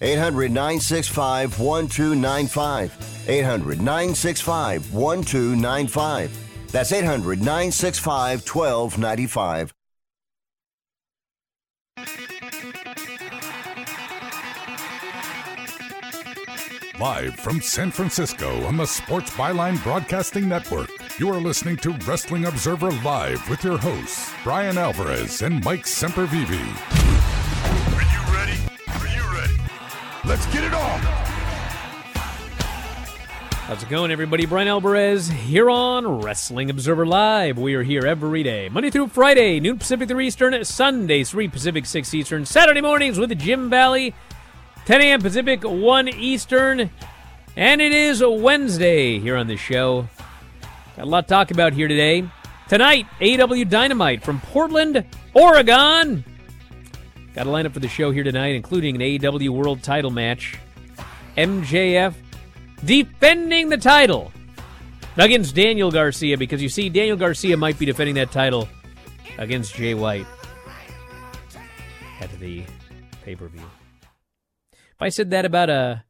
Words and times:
800 0.00 0.50
965 0.50 1.58
1295. 1.58 3.24
800 3.28 3.80
965 3.80 4.92
1295. 4.92 6.68
That's 6.72 6.92
800 6.92 7.38
965 7.38 8.46
1295. 8.46 9.72
Live 16.98 17.34
from 17.36 17.60
San 17.60 17.90
Francisco 17.90 18.64
on 18.64 18.78
the 18.78 18.86
Sports 18.86 19.30
Byline 19.32 19.82
Broadcasting 19.82 20.48
Network, 20.48 20.88
you 21.18 21.28
are 21.28 21.40
listening 21.40 21.76
to 21.78 21.90
Wrestling 22.06 22.46
Observer 22.46 22.90
Live 22.90 23.46
with 23.50 23.62
your 23.62 23.76
hosts, 23.76 24.32
Bryan 24.42 24.78
Alvarez 24.78 25.42
and 25.42 25.62
Mike 25.62 25.84
Sempervive. 25.84 27.05
Let's 30.26 30.44
get 30.46 30.64
it 30.64 30.74
on! 30.74 30.98
How's 33.68 33.80
it 33.80 33.88
going, 33.88 34.10
everybody? 34.10 34.44
Bryan 34.44 34.66
Alvarez 34.66 35.28
here 35.28 35.70
on 35.70 36.20
Wrestling 36.20 36.68
Observer 36.68 37.06
Live. 37.06 37.58
We 37.58 37.76
are 37.76 37.84
here 37.84 38.04
every 38.04 38.42
day, 38.42 38.68
Monday 38.68 38.90
through 38.90 39.06
Friday, 39.06 39.60
noon 39.60 39.78
Pacific, 39.78 40.08
3 40.08 40.26
Eastern, 40.26 40.64
Sunday, 40.64 41.22
3 41.22 41.46
Pacific, 41.46 41.86
6 41.86 42.12
Eastern, 42.12 42.44
Saturday 42.44 42.80
mornings 42.80 43.20
with 43.20 43.38
Jim 43.38 43.70
Valley, 43.70 44.16
10 44.86 45.00
a.m. 45.00 45.20
Pacific, 45.22 45.62
1 45.62 46.08
Eastern, 46.08 46.90
and 47.54 47.80
it 47.80 47.92
is 47.92 48.20
a 48.20 48.28
Wednesday 48.28 49.20
here 49.20 49.36
on 49.36 49.46
the 49.46 49.56
show. 49.56 50.08
Got 50.96 51.04
a 51.04 51.08
lot 51.08 51.28
to 51.28 51.34
talk 51.34 51.52
about 51.52 51.72
here 51.72 51.86
today. 51.86 52.28
Tonight, 52.68 53.06
AEW 53.20 53.70
Dynamite 53.70 54.24
from 54.24 54.40
Portland, 54.40 55.04
Oregon. 55.34 56.24
Got 57.36 57.46
a 57.46 57.50
lineup 57.50 57.74
for 57.74 57.80
the 57.80 57.88
show 57.88 58.10
here 58.12 58.24
tonight, 58.24 58.54
including 58.54 58.94
an 58.94 59.02
AEW 59.02 59.50
World 59.50 59.82
Title 59.82 60.10
match. 60.10 60.58
MJF 61.36 62.14
defending 62.82 63.68
the 63.68 63.76
title 63.76 64.32
against 65.18 65.54
Daniel 65.54 65.90
Garcia 65.90 66.38
because 66.38 66.62
you 66.62 66.70
see, 66.70 66.88
Daniel 66.88 67.18
Garcia 67.18 67.58
might 67.58 67.78
be 67.78 67.84
defending 67.84 68.14
that 68.14 68.32
title 68.32 68.66
against 69.36 69.74
Jay 69.74 69.92
White 69.92 70.26
at 72.20 72.30
the 72.40 72.64
pay 73.22 73.36
per 73.36 73.48
view. 73.48 73.60
If 74.72 75.02
I 75.02 75.10
said 75.10 75.28
that 75.32 75.44
about 75.44 75.68
a 75.68 76.04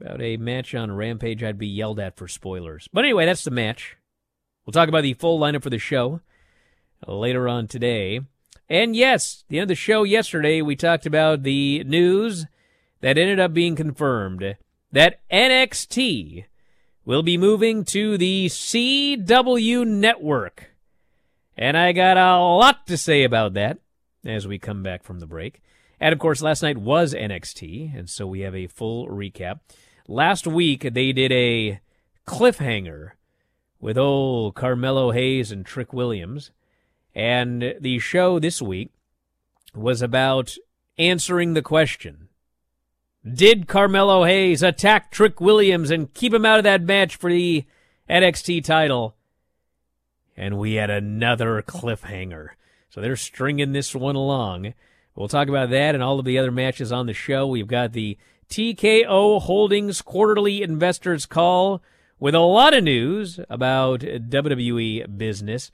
about 0.00 0.22
a 0.22 0.36
match 0.36 0.76
on 0.76 0.92
Rampage, 0.92 1.42
I'd 1.42 1.58
be 1.58 1.66
yelled 1.66 1.98
at 1.98 2.16
for 2.16 2.28
spoilers. 2.28 2.88
But 2.92 3.04
anyway, 3.04 3.26
that's 3.26 3.42
the 3.42 3.50
match. 3.50 3.96
We'll 4.64 4.72
talk 4.72 4.88
about 4.88 5.02
the 5.02 5.14
full 5.14 5.40
lineup 5.40 5.64
for 5.64 5.70
the 5.70 5.78
show 5.80 6.20
later 7.04 7.48
on 7.48 7.66
today. 7.66 8.20
And 8.68 8.96
yes, 8.96 9.44
the 9.48 9.58
end 9.58 9.64
of 9.64 9.68
the 9.68 9.74
show 9.74 10.04
yesterday, 10.04 10.62
we 10.62 10.76
talked 10.76 11.06
about 11.06 11.42
the 11.42 11.84
news 11.84 12.46
that 13.00 13.18
ended 13.18 13.38
up 13.38 13.52
being 13.52 13.76
confirmed 13.76 14.56
that 14.92 15.20
NXT 15.30 16.44
will 17.04 17.22
be 17.22 17.36
moving 17.36 17.84
to 17.84 18.16
the 18.16 18.46
CW 18.46 19.86
network. 19.86 20.70
And 21.56 21.76
I 21.76 21.92
got 21.92 22.16
a 22.16 22.38
lot 22.38 22.86
to 22.86 22.96
say 22.96 23.22
about 23.22 23.54
that 23.54 23.78
as 24.24 24.46
we 24.46 24.58
come 24.58 24.82
back 24.82 25.04
from 25.04 25.20
the 25.20 25.26
break. 25.26 25.60
And 26.00 26.12
of 26.12 26.18
course, 26.18 26.42
last 26.42 26.62
night 26.62 26.78
was 26.78 27.14
NXT, 27.14 27.96
and 27.96 28.08
so 28.08 28.26
we 28.26 28.40
have 28.40 28.54
a 28.54 28.66
full 28.66 29.06
recap. 29.08 29.60
Last 30.08 30.46
week, 30.46 30.88
they 30.92 31.12
did 31.12 31.32
a 31.32 31.80
cliffhanger 32.26 33.12
with 33.80 33.98
old 33.98 34.54
Carmelo 34.54 35.12
Hayes 35.12 35.52
and 35.52 35.64
Trick 35.64 35.92
Williams. 35.92 36.50
And 37.14 37.74
the 37.80 37.98
show 37.98 38.38
this 38.38 38.60
week 38.60 38.90
was 39.74 40.02
about 40.02 40.56
answering 40.98 41.54
the 41.54 41.62
question 41.62 42.28
Did 43.24 43.68
Carmelo 43.68 44.24
Hayes 44.24 44.62
attack 44.62 45.10
Trick 45.10 45.40
Williams 45.40 45.90
and 45.90 46.12
keep 46.14 46.34
him 46.34 46.44
out 46.44 46.58
of 46.58 46.64
that 46.64 46.82
match 46.82 47.16
for 47.16 47.30
the 47.30 47.64
NXT 48.08 48.64
title? 48.64 49.14
And 50.36 50.58
we 50.58 50.74
had 50.74 50.90
another 50.90 51.62
cliffhanger. 51.62 52.50
So 52.90 53.00
they're 53.00 53.16
stringing 53.16 53.72
this 53.72 53.94
one 53.94 54.16
along. 54.16 54.74
We'll 55.14 55.28
talk 55.28 55.48
about 55.48 55.70
that 55.70 55.94
and 55.94 56.02
all 56.02 56.18
of 56.18 56.24
the 56.24 56.38
other 56.38 56.50
matches 56.50 56.90
on 56.90 57.06
the 57.06 57.12
show. 57.12 57.46
We've 57.46 57.68
got 57.68 57.92
the 57.92 58.18
TKO 58.48 59.42
Holdings 59.42 60.02
quarterly 60.02 60.62
investors 60.62 61.26
call 61.26 61.82
with 62.18 62.34
a 62.34 62.40
lot 62.40 62.74
of 62.74 62.84
news 62.84 63.40
about 63.48 64.00
WWE 64.00 65.16
business, 65.16 65.70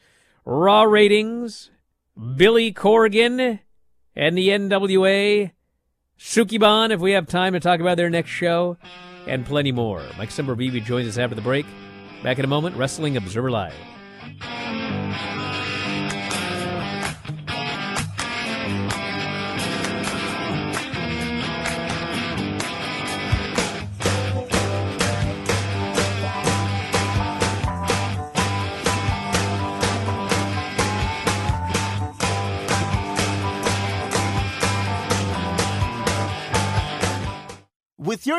Raw 0.53 0.83
ratings, 0.83 1.71
Billy 2.35 2.73
Corgan, 2.73 3.61
and 4.17 4.37
the 4.37 4.49
NWA, 4.49 5.53
Sukeban 6.19 6.91
if 6.91 6.99
we 6.99 7.13
have 7.13 7.29
time 7.29 7.53
to 7.53 7.61
talk 7.61 7.79
about 7.79 7.97
their 7.97 8.11
next 8.11 8.31
show, 8.31 8.77
and 9.29 9.47
plenty 9.47 9.71
more. 9.71 10.03
Mike 10.19 10.31
Sempervive 10.31 10.85
joins 10.85 11.07
us 11.07 11.19
after 11.19 11.37
the 11.37 11.41
break. 11.41 11.67
Back 12.25 12.41
in 12.41 12.45
a 12.45 12.49
moment, 12.49 12.75
Wrestling 12.75 13.17
Observer 13.17 13.53
Live. 13.53 13.77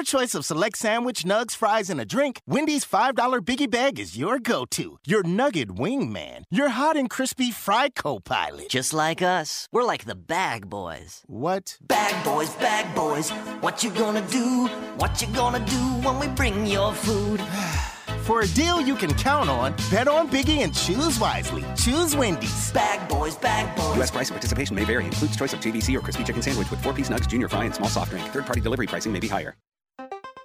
Your 0.01 0.19
choice 0.19 0.33
of 0.33 0.45
select 0.45 0.79
sandwich, 0.79 1.25
nugs, 1.25 1.55
fries, 1.55 1.87
and 1.91 2.01
a 2.01 2.05
drink, 2.05 2.41
Wendy's 2.47 2.83
$5 2.83 3.13
Biggie 3.45 3.69
Bag 3.69 3.99
is 3.99 4.17
your 4.17 4.39
go 4.39 4.65
to. 4.71 4.97
Your 5.05 5.21
nugget 5.21 5.75
wingman. 5.75 6.41
Your 6.49 6.69
hot 6.69 6.97
and 6.97 7.07
crispy 7.07 7.51
fry 7.51 7.89
co 7.89 8.19
pilot. 8.19 8.69
Just 8.69 8.93
like 8.93 9.21
us. 9.21 9.67
We're 9.71 9.83
like 9.83 10.05
the 10.05 10.15
bag 10.15 10.67
boys. 10.67 11.21
What? 11.27 11.77
Bag 11.87 12.25
boys, 12.25 12.49
bag 12.55 12.95
boys. 12.95 13.29
What 13.61 13.83
you 13.83 13.91
gonna 13.91 14.27
do? 14.27 14.65
What 14.97 15.21
you 15.21 15.27
gonna 15.35 15.63
do 15.63 15.83
when 16.01 16.17
we 16.17 16.27
bring 16.29 16.65
your 16.65 16.93
food? 16.93 17.39
For 18.23 18.41
a 18.41 18.47
deal 18.47 18.81
you 18.81 18.95
can 18.95 19.13
count 19.13 19.51
on, 19.51 19.75
bet 19.91 20.07
on 20.07 20.27
Biggie 20.31 20.63
and 20.63 20.73
choose 20.73 21.19
wisely. 21.19 21.63
Choose 21.75 22.15
Wendy's. 22.15 22.71
Bag 22.71 23.07
boys, 23.07 23.37
bag 23.37 23.75
boys. 23.75 23.97
U.S. 23.97 24.09
price 24.09 24.29
and 24.29 24.35
participation 24.35 24.75
may 24.75 24.83
vary. 24.83 25.05
Includes 25.05 25.35
choice 25.35 25.53
of 25.53 25.59
JBC 25.59 25.95
or 25.95 26.01
crispy 26.01 26.23
chicken 26.23 26.41
sandwich 26.41 26.71
with 26.71 26.81
four-piece 26.81 27.09
nugs, 27.09 27.27
junior 27.27 27.47
fry, 27.47 27.65
and 27.65 27.75
small 27.75 27.89
soft 27.89 28.09
drink. 28.09 28.27
Third-party 28.29 28.61
delivery 28.61 28.87
pricing 28.87 29.13
may 29.13 29.19
be 29.19 29.27
higher. 29.27 29.53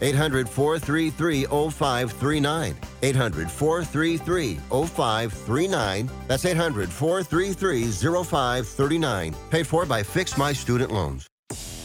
800 0.00 0.48
433 0.48 1.44
0539. 1.44 2.76
800 3.02 3.50
433 3.50 4.54
0539. 4.70 6.10
That's 6.28 6.44
800 6.44 6.88
433 6.90 7.90
0539. 8.24 9.34
Paid 9.50 9.66
for 9.66 9.86
by 9.86 10.02
Fix 10.02 10.36
My 10.36 10.52
Student 10.52 10.92
Loans. 10.92 11.26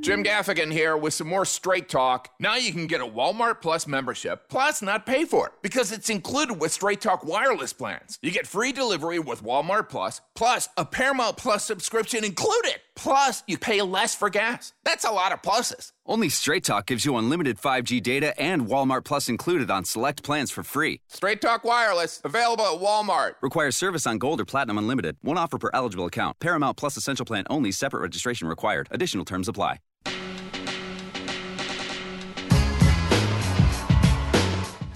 Jim 0.00 0.22
Gaffigan 0.22 0.72
here 0.72 0.96
with 0.96 1.12
some 1.12 1.26
more 1.26 1.44
straight 1.44 1.88
talk. 1.88 2.30
Now 2.38 2.54
you 2.54 2.72
can 2.72 2.86
get 2.86 3.00
a 3.00 3.06
Walmart 3.06 3.60
Plus 3.60 3.86
membership, 3.86 4.48
plus 4.48 4.80
not 4.80 5.04
pay 5.04 5.24
for 5.24 5.48
it, 5.48 5.52
because 5.60 5.90
it's 5.90 6.08
included 6.08 6.60
with 6.60 6.72
Straight 6.72 7.00
Talk 7.00 7.24
wireless 7.24 7.72
plans. 7.72 8.18
You 8.22 8.30
get 8.30 8.46
free 8.46 8.70
delivery 8.70 9.18
with 9.18 9.42
Walmart 9.42 9.88
Plus, 9.88 10.20
plus 10.34 10.68
a 10.76 10.84
Paramount 10.84 11.36
Plus 11.36 11.64
subscription 11.64 12.24
included. 12.24 12.76
Plus, 12.98 13.44
you 13.46 13.56
pay 13.56 13.80
less 13.80 14.16
for 14.16 14.28
gas. 14.28 14.72
That's 14.82 15.04
a 15.04 15.12
lot 15.12 15.30
of 15.30 15.40
pluses. 15.40 15.92
Only 16.04 16.28
Straight 16.28 16.64
Talk 16.64 16.86
gives 16.86 17.04
you 17.04 17.16
unlimited 17.16 17.56
5G 17.56 18.02
data 18.02 18.38
and 18.40 18.66
Walmart 18.66 19.04
Plus 19.04 19.28
included 19.28 19.70
on 19.70 19.84
select 19.84 20.24
plans 20.24 20.50
for 20.50 20.64
free. 20.64 21.00
Straight 21.06 21.40
Talk 21.40 21.62
Wireless, 21.62 22.20
available 22.24 22.64
at 22.64 22.80
Walmart. 22.80 23.34
Requires 23.40 23.76
service 23.76 24.04
on 24.04 24.18
Gold 24.18 24.40
or 24.40 24.44
Platinum 24.44 24.78
Unlimited. 24.78 25.16
One 25.22 25.38
offer 25.38 25.58
per 25.58 25.70
eligible 25.72 26.06
account. 26.06 26.40
Paramount 26.40 26.76
Plus 26.76 26.96
Essential 26.96 27.24
Plan 27.24 27.44
only. 27.48 27.70
Separate 27.70 28.00
registration 28.00 28.48
required. 28.48 28.88
Additional 28.90 29.24
terms 29.24 29.46
apply. 29.46 29.78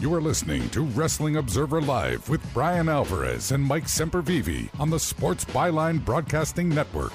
You 0.00 0.12
are 0.12 0.20
listening 0.20 0.68
to 0.70 0.80
Wrestling 0.80 1.36
Observer 1.36 1.80
Live 1.80 2.28
with 2.28 2.42
Bryan 2.52 2.88
Alvarez 2.88 3.52
and 3.52 3.62
Mike 3.62 3.84
Sempervive 3.84 4.68
on 4.80 4.90
the 4.90 4.98
Sports 4.98 5.44
Byline 5.44 6.04
Broadcasting 6.04 6.68
Network. 6.68 7.12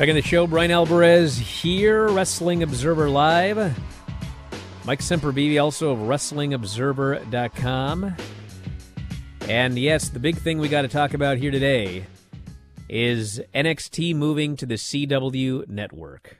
Back 0.00 0.08
in 0.08 0.16
the 0.16 0.22
show, 0.22 0.46
Bryan 0.46 0.70
Alvarez 0.70 1.36
here, 1.36 2.08
Wrestling 2.08 2.62
Observer 2.62 3.10
Live. 3.10 3.58
Mike 4.86 5.00
Sempervive, 5.00 5.62
also 5.62 5.90
of 5.90 5.98
WrestlingObserver.com. 5.98 8.16
And 9.42 9.78
yes, 9.78 10.08
the 10.08 10.18
big 10.18 10.38
thing 10.38 10.58
we 10.58 10.70
got 10.70 10.80
to 10.82 10.88
talk 10.88 11.12
about 11.12 11.36
here 11.36 11.50
today 11.50 12.06
is 12.88 13.42
NXT 13.54 14.14
moving 14.14 14.56
to 14.56 14.64
the 14.64 14.76
CW 14.76 15.68
network. 15.68 16.38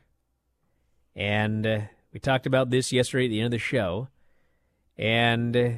And 1.14 1.66
uh, 1.66 1.80
we 2.14 2.18
talked 2.18 2.46
about 2.46 2.70
this 2.70 2.94
yesterday 2.94 3.26
at 3.26 3.28
the 3.28 3.40
end 3.40 3.48
of 3.48 3.52
the 3.52 3.58
show. 3.58 4.08
And 4.96 5.54
uh, 5.54 5.70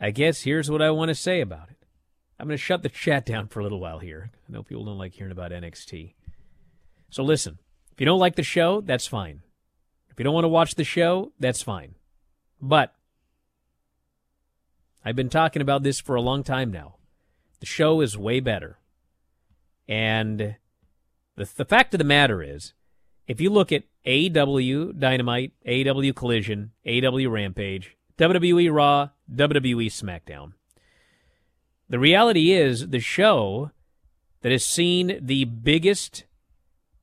I 0.00 0.12
guess 0.12 0.42
here's 0.42 0.70
what 0.70 0.80
I 0.80 0.92
want 0.92 1.08
to 1.08 1.16
say 1.16 1.40
about 1.40 1.70
it. 1.70 1.76
I'm 2.38 2.46
going 2.46 2.56
to 2.56 2.62
shut 2.62 2.82
the 2.82 2.88
chat 2.88 3.26
down 3.26 3.48
for 3.48 3.60
a 3.60 3.64
little 3.64 3.80
while 3.80 3.98
here. 3.98 4.30
I 4.48 4.52
know 4.52 4.62
people 4.62 4.84
don't 4.84 4.96
like 4.96 5.12
hearing 5.12 5.32
about 5.32 5.50
NXT. 5.50 6.14
So 7.10 7.22
listen, 7.22 7.58
if 7.92 8.00
you 8.00 8.06
don't 8.06 8.18
like 8.18 8.36
the 8.36 8.42
show, 8.42 8.80
that's 8.80 9.06
fine. 9.06 9.42
If 10.10 10.18
you 10.18 10.24
don't 10.24 10.34
want 10.34 10.44
to 10.44 10.48
watch 10.48 10.76
the 10.76 10.84
show, 10.84 11.32
that's 11.38 11.62
fine. 11.62 11.96
But 12.60 12.94
I've 15.04 15.16
been 15.16 15.28
talking 15.28 15.62
about 15.62 15.82
this 15.82 16.00
for 16.00 16.14
a 16.14 16.20
long 16.20 16.42
time 16.42 16.70
now. 16.70 16.96
The 17.60 17.66
show 17.66 18.00
is 18.00 18.16
way 18.16 18.40
better. 18.40 18.78
And 19.88 20.56
the, 21.36 21.48
the 21.56 21.64
fact 21.64 21.94
of 21.94 21.98
the 21.98 22.04
matter 22.04 22.42
is, 22.42 22.74
if 23.26 23.40
you 23.40 23.50
look 23.50 23.72
at 23.72 23.84
AEW 24.06 24.98
Dynamite, 24.98 25.52
AEW 25.66 26.14
Collision, 26.14 26.72
AEW 26.86 27.30
Rampage, 27.30 27.96
WWE 28.18 28.72
Raw, 28.72 29.10
WWE 29.32 29.86
SmackDown, 29.86 30.52
the 31.88 31.98
reality 31.98 32.52
is 32.52 32.88
the 32.88 33.00
show 33.00 33.70
that 34.42 34.52
has 34.52 34.64
seen 34.64 35.18
the 35.20 35.44
biggest 35.44 36.24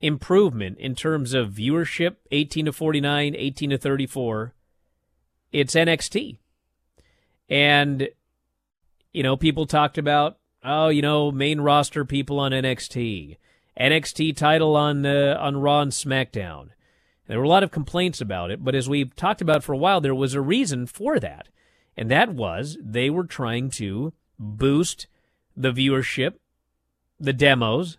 improvement 0.01 0.77
in 0.77 0.95
terms 0.95 1.33
of 1.33 1.51
viewership 1.51 2.17
18 2.31 2.65
to 2.65 2.73
49, 2.73 3.35
18 3.35 3.69
to 3.71 3.77
34, 3.77 4.53
it's 5.51 5.75
NXT. 5.75 6.37
And, 7.49 8.09
you 9.11 9.23
know, 9.23 9.37
people 9.37 9.65
talked 9.65 9.97
about, 9.97 10.37
oh, 10.63 10.89
you 10.89 11.01
know, 11.01 11.31
main 11.31 11.61
roster 11.61 12.05
people 12.05 12.39
on 12.39 12.51
NXT, 12.51 13.37
NXT 13.79 14.35
title 14.35 14.75
on, 14.75 15.05
uh, 15.05 15.37
on 15.39 15.57
Raw 15.57 15.81
and 15.81 15.91
SmackDown. 15.91 16.69
There 17.27 17.39
were 17.39 17.45
a 17.45 17.49
lot 17.49 17.63
of 17.63 17.71
complaints 17.71 18.21
about 18.21 18.51
it, 18.51 18.63
but 18.63 18.75
as 18.75 18.87
we've 18.87 19.15
talked 19.15 19.41
about 19.41 19.63
for 19.63 19.73
a 19.73 19.77
while, 19.77 19.99
there 19.99 20.15
was 20.15 20.33
a 20.33 20.41
reason 20.41 20.85
for 20.85 21.19
that. 21.19 21.47
And 21.97 22.11
that 22.11 22.29
was 22.29 22.77
they 22.81 23.09
were 23.09 23.25
trying 23.25 23.69
to 23.71 24.13
boost 24.37 25.07
the 25.55 25.71
viewership, 25.71 26.35
the 27.19 27.33
demos 27.33 27.97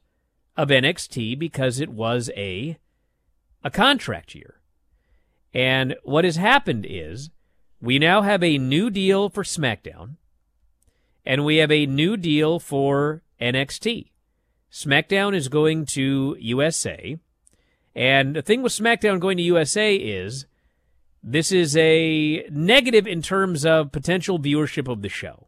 of 0.58 0.68
NXT 0.68 1.38
because 1.38 1.80
it 1.80 1.88
was 1.88 2.30
a 2.36 2.76
a 3.64 3.70
contract 3.70 4.34
year. 4.34 4.60
And 5.54 5.96
what 6.02 6.24
has 6.24 6.36
happened 6.36 6.84
is 6.88 7.30
we 7.80 7.98
now 7.98 8.22
have 8.22 8.42
a 8.42 8.58
new 8.58 8.90
deal 8.90 9.30
for 9.30 9.44
SmackDown 9.44 10.16
and 11.24 11.44
we 11.44 11.56
have 11.56 11.70
a 11.70 11.86
new 11.86 12.16
deal 12.16 12.58
for 12.58 13.22
NXT. 13.40 14.10
SmackDown 14.70 15.34
is 15.34 15.48
going 15.48 15.86
to 15.86 16.36
USA. 16.38 17.18
And 17.94 18.34
the 18.36 18.42
thing 18.42 18.62
with 18.62 18.72
SmackDown 18.72 19.20
going 19.20 19.36
to 19.36 19.42
USA 19.44 19.94
is 19.94 20.46
this 21.22 21.52
is 21.52 21.76
a 21.76 22.44
negative 22.50 23.06
in 23.06 23.22
terms 23.22 23.64
of 23.64 23.92
potential 23.92 24.38
viewership 24.38 24.90
of 24.90 25.02
the 25.02 25.08
show. 25.08 25.46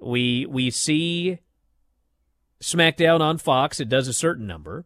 We 0.00 0.46
we 0.46 0.70
see 0.70 1.38
SmackDown 2.60 3.20
on 3.20 3.38
Fox, 3.38 3.80
it 3.80 3.88
does 3.88 4.08
a 4.08 4.12
certain 4.12 4.46
number, 4.46 4.84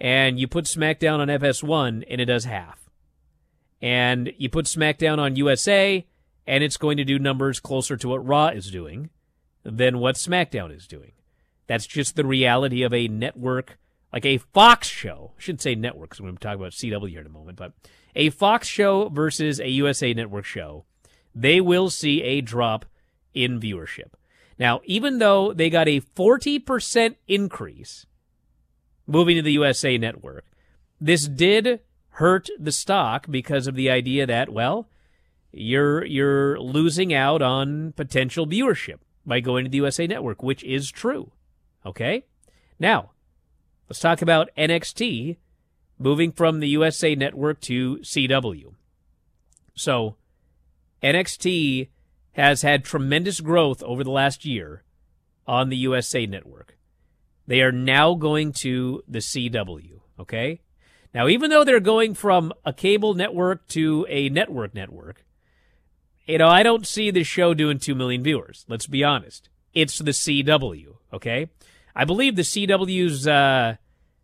and 0.00 0.38
you 0.38 0.48
put 0.48 0.64
SmackDown 0.64 1.18
on 1.18 1.28
FS1 1.28 2.04
and 2.08 2.20
it 2.20 2.26
does 2.26 2.44
half. 2.44 2.88
And 3.80 4.32
you 4.38 4.48
put 4.48 4.66
SmackDown 4.66 5.18
on 5.18 5.36
USA 5.36 6.06
and 6.46 6.64
it's 6.64 6.76
going 6.76 6.96
to 6.96 7.04
do 7.04 7.18
numbers 7.18 7.60
closer 7.60 7.96
to 7.96 8.08
what 8.08 8.26
Raw 8.26 8.48
is 8.48 8.70
doing 8.70 9.10
than 9.64 9.98
what 9.98 10.16
SmackDown 10.16 10.74
is 10.74 10.86
doing. 10.86 11.12
That's 11.66 11.86
just 11.86 12.16
the 12.16 12.24
reality 12.24 12.82
of 12.82 12.94
a 12.94 13.08
network, 13.08 13.78
like 14.12 14.24
a 14.24 14.38
Fox 14.38 14.88
show. 14.88 15.32
I 15.36 15.40
shouldn't 15.40 15.62
say 15.62 15.74
network 15.74 16.10
because 16.10 16.20
we're 16.20 16.28
going 16.28 16.38
to 16.38 16.42
talk 16.42 16.56
about 16.56 16.72
CW 16.72 17.10
here 17.10 17.20
in 17.20 17.26
a 17.26 17.30
moment, 17.30 17.58
but 17.58 17.72
a 18.16 18.30
Fox 18.30 18.66
show 18.66 19.08
versus 19.10 19.60
a 19.60 19.68
USA 19.68 20.14
Network 20.14 20.44
show, 20.44 20.84
they 21.34 21.60
will 21.60 21.90
see 21.90 22.22
a 22.22 22.40
drop 22.40 22.86
in 23.34 23.60
viewership. 23.60 24.10
Now, 24.58 24.80
even 24.84 25.18
though 25.18 25.52
they 25.52 25.70
got 25.70 25.88
a 25.88 26.00
40% 26.00 27.14
increase 27.28 28.06
moving 29.06 29.36
to 29.36 29.42
the 29.42 29.52
USA 29.52 29.96
network, 29.96 30.44
this 31.00 31.28
did 31.28 31.80
hurt 32.10 32.50
the 32.58 32.72
stock 32.72 33.26
because 33.30 33.66
of 33.66 33.76
the 33.76 33.88
idea 33.88 34.26
that, 34.26 34.48
well, 34.48 34.88
you're 35.52 36.04
you're 36.04 36.58
losing 36.60 37.14
out 37.14 37.40
on 37.40 37.92
potential 37.92 38.46
viewership 38.46 38.98
by 39.24 39.40
going 39.40 39.64
to 39.64 39.70
the 39.70 39.78
USA 39.78 40.06
network, 40.06 40.42
which 40.42 40.64
is 40.64 40.90
true. 40.90 41.30
Okay? 41.86 42.24
Now, 42.78 43.12
let's 43.88 44.00
talk 44.00 44.20
about 44.20 44.50
NXT 44.58 45.36
moving 45.98 46.32
from 46.32 46.60
the 46.60 46.68
USA 46.68 47.14
network 47.14 47.60
to 47.62 47.98
CW. 47.98 48.74
So, 49.74 50.16
NXT 51.02 51.88
has 52.38 52.62
had 52.62 52.84
tremendous 52.84 53.40
growth 53.40 53.82
over 53.82 54.04
the 54.04 54.10
last 54.10 54.44
year 54.44 54.84
on 55.46 55.68
the 55.68 55.76
USA 55.76 56.26
network. 56.26 56.78
They 57.46 57.62
are 57.62 57.72
now 57.72 58.14
going 58.14 58.52
to 58.60 59.02
the 59.08 59.18
CW, 59.18 60.00
okay? 60.20 60.60
Now, 61.14 61.26
even 61.28 61.50
though 61.50 61.64
they're 61.64 61.80
going 61.80 62.14
from 62.14 62.52
a 62.64 62.72
cable 62.72 63.14
network 63.14 63.66
to 63.68 64.06
a 64.08 64.28
network 64.28 64.74
network, 64.74 65.24
you 66.26 66.38
know, 66.38 66.48
I 66.48 66.62
don't 66.62 66.86
see 66.86 67.10
this 67.10 67.26
show 67.26 67.54
doing 67.54 67.78
2 67.78 67.94
million 67.94 68.22
viewers. 68.22 68.66
Let's 68.68 68.86
be 68.86 69.02
honest. 69.02 69.48
It's 69.72 69.98
the 69.98 70.10
CW, 70.10 70.96
okay? 71.12 71.50
I 71.96 72.04
believe 72.04 72.36
the 72.36 72.42
CW's, 72.42 73.26
uh, 73.26 73.76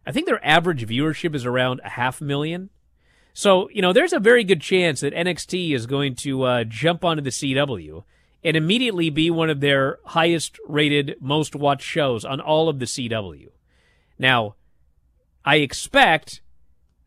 I 0.06 0.12
think 0.12 0.26
their 0.26 0.44
average 0.46 0.86
viewership 0.86 1.34
is 1.34 1.46
around 1.46 1.80
a 1.82 1.88
half 1.90 2.20
million. 2.20 2.68
So, 3.34 3.68
you 3.70 3.82
know, 3.82 3.92
there's 3.92 4.12
a 4.12 4.20
very 4.20 4.44
good 4.44 4.60
chance 4.60 5.00
that 5.00 5.12
NXT 5.12 5.74
is 5.74 5.86
going 5.86 6.14
to 6.16 6.44
uh, 6.44 6.64
jump 6.64 7.04
onto 7.04 7.20
the 7.22 7.30
CW 7.30 8.04
and 8.44 8.56
immediately 8.56 9.10
be 9.10 9.28
one 9.28 9.50
of 9.50 9.58
their 9.60 9.98
highest 10.04 10.58
rated, 10.68 11.16
most 11.20 11.56
watched 11.56 11.86
shows 11.86 12.24
on 12.24 12.40
all 12.40 12.68
of 12.68 12.78
the 12.78 12.84
CW. 12.84 13.48
Now, 14.18 14.54
I 15.44 15.56
expect 15.56 16.42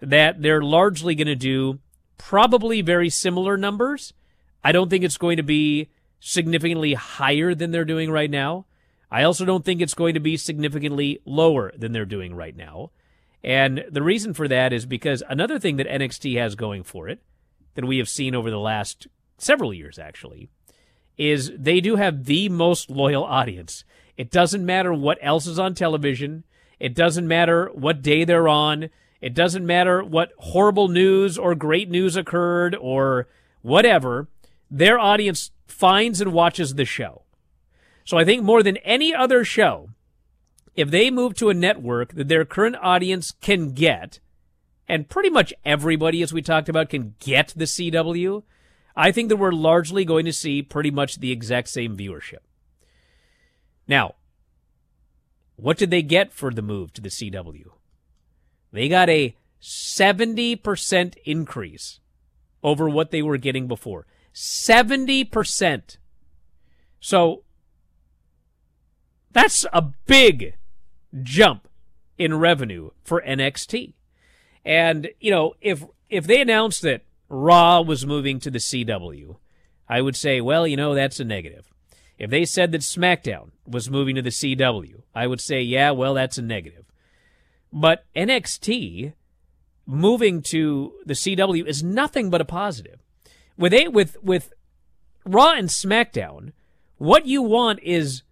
that 0.01 0.41
they're 0.41 0.61
largely 0.61 1.15
going 1.15 1.27
to 1.27 1.35
do 1.35 1.79
probably 2.17 2.81
very 2.81 3.09
similar 3.09 3.55
numbers. 3.55 4.13
I 4.63 4.73
don't 4.73 4.89
think 4.89 5.05
it's 5.05 5.17
going 5.17 5.37
to 5.37 5.43
be 5.43 5.89
significantly 6.19 6.95
higher 6.95 7.55
than 7.55 7.71
they're 7.71 7.85
doing 7.85 8.11
right 8.11 8.29
now. 8.29 8.65
I 9.09 9.23
also 9.23 9.45
don't 9.45 9.63
think 9.63 9.81
it's 9.81 9.93
going 9.93 10.15
to 10.15 10.19
be 10.19 10.35
significantly 10.35 11.21
lower 11.23 11.71
than 11.77 11.93
they're 11.93 12.05
doing 12.05 12.35
right 12.35 12.55
now. 12.55 12.91
And 13.47 13.85
the 13.89 14.03
reason 14.03 14.33
for 14.33 14.49
that 14.49 14.73
is 14.73 14.85
because 14.85 15.23
another 15.29 15.57
thing 15.57 15.77
that 15.77 15.87
NXT 15.87 16.37
has 16.37 16.55
going 16.55 16.83
for 16.83 17.07
it 17.07 17.21
that 17.75 17.85
we 17.85 17.97
have 17.97 18.09
seen 18.09 18.35
over 18.35 18.51
the 18.51 18.59
last 18.59 19.07
several 19.37 19.73
years, 19.73 19.97
actually, 19.97 20.49
is 21.17 21.53
they 21.57 21.79
do 21.79 21.95
have 21.95 22.25
the 22.25 22.49
most 22.49 22.89
loyal 22.89 23.23
audience. 23.23 23.85
It 24.17 24.31
doesn't 24.31 24.65
matter 24.65 24.93
what 24.93 25.17
else 25.21 25.47
is 25.47 25.59
on 25.59 25.75
television. 25.75 26.43
It 26.77 26.93
doesn't 26.93 27.25
matter 27.25 27.71
what 27.73 28.01
day 28.01 28.25
they're 28.25 28.49
on. 28.49 28.89
It 29.21 29.33
doesn't 29.33 29.65
matter 29.65 30.03
what 30.03 30.33
horrible 30.39 30.89
news 30.89 31.37
or 31.37 31.55
great 31.55 31.89
news 31.89 32.17
occurred 32.17 32.75
or 32.75 33.29
whatever. 33.61 34.27
Their 34.69 34.99
audience 34.99 35.51
finds 35.67 36.19
and 36.19 36.33
watches 36.33 36.75
the 36.75 36.83
show. 36.83 37.21
So 38.03 38.17
I 38.17 38.25
think 38.25 38.43
more 38.43 38.61
than 38.61 38.75
any 38.77 39.15
other 39.15 39.45
show, 39.45 39.91
if 40.77 40.91
they 40.91 41.09
move 41.09 41.33
to 41.33 41.49
a 41.49 41.55
network 41.55 42.13
that 42.13 42.27
their 42.27 42.45
current 42.45 42.77
audience 42.81 43.33
can 43.41 43.73
get, 43.73 44.19
and 44.87 45.09
pretty 45.09 45.31
much 45.31 45.53
everybody, 45.65 46.21
as 46.21 46.31
we 46.31 46.41
talked 46.41 46.69
about, 46.69 46.89
can 46.89 47.15
get 47.19 47.53
the 47.57 47.65
CW, 47.65 48.43
I 48.95 49.11
think 49.11 49.29
that 49.29 49.37
we're 49.37 49.51
largely 49.51 50.05
going 50.05 50.25
to 50.25 50.33
see 50.33 50.61
pretty 50.61 50.91
much 50.91 51.17
the 51.17 51.31
exact 51.31 51.69
same 51.69 51.97
viewership. 51.97 52.45
Now, 53.87 54.15
what 55.55 55.77
did 55.77 55.89
they 55.89 56.03
get 56.03 56.31
for 56.31 56.51
the 56.51 56.61
move 56.61 56.93
to 56.93 57.01
the 57.01 57.09
CW? 57.09 57.65
They 58.71 58.87
got 58.87 59.09
a 59.09 59.35
70% 59.59 61.15
increase 61.25 61.99
over 62.61 62.87
what 62.87 63.09
they 63.09 63.23
were 63.23 63.37
getting 63.37 63.67
before. 63.67 64.05
70%. 64.33 65.97
So 66.99 67.43
that's 69.31 69.65
a 69.73 69.81
big 70.05 70.53
jump 71.23 71.67
in 72.17 72.39
revenue 72.39 72.91
for 73.03 73.21
NXT. 73.21 73.93
And, 74.65 75.09
you 75.19 75.31
know, 75.31 75.53
if 75.61 75.85
if 76.09 76.25
they 76.25 76.41
announced 76.41 76.81
that 76.81 77.03
Raw 77.29 77.81
was 77.81 78.05
moving 78.05 78.39
to 78.39 78.51
the 78.51 78.59
CW, 78.59 79.37
I 79.89 80.01
would 80.01 80.15
say, 80.15 80.41
well, 80.41 80.67
you 80.67 80.77
know, 80.77 80.93
that's 80.93 81.19
a 81.19 81.25
negative. 81.25 81.71
If 82.17 82.29
they 82.29 82.45
said 82.45 82.71
that 82.71 82.81
SmackDown 82.81 83.51
was 83.65 83.89
moving 83.89 84.15
to 84.15 84.21
the 84.21 84.29
CW, 84.29 85.03
I 85.13 85.27
would 85.27 85.41
say, 85.41 85.61
yeah, 85.61 85.91
well, 85.91 86.15
that's 86.15 86.37
a 86.37 86.41
negative. 86.41 86.85
But 87.71 88.05
NXT 88.15 89.13
moving 89.85 90.41
to 90.41 90.93
the 91.05 91.13
CW 91.13 91.65
is 91.65 91.83
nothing 91.83 92.29
but 92.29 92.41
a 92.41 92.45
positive. 92.45 92.99
With 93.57 93.73
a, 93.73 93.87
with 93.87 94.17
with 94.21 94.53
Raw 95.25 95.53
and 95.53 95.69
SmackDown, 95.69 96.51
what 96.97 97.25
you 97.25 97.41
want 97.41 97.79
is 97.83 98.23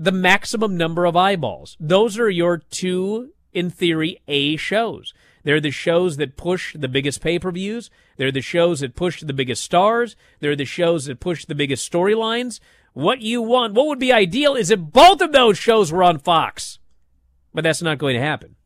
the 0.00 0.10
maximum 0.10 0.78
number 0.78 1.04
of 1.04 1.14
eyeballs. 1.14 1.76
Those 1.78 2.18
are 2.18 2.30
your 2.30 2.56
two, 2.56 3.32
in 3.52 3.68
theory, 3.68 4.18
A 4.26 4.56
shows. 4.56 5.12
They're 5.44 5.60
the 5.60 5.70
shows 5.70 6.16
that 6.16 6.38
push 6.38 6.74
the 6.74 6.88
biggest 6.88 7.20
pay 7.20 7.38
per 7.38 7.50
views. 7.50 7.90
They're 8.16 8.32
the 8.32 8.40
shows 8.40 8.80
that 8.80 8.96
push 8.96 9.22
the 9.22 9.34
biggest 9.34 9.62
stars. 9.62 10.16
They're 10.40 10.56
the 10.56 10.64
shows 10.64 11.04
that 11.04 11.20
push 11.20 11.44
the 11.44 11.54
biggest 11.54 11.90
storylines. 11.90 12.60
What 12.94 13.20
you 13.20 13.42
want, 13.42 13.74
what 13.74 13.86
would 13.88 13.98
be 13.98 14.12
ideal 14.12 14.54
is 14.54 14.70
if 14.70 14.80
both 14.80 15.20
of 15.20 15.32
those 15.32 15.58
shows 15.58 15.92
were 15.92 16.02
on 16.02 16.18
Fox. 16.18 16.78
But 17.52 17.64
that's 17.64 17.82
not 17.82 17.98
going 17.98 18.14
to 18.14 18.22
happen. 18.22 18.56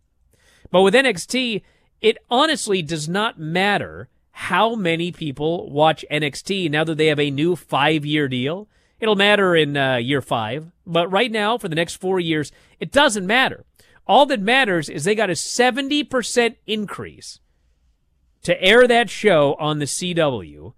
But 0.71 0.83
with 0.83 0.95
NXT, 0.95 1.63
it 2.01 2.19
honestly 2.31 2.81
does 2.81 3.09
not 3.09 3.41
matter 3.41 4.09
how 4.31 4.77
many 4.77 5.11
people 5.11 5.69
watch 5.71 6.05
NXT 6.11 6.71
now 6.71 6.85
that 6.85 6.97
they 6.97 7.07
have 7.07 7.21
a 7.21 7.31
new 7.31 7.57
five 7.57 8.07
year 8.07 8.29
deal. 8.29 8.69
It'll 9.01 9.17
matter 9.17 9.55
in 9.57 9.77
uh, 9.77 9.97
year 9.97 10.23
five. 10.23 10.71
But 10.87 11.11
right 11.11 11.31
now, 11.31 11.59
for 11.59 11.69
the 11.69 11.75
next 11.75 11.97
four 11.97 12.21
years, 12.21 12.53
it 12.79 12.93
doesn't 12.93 13.27
matter 13.27 13.65
all 14.07 14.27
that 14.27 14.41
matters 14.41 14.89
is 14.89 15.05
they 15.05 15.15
got 15.15 15.31
a 15.31 15.35
70% 15.35 16.57
increase 16.67 17.41
to 18.43 18.63
air 18.63 18.87
that 18.87 19.09
show 19.09 19.55
on 19.59 19.79
the 19.79 19.87
CW. 19.87 20.75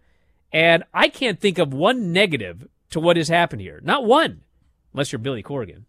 And 0.52 0.84
I 0.94 1.08
can't 1.08 1.40
think 1.40 1.58
of 1.58 1.74
one 1.74 2.12
negative 2.12 2.68
to 2.90 3.00
what 3.00 3.16
has 3.16 3.28
happened 3.28 3.62
here. 3.62 3.80
Not 3.82 4.04
one, 4.04 4.42
unless 4.92 5.10
you're 5.10 5.18
Billy 5.18 5.42
Corgan. 5.42 5.82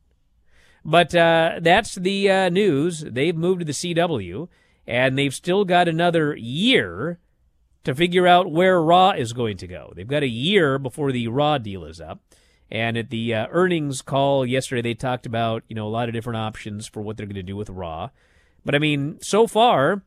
But 0.83 1.13
uh, 1.13 1.59
that's 1.61 1.95
the 1.95 2.31
uh, 2.31 2.49
news. 2.49 3.01
They've 3.01 3.35
moved 3.35 3.59
to 3.59 3.65
the 3.65 3.71
CW, 3.71 4.47
and 4.87 5.17
they've 5.17 5.33
still 5.33 5.65
got 5.65 5.87
another 5.87 6.35
year 6.35 7.19
to 7.87 7.95
figure 7.95 8.27
out 8.27 8.51
where 8.51 8.81
Raw 8.81 9.11
is 9.11 9.31
going 9.31 9.55
to 9.57 9.67
go. 9.67 9.93
They've 9.95 10.05
got 10.05 10.21
a 10.21 10.27
year 10.27 10.77
before 10.77 11.13
the 11.13 11.29
Raw 11.29 11.57
deal 11.57 11.85
is 11.85 12.01
up. 12.01 12.19
And 12.69 12.97
at 12.97 13.09
the 13.09 13.33
uh, 13.33 13.47
earnings 13.49 14.01
call 14.01 14.45
yesterday, 14.45 14.81
they 14.81 14.93
talked 14.93 15.25
about 15.25 15.63
you 15.69 15.75
know 15.75 15.87
a 15.87 15.89
lot 15.89 16.09
of 16.09 16.13
different 16.13 16.35
options 16.35 16.85
for 16.85 17.01
what 17.01 17.15
they're 17.15 17.25
going 17.25 17.35
to 17.35 17.43
do 17.43 17.55
with 17.55 17.69
Raw. 17.69 18.09
But 18.65 18.75
I 18.75 18.79
mean, 18.79 19.19
so 19.21 19.47
far, 19.47 20.01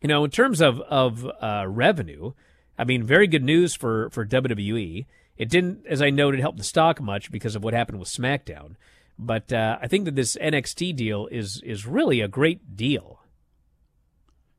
you 0.00 0.08
know, 0.08 0.24
in 0.24 0.30
terms 0.30 0.62
of 0.62 0.80
of 0.80 1.30
uh, 1.42 1.66
revenue, 1.68 2.32
I 2.78 2.84
mean, 2.84 3.04
very 3.04 3.26
good 3.26 3.44
news 3.44 3.74
for 3.74 4.08
for 4.08 4.24
WWE. 4.24 5.04
It 5.36 5.50
didn't, 5.50 5.86
as 5.86 6.00
I 6.00 6.08
noted, 6.08 6.40
help 6.40 6.56
the 6.56 6.64
stock 6.64 7.02
much 7.02 7.30
because 7.30 7.54
of 7.54 7.62
what 7.62 7.74
happened 7.74 7.98
with 7.98 8.08
SmackDown. 8.08 8.76
But 9.18 9.52
uh, 9.52 9.76
I 9.82 9.88
think 9.88 10.06
that 10.06 10.16
this 10.16 10.38
NXT 10.40 10.96
deal 10.96 11.26
is 11.26 11.60
is 11.66 11.84
really 11.84 12.22
a 12.22 12.28
great 12.28 12.76
deal. 12.76 13.19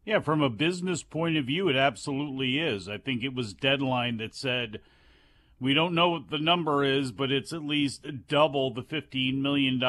Yeah, 0.04 0.20
from 0.20 0.42
a 0.42 0.50
business 0.50 1.04
point 1.04 1.38
of 1.38 1.46
view, 1.46 1.70
it 1.70 1.76
absolutely 1.76 2.58
is. 2.58 2.90
I 2.90 2.98
think 2.98 3.24
it 3.24 3.36
was 3.36 3.54
Deadline 3.54 4.18
that 4.18 4.34
said 4.34 4.80
we 5.62 5.76
don't 5.76 5.94
know 5.94 6.10
what 6.10 6.32
the 6.32 6.40
number 6.40 6.84
is, 6.84 7.12
but 7.12 7.32
it's 7.32 7.54
at 7.54 7.64
least 7.64 8.28
double 8.28 8.74
the 8.74 8.82
$15 8.82 9.40
million 9.40 9.80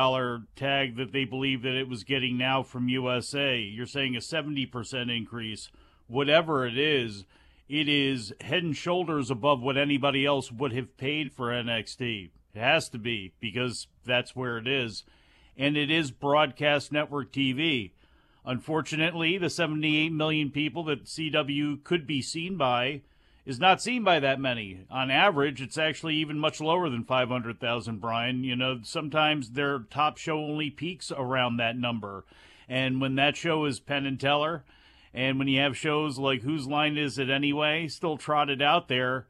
tag 0.55 0.97
that 0.99 1.13
they 1.13 1.25
believe 1.25 1.63
that 1.63 1.79
it 1.79 1.89
was 1.89 2.05
getting 2.05 2.37
now 2.37 2.63
from 2.63 2.91
USA. 2.91 3.59
You're 3.59 3.87
saying 3.87 4.15
a 4.15 4.19
70% 4.19 5.17
increase. 5.17 5.71
Whatever 6.09 6.67
it 6.67 6.77
is, 6.77 7.25
it 7.71 7.89
is 7.89 8.35
head 8.43 8.63
and 8.63 8.77
shoulders 8.77 9.31
above 9.31 9.63
what 9.63 9.79
anybody 9.79 10.27
else 10.27 10.53
would 10.53 10.75
have 10.75 10.99
paid 10.99 11.33
for 11.33 11.47
NXT. 11.47 12.29
It 12.55 12.61
has 12.61 12.91
to 12.91 12.99
be 12.99 13.33
because 13.41 13.87
that's 14.05 14.37
where 14.37 14.59
it 14.59 14.67
is. 14.69 15.05
And 15.57 15.79
it 15.79 15.91
is 15.91 16.11
broadcast 16.11 16.93
network 16.93 17.33
TV. 17.33 17.93
Unfortunately, 18.45 19.39
the 19.39 19.51
78 19.51 20.13
million 20.13 20.51
people 20.51 20.85
that 20.85 21.05
CW 21.05 21.83
could 21.85 22.07
be 22.07 22.21
seen 22.21 22.57
by 22.57 23.03
is 23.45 23.61
not 23.61 23.83
seen 23.83 24.05
by 24.05 24.21
that 24.21 24.41
many. 24.41 24.81
On 24.91 25.11
average, 25.11 25.61
it's 25.61 25.79
actually 25.79 26.17
even 26.17 26.39
much 26.39 26.61
lower 26.61 26.89
than 26.89 27.05
500,000, 27.05 28.01
Bryan. 28.01 28.45
You 28.45 28.57
know, 28.57 28.81
sometimes 28.83 29.51
their 29.51 29.81
top 29.81 30.19
show 30.19 30.39
only 30.39 30.71
peaks 30.71 31.11
around 31.11 31.57
that 31.57 31.77
number. 31.77 32.25
And 32.69 33.01
when 33.01 33.17
that 33.17 33.37
show 33.37 33.65
is 33.65 33.81
Penn 33.81 34.07
and 34.07 34.19
Teller, 34.19 34.65
and 35.15 35.39
when 35.39 35.49
you 35.49 35.61
have 35.61 35.77
shows 35.77 36.19
like 36.19 36.43
Whose 36.43 36.67
Line 36.67 36.97
Is 36.97 37.19
It 37.19 37.31
Anyway 37.31 37.89
still 37.89 38.17
trotted 38.17 38.63
out 38.63 38.89
there, 38.89 39.27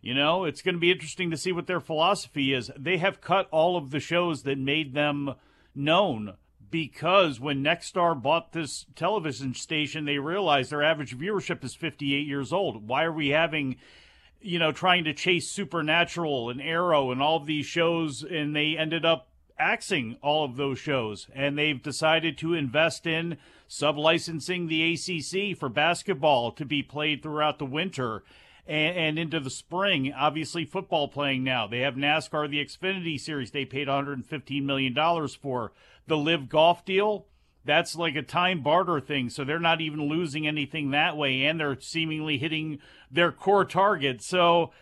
you 0.00 0.14
know, 0.14 0.44
it's 0.44 0.62
going 0.62 0.74
to 0.74 0.80
be 0.80 0.90
interesting 0.90 1.30
to 1.30 1.36
see 1.36 1.52
what 1.52 1.68
their 1.68 1.80
philosophy 1.80 2.52
is. 2.52 2.70
They 2.76 2.98
have 2.98 3.20
cut 3.20 3.48
all 3.50 3.76
of 3.76 3.90
the 3.90 4.00
shows 4.00 4.42
that 4.42 4.58
made 4.58 4.94
them 4.94 5.34
known 5.74 6.34
because 6.72 7.38
when 7.38 7.62
Nexstar 7.62 8.20
bought 8.20 8.52
this 8.52 8.86
television 8.96 9.54
station, 9.54 10.06
they 10.06 10.18
realized 10.18 10.72
their 10.72 10.82
average 10.82 11.16
viewership 11.16 11.62
is 11.62 11.76
58 11.76 12.26
years 12.26 12.52
old. 12.52 12.88
Why 12.88 13.04
are 13.04 13.12
we 13.12 13.28
having, 13.28 13.76
you 14.40 14.58
know, 14.58 14.72
trying 14.72 15.04
to 15.04 15.12
chase 15.12 15.48
Supernatural 15.48 16.50
and 16.50 16.60
Arrow 16.60 17.12
and 17.12 17.22
all 17.22 17.36
of 17.36 17.46
these 17.46 17.66
shows? 17.66 18.24
And 18.24 18.56
they 18.56 18.76
ended 18.76 19.04
up 19.04 19.28
axing 19.58 20.16
all 20.22 20.44
of 20.44 20.56
those 20.56 20.78
shows. 20.78 21.28
And 21.34 21.56
they've 21.56 21.80
decided 21.80 22.38
to 22.38 22.54
invest 22.54 23.06
in 23.06 23.36
sub 23.68 23.98
licensing 23.98 24.66
the 24.66 24.94
ACC 24.94 25.56
for 25.56 25.68
basketball 25.68 26.52
to 26.52 26.64
be 26.64 26.82
played 26.82 27.22
throughout 27.22 27.58
the 27.58 27.66
winter 27.66 28.24
and, 28.66 28.96
and 28.96 29.18
into 29.18 29.40
the 29.40 29.50
spring. 29.50 30.10
Obviously, 30.12 30.64
football 30.64 31.06
playing 31.06 31.44
now. 31.44 31.66
They 31.66 31.80
have 31.80 31.96
NASCAR, 31.96 32.48
the 32.48 32.64
Xfinity 32.64 33.20
Series. 33.20 33.50
They 33.50 33.66
paid 33.66 33.88
115 33.88 34.64
million 34.64 34.94
dollars 34.94 35.34
for 35.34 35.72
the 36.06 36.16
LIV 36.16 36.48
Golf 36.48 36.84
deal. 36.84 37.26
That's 37.64 37.94
like 37.94 38.16
a 38.16 38.22
time 38.22 38.62
barter 38.62 39.00
thing, 39.00 39.30
so 39.30 39.44
they're 39.44 39.60
not 39.60 39.80
even 39.80 40.08
losing 40.08 40.46
anything 40.46 40.90
that 40.90 41.16
way, 41.16 41.44
and 41.44 41.60
they're 41.60 41.80
seemingly 41.80 42.38
hitting 42.38 42.80
their 43.10 43.30
core 43.30 43.64
target. 43.64 44.20
So 44.20 44.72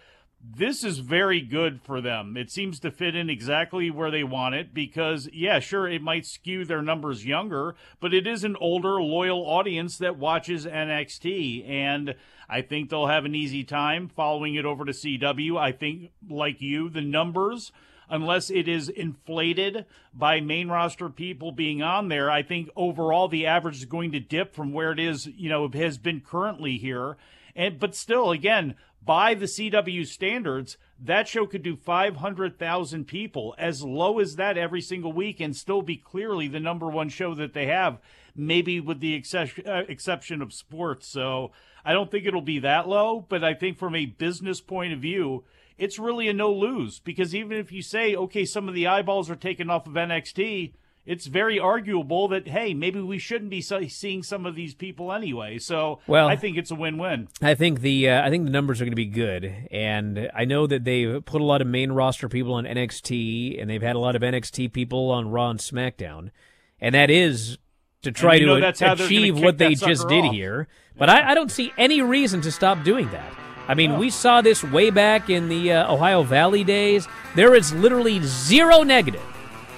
this 0.43 0.83
is 0.83 1.01
very 1.01 1.43
good 1.43 1.83
for 1.83 2.01
them. 2.01 2.37
It 2.37 2.51
seems 2.51 2.81
to 2.81 2.91
fit 2.91 3.15
in 3.15 3.29
exactly 3.29 3.91
where 3.91 4.11
they 4.11 4.25
want 4.25 4.55
it 4.55 4.73
because, 4.73 5.29
yeah, 5.33 5.59
sure, 5.59 5.87
it 5.87 6.01
might 6.01 6.25
skew 6.25 6.65
their 6.65 6.81
numbers 6.81 7.27
younger, 7.27 7.75
but 8.01 8.15
it 8.15 8.27
is 8.27 8.43
an 8.43 8.57
older, 8.57 9.03
loyal 9.03 9.43
audience 9.43 9.99
that 9.99 10.17
watches 10.17 10.65
NXT. 10.65 11.69
And 11.69 12.15
I 12.49 12.63
think 12.63 12.89
they'll 12.89 13.09
have 13.09 13.27
an 13.27 13.35
easy 13.35 13.65
time 13.65 14.09
following 14.09 14.55
it 14.55 14.65
over 14.65 14.87
to 14.87 14.93
CW. 14.93 15.59
I 15.59 15.73
think, 15.73 16.13
like 16.27 16.63
you, 16.63 16.89
the 16.89 17.03
numbers 17.03 17.71
unless 18.11 18.51
it 18.51 18.69
is 18.69 18.89
inflated 18.89 19.87
by 20.13 20.41
main 20.41 20.69
roster 20.69 21.09
people 21.09 21.53
being 21.53 21.81
on 21.83 22.09
there, 22.09 22.31
I 22.31 22.43
think 22.43 22.69
overall 22.77 23.29
the 23.29 23.47
average 23.47 23.77
is 23.77 23.85
going 23.85 24.13
to 24.13 24.21
dip 24.21 24.55
from 24.55 24.73
where 24.73 24.93
it 24.93 24.99
is, 24.99 25.27
you 25.27 25.49
know, 25.49 25.69
has 25.69 25.97
been 25.97 26.21
currently 26.21 26.77
here. 26.77 27.17
And 27.55 27.79
but 27.79 27.95
still, 27.95 28.31
again, 28.31 28.75
by 29.03 29.35
the 29.35 29.47
CW 29.47 30.07
standards, 30.07 30.77
that 31.03 31.29
show 31.29 31.47
could 31.47 31.63
do 31.63 31.77
500,000 31.77 33.07
people, 33.07 33.55
as 33.57 33.83
low 33.83 34.19
as 34.19 34.37
that 34.37 34.59
every 34.59 34.83
single 34.83 35.13
week, 35.13 35.41
and 35.41 35.57
still 35.57 35.83
be 35.83 35.97
clearly 35.97 36.49
the 36.49 36.61
number 36.61 36.89
one 36.89 37.09
show 37.09 37.35
that 37.35 37.55
they 37.55 37.67
have, 37.67 37.99
maybe 38.37 38.81
with 38.81 39.01
the 39.01 39.15
exception, 39.15 39.67
uh, 39.67 39.85
exception 39.89 40.43
of 40.43 40.53
sports. 40.53 41.07
So 41.09 41.53
I 41.85 41.93
don't 41.93 42.11
think 42.11 42.27
it'll 42.27 42.43
be 42.43 42.59
that 42.59 42.89
low, 42.89 43.25
but 43.27 43.43
I 43.43 43.55
think 43.55 43.79
from 43.79 43.95
a 43.95 44.07
business 44.07 44.61
point 44.61 44.93
of 44.93 45.01
view, 45.01 45.45
it's 45.81 45.99
really 45.99 46.29
a 46.29 46.33
no 46.35 46.53
lose 46.53 47.01
because 47.01 47.35
even 47.35 47.57
if 47.57 47.73
you 47.73 47.81
say, 47.81 48.15
okay, 48.15 48.45
some 48.45 48.69
of 48.69 48.75
the 48.75 48.87
eyeballs 48.87 49.31
are 49.31 49.37
taken 49.37 49.71
off 49.71 49.87
of 49.87 49.95
NXT, 49.95 50.75
it's 51.07 51.27
very 51.27 51.59
arguable 51.59 52.29
that 52.29 52.47
hey, 52.47 52.75
maybe 52.75 53.01
we 53.01 53.19
shouldn't 53.19 53.51
be 53.51 53.63
seeing 53.63 54.23
some 54.23 54.45
of 54.45 54.55
these 54.55 54.75
people 54.75 55.11
anyway. 55.11 55.59
So 55.59 56.01
well, 56.07 56.29
I 56.29 56.37
think 56.37 56.59
it's 56.59 56.71
a 56.71 56.75
win-win. 56.75 57.29
I 57.41 57.55
think 57.55 57.81
the 57.81 58.11
uh, 58.11 58.23
I 58.25 58.29
think 58.29 58.45
the 58.45 58.51
numbers 58.51 58.83
are 58.83 58.85
going 58.85 58.93
to 58.93 58.97
be 58.97 59.07
good, 59.07 59.69
and 59.71 60.31
I 60.35 60.45
know 60.45 60.67
that 60.67 60.85
they've 60.85 61.25
put 61.25 61.41
a 61.41 61.45
lot 61.45 61.63
of 61.63 61.67
main 61.67 61.93
roster 61.93 62.29
people 62.29 62.53
on 62.53 62.65
NXT, 62.65 63.61
and 63.61 63.71
they've 63.71 63.83
had 63.83 63.97
a 63.97 63.99
lot 63.99 64.15
of 64.15 64.23
NXT 64.23 64.75
people 64.75 65.11
on 65.11 65.31
Raw 65.31 65.49
and 65.49 65.59
SmackDown, 65.59 66.31
and 66.79 66.95
that 66.95 67.11
is 67.11 67.57
to 68.03 68.13
try 68.13 68.39
to 68.39 68.75
achieve 68.93 69.41
what 69.41 69.57
they 69.57 69.75
just 69.75 70.09
did 70.09 70.27
here. 70.27 70.69
But 70.97 71.09
yeah. 71.09 71.17
I, 71.17 71.31
I, 71.31 71.35
don't 71.35 71.51
see 71.51 71.73
any 71.79 72.03
reason 72.03 72.41
to 72.43 72.53
stop 72.53 72.83
doing 72.83 73.11
that. 73.11 73.33
I 73.71 73.75
mean, 73.75 73.99
we 73.99 74.11
saw 74.11 74.41
this 74.41 74.65
way 74.65 74.91
back 74.91 75.31
in 75.31 75.49
the 75.49 75.75
uh, 75.75 75.95
Ohio 75.95 76.25
Valley 76.25 76.65
days. 76.65 77.07
There 77.37 77.55
is 77.55 77.73
literally 77.73 78.21
zero 78.25 78.83
negative 78.83 79.23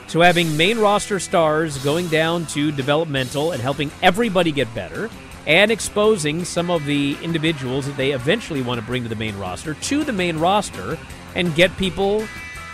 to 0.09 0.21
having 0.21 0.57
main 0.57 0.79
roster 0.79 1.21
stars 1.21 1.77
going 1.85 2.09
down 2.09 2.47
to 2.47 2.73
developmental 2.73 3.53
and 3.53 3.61
helping 3.61 3.91
everybody 4.01 4.51
get 4.51 4.75
better 4.75 5.11
and 5.47 5.71
exposing 5.71 6.43
some 6.47 6.71
of 6.71 6.87
the 6.87 7.19
individuals 7.21 7.85
that 7.85 7.99
they 7.99 8.13
eventually 8.13 8.63
want 8.63 8.81
to 8.81 8.87
bring 8.87 9.03
to 9.03 9.11
the 9.11 9.15
main 9.15 9.37
roster 9.37 9.75
to 9.75 10.05
the 10.05 10.13
main 10.13 10.39
roster 10.39 10.99
and 11.35 11.55
get 11.55 11.77
people 11.77 12.27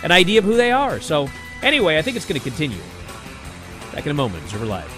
an 0.05 0.13
idea 0.13 0.39
of 0.39 0.45
who 0.45 0.57
they 0.57 0.71
are. 0.71 1.01
So, 1.01 1.29
anyway, 1.63 1.99
I 1.99 2.03
think 2.03 2.17
it's 2.17 2.27
going 2.27 2.41
to 2.41 2.49
continue. 2.49 2.79
Back 3.93 4.07
in 4.07 4.13
a 4.13 4.15
moment, 4.15 4.45
Observer 4.45 4.67
Live. 4.67 4.98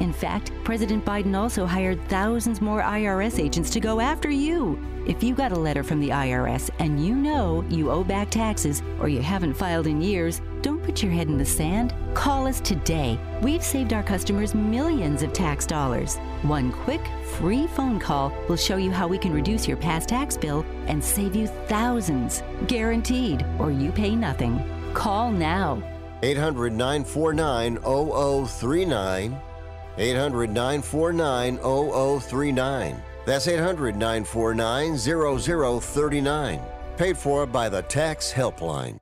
In 0.00 0.12
fact, 0.12 0.52
President 0.64 1.04
Biden 1.04 1.36
also 1.36 1.66
hired 1.66 2.02
thousands 2.08 2.60
more 2.60 2.82
IRS 2.82 3.38
agents 3.38 3.70
to 3.70 3.80
go 3.80 4.00
after 4.00 4.30
you. 4.30 4.78
If 5.06 5.22
you 5.22 5.34
got 5.34 5.50
a 5.50 5.58
letter 5.58 5.82
from 5.82 6.00
the 6.00 6.10
IRS 6.10 6.70
and 6.78 7.04
you 7.04 7.14
know 7.14 7.64
you 7.68 7.90
owe 7.90 8.04
back 8.04 8.30
taxes 8.30 8.82
or 9.00 9.08
you 9.08 9.20
haven't 9.20 9.54
filed 9.54 9.88
in 9.88 10.00
years, 10.00 10.40
don't 10.60 10.82
put 10.82 11.02
your 11.02 11.10
head 11.10 11.26
in 11.26 11.38
the 11.38 11.44
sand. 11.44 11.92
Call 12.14 12.46
us 12.46 12.60
today. 12.60 13.18
We've 13.42 13.64
saved 13.64 13.92
our 13.92 14.04
customers 14.04 14.54
millions 14.54 15.22
of 15.22 15.32
tax 15.32 15.66
dollars. 15.66 16.18
One 16.42 16.70
quick, 16.70 17.00
free 17.34 17.66
phone 17.66 17.98
call 17.98 18.32
will 18.48 18.56
show 18.56 18.76
you 18.76 18.92
how 18.92 19.08
we 19.08 19.18
can 19.18 19.32
reduce 19.32 19.66
your 19.66 19.76
past 19.76 20.08
tax 20.08 20.36
bill 20.36 20.64
and 20.86 21.02
save 21.02 21.34
you 21.34 21.48
thousands. 21.66 22.44
Guaranteed, 22.68 23.44
or 23.58 23.72
you 23.72 23.90
pay 23.90 24.14
nothing. 24.14 24.62
Call 24.94 25.32
now. 25.32 25.82
800 26.22 26.72
949 26.72 27.78
0039. 27.78 29.51
800 29.98 30.50
949 30.50 31.58
0039. 31.58 33.02
That's 33.24 33.48
800 33.48 33.96
949 33.96 34.96
0039. 34.96 36.60
Paid 36.96 37.16
for 37.16 37.46
by 37.46 37.68
the 37.68 37.82
Tax 37.82 38.32
Helpline. 38.32 39.01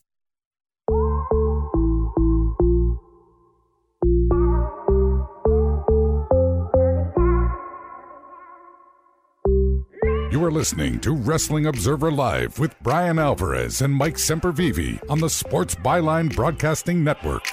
You 10.41 10.47
are 10.47 10.51
listening 10.51 10.99
to 11.01 11.13
Wrestling 11.13 11.67
Observer 11.67 12.09
Live 12.09 12.57
with 12.57 12.73
Bryan 12.81 13.19
Alvarez 13.19 13.79
and 13.83 13.93
Mike 13.93 14.15
Sempervive 14.15 14.99
on 15.07 15.19
the 15.19 15.29
Sports 15.29 15.75
Byline 15.75 16.35
Broadcasting 16.35 17.03
Network. 17.03 17.45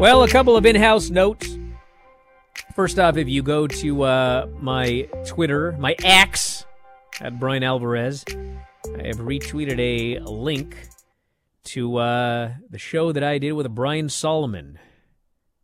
Well, 0.00 0.22
a 0.22 0.28
couple 0.30 0.56
of 0.56 0.64
in 0.64 0.74
house 0.74 1.10
notes. 1.10 1.58
First 2.74 2.98
off, 2.98 3.18
if 3.18 3.28
you 3.28 3.42
go 3.42 3.66
to 3.66 4.02
uh, 4.04 4.48
my 4.58 5.06
Twitter, 5.26 5.72
my 5.72 5.96
X 6.02 6.64
at 7.20 7.38
Bryan 7.38 7.62
Alvarez, 7.62 8.24
I 8.30 9.08
have 9.08 9.18
retweeted 9.18 9.78
a 9.78 10.20
link 10.20 10.88
to 11.64 11.98
uh, 11.98 12.54
the 12.70 12.78
show 12.78 13.12
that 13.12 13.22
I 13.22 13.36
did 13.36 13.52
with 13.52 13.68
Brian 13.74 14.08
Solomon. 14.08 14.78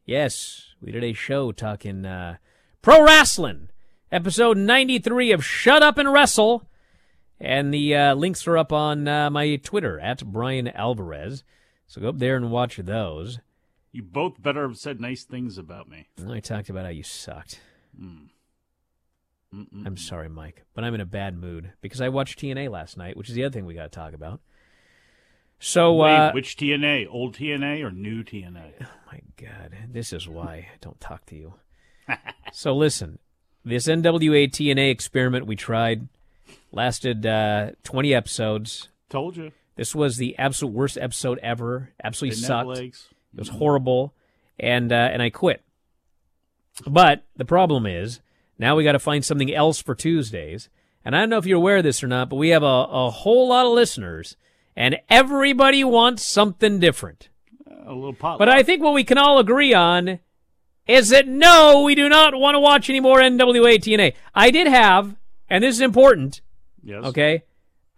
Yes, 0.05 0.75
we 0.83 0.92
did 0.92 1.03
a 1.03 1.14
show 1.14 1.53
talking 1.53 2.05
uh, 2.05 2.37
pro 2.83 3.03
wrestling, 3.03 3.71
episode 4.12 4.59
93 4.59 5.33
of 5.33 5.44
Shut 5.44 5.83
Up 5.83 5.98
and 5.98 6.12
Wrestle. 6.12 6.68
And 7.40 7.75
the 7.75 7.96
uh, 7.96 8.14
links 8.14 8.46
are 8.46 8.57
up 8.57 8.72
on 8.72 9.09
uh, 9.09 9.31
my 9.31 9.57
Twitter 9.57 9.98
at 9.98 10.25
Bryan 10.25 10.68
Alvarez. 10.68 11.42
So 11.88 12.01
go 12.01 12.11
up 12.11 12.18
there 12.18 12.37
and 12.37 12.53
watch 12.53 12.77
those. 12.77 13.40
You 13.90 14.03
both 14.03 14.40
better 14.40 14.62
have 14.68 14.77
said 14.77 15.01
nice 15.01 15.25
things 15.25 15.59
about 15.59 15.88
me. 15.88 16.09
I 16.29 16.40
talked 16.40 16.70
about 16.70 16.85
how 16.85 16.90
you 16.90 17.03
sucked. 17.03 17.61
Mm. 18.01 18.29
I'm 19.85 19.98
sorry, 19.98 20.31
Mike, 20.31 20.64
but 20.75 20.83
I'm 20.83 20.94
in 20.94 21.03
a 21.03 21.07
bad 21.07 21.37
mood 21.37 21.72
because 21.83 22.01
I 22.01 22.09
watched 22.09 22.38
TNA 22.38 22.70
last 22.70 22.96
night, 22.96 23.18
which 23.18 23.29
is 23.29 23.35
the 23.35 23.44
other 23.44 23.53
thing 23.53 23.66
we 23.66 23.75
got 23.75 23.83
to 23.83 23.88
talk 23.90 24.14
about. 24.14 24.40
So, 25.59 25.92
Wait, 25.94 26.16
uh, 26.16 26.33
which 26.33 26.57
TNA? 26.57 27.07
Old 27.11 27.37
TNA 27.37 27.85
or 27.85 27.90
new 27.90 28.25
TNA? 28.25 28.72
Oh 28.81 28.87
my 29.12 29.20
God, 29.37 29.77
this 29.90 30.12
is 30.14 30.27
why 30.27 30.55
I 30.55 30.68
don't 30.81 30.98
talk 31.01 31.27
to 31.27 31.37
you. 31.37 31.55
so 32.53 32.75
listen, 32.75 33.18
this 33.64 33.87
NWA 33.87 34.51
TNA 34.51 34.90
experiment 34.90 35.46
we 35.46 35.57
tried 35.57 36.09
lasted 36.72 37.27
uh, 37.27 37.70
20 37.85 38.14
episodes. 38.14 38.88
Told 39.09 39.37
you. 39.37 39.53
This 39.77 39.94
was 39.94 40.16
the 40.16 40.37
absolute 40.38 40.72
worst 40.72 40.98
episode 40.98 41.38
ever. 41.42 41.90
Absolutely 42.03 42.37
Didn't 42.37 42.46
sucked. 42.46 42.68
legs. 42.68 43.09
It 43.35 43.40
was 43.40 43.48
horrible, 43.48 44.12
and 44.61 44.92
uh, 44.92 45.09
and 45.12 45.22
I 45.22 45.31
quit. 45.31 45.62
But 46.87 47.25
the 47.37 47.44
problem 47.44 47.87
is 47.87 48.20
now 48.59 48.77
we 48.77 48.85
got 48.85 48.92
to 48.92 48.98
find 48.98 49.25
something 49.25 49.53
else 49.53 49.81
for 49.81 49.94
Tuesdays. 49.94 50.68
And 51.05 51.16
I 51.16 51.20
don't 51.20 51.31
know 51.31 51.38
if 51.38 51.46
you're 51.46 51.57
aware 51.59 51.79
of 51.79 51.85
this 51.85 52.05
or 52.05 52.07
not, 52.07 52.29
but 52.29 52.37
we 52.37 52.51
have 52.51 52.62
a, 52.62 52.66
a 52.66 53.11
whole 53.11 53.48
lot 53.48 53.66
of 53.66 53.72
listeners, 53.72 54.37
and 54.77 54.98
everybody 55.11 55.83
wants 55.83 56.25
something 56.25 56.79
different. 56.79 57.29
A 57.85 57.92
little 57.92 58.12
pot. 58.12 58.38
But 58.38 58.48
I 58.48 58.62
think 58.62 58.83
what 58.83 58.94
we 58.94 59.03
can 59.03 59.18
all 59.18 59.38
agree 59.38 59.75
on 59.75 60.20
is 60.92 61.09
that 61.09 61.26
no, 61.26 61.83
we 61.83 61.94
do 61.94 62.09
not 62.09 62.35
want 62.35 62.55
to 62.55 62.61
watch 62.61 62.90
any 62.90 63.00
more 63.00 63.18
NWA 63.18 63.76
TNA. 63.76 64.14
I 64.35 64.50
did 64.50 64.66
have, 64.66 65.16
and 65.48 65.64
this 65.64 65.76
is 65.76 65.81
important. 65.81 66.42
Yes. 66.83 67.05
Okay. 67.05 67.44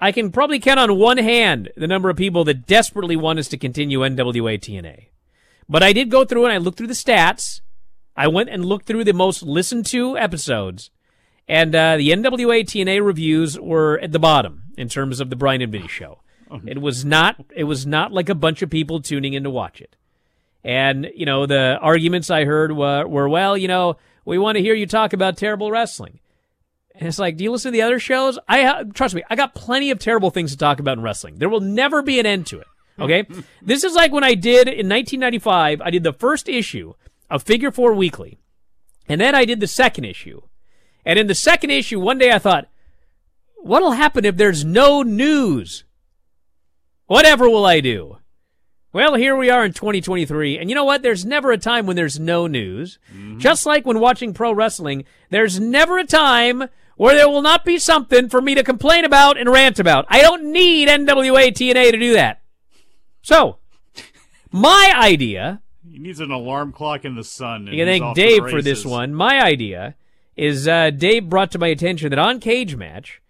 I 0.01 0.13
can 0.13 0.31
probably 0.31 0.61
count 0.61 0.79
on 0.79 0.99
one 0.99 1.19
hand 1.19 1.71
the 1.77 1.87
number 1.87 2.09
of 2.11 2.17
people 2.17 2.45
that 2.45 2.67
desperately 2.67 3.17
want 3.17 3.39
us 3.39 3.49
to 3.49 3.57
continue 3.57 4.01
NWA 4.01 4.59
TNA. 4.61 5.07
But 5.69 5.83
I 5.83 5.93
did 5.93 6.11
go 6.11 6.25
through 6.25 6.45
and 6.45 6.53
I 6.53 6.59
looked 6.59 6.79
through 6.79 6.89
the 6.89 6.95
stats. 6.95 7.61
I 8.17 8.29
went 8.29 8.51
and 8.51 8.65
looked 8.65 8.87
through 8.87 9.05
the 9.05 9.13
most 9.13 9.43
listened 9.43 9.87
to 9.87 10.17
episodes. 10.17 10.91
And 11.49 11.75
uh, 11.75 11.97
the 11.97 12.11
NWA 12.11 12.63
TNA 12.65 13.05
reviews 13.05 13.59
were 13.59 13.99
at 14.01 14.13
the 14.13 14.19
bottom 14.19 14.65
in 14.77 14.89
terms 14.89 15.21
of 15.21 15.31
the 15.31 15.37
Bryan 15.37 15.63
and 15.63 15.73
Vinny 15.73 15.89
show. 15.89 16.21
It 16.65 16.81
was 16.81 17.05
not. 17.05 17.45
It 17.57 17.65
was 17.65 17.85
not 17.87 18.13
like 18.13 18.29
a 18.29 18.35
bunch 18.35 18.63
of 18.63 18.71
people 18.71 19.01
tuning 19.01 19.33
in 19.33 19.43
to 19.43 19.51
watch 19.51 19.81
it. 19.81 19.97
And 20.65 21.11
you 21.15 21.27
know 21.27 21.47
the 21.47 21.79
arguments 21.81 22.31
I 22.31 22.45
heard 22.45 22.73
were, 22.73 23.07
were 23.07 23.29
well, 23.29 23.57
you 23.57 23.69
know, 23.69 23.99
we 24.25 24.39
want 24.39 24.57
to 24.57 24.63
hear 24.63 24.75
you 24.75 24.87
talk 24.87 25.13
about 25.13 25.37
terrible 25.37 25.71
wrestling. 25.71 26.21
And 26.95 27.09
it's 27.09 27.19
like, 27.19 27.37
do 27.37 27.45
you 27.45 27.51
listen 27.51 27.73
to 27.73 27.77
the 27.77 27.83
other 27.83 27.99
shows? 27.99 28.39
I 28.49 28.63
ha- 28.63 28.83
trust 28.95 29.15
me, 29.15 29.23
I 29.29 29.35
got 29.35 29.55
plenty 29.55 29.91
of 29.91 29.99
terrible 29.99 30.31
things 30.31 30.53
to 30.53 30.57
talk 30.57 30.79
about 30.79 30.97
in 30.97 31.03
wrestling. 31.03 31.37
There 31.37 31.49
will 31.49 31.61
never 31.61 32.03
be 32.03 32.21
an 32.21 32.27
end 32.27 32.47
to 32.49 32.61
it. 32.61 32.67
Okay, 32.99 33.27
this 33.63 33.85
is 33.85 33.95
like 33.95 34.13
when 34.13 34.25
I 34.25 34.35
did 34.35 34.69
in 34.69 34.89
1995. 34.89 35.81
I 35.83 35.91
did 35.91 36.05
the 36.05 36.13
first 36.13 36.49
issue 36.49 36.95
of 37.29 37.43
Figure 37.43 37.71
Four 37.71 37.95
Weekly, 37.95 38.39
and 39.09 39.21
then 39.21 39.35
I 39.35 39.45
did 39.45 39.61
the 39.61 39.67
second 39.67 40.05
issue. 40.05 40.41
And 41.05 41.19
in 41.19 41.27
the 41.27 41.35
second 41.35 41.71
issue, 41.71 42.01
one 42.01 42.19
day 42.19 42.31
I 42.31 42.39
thought, 42.39 42.69
what'll 43.57 43.93
happen 43.93 44.25
if 44.25 44.37
there's 44.37 44.65
no 44.65 45.03
news? 45.03 45.85
Whatever 47.07 47.51
will 47.51 47.67
I 47.67 47.81
do? 47.81 48.19
Well, 48.95 49.17
here 49.17 49.35
we 49.35 49.51
are 49.51 49.65
in 49.65 49.73
2023, 49.73 50.57
and 50.57 50.71
you 50.71 50.77
know 50.77 50.85
what? 50.85 51.03
There's 51.03 51.25
never 51.25 51.51
a 51.51 51.59
time 51.59 51.85
when 51.85 51.97
there's 51.97 52.21
no 52.21 52.47
news. 52.47 53.01
Just 53.39 53.67
like 53.67 53.85
when 53.85 53.99
watching 53.99 54.33
pro 54.33 54.53
wrestling, 54.53 55.03
there's 55.31 55.59
never 55.59 55.99
a 55.99 56.07
time 56.07 56.69
where 56.97 57.17
there 57.17 57.29
will 57.29 57.43
not 57.43 57.65
be 57.65 57.77
something 57.77 58.29
for 58.29 58.41
me 58.41 58.55
to 58.55 58.63
complain 58.63 59.05
about 59.05 59.37
and 59.37 59.51
rant 59.51 59.81
about. 59.81 60.07
I 60.09 60.23
don't 60.23 60.53
need 60.53 60.87
NWA 60.87 61.49
TNA 61.49 61.91
to 61.91 61.99
do 61.99 62.13
that. 62.13 62.43
So, 63.21 63.57
my 64.53 64.95
idea 64.97 65.61
He 65.91 65.99
needs 65.99 66.21
an 66.21 66.31
alarm 66.31 66.71
clock 66.71 67.05
in 67.05 67.17
the 67.17 67.25
sun. 67.25 67.67
and 67.67 67.77
you 67.77 67.85
can 67.85 68.01
thank 68.01 68.15
Dave 68.15 68.49
for 68.49 68.63
this 68.63 68.85
one. 68.85 69.13
My 69.13 69.43
idea 69.43 69.97
is 70.37 70.69
uh, 70.69 70.91
Dave 70.91 71.29
brought 71.29 71.51
to 71.51 71.59
my 71.59 71.67
attention 71.67 72.11
that 72.11 72.19
on 72.21 72.39
Cage 72.39 72.77
Match, 72.77 73.21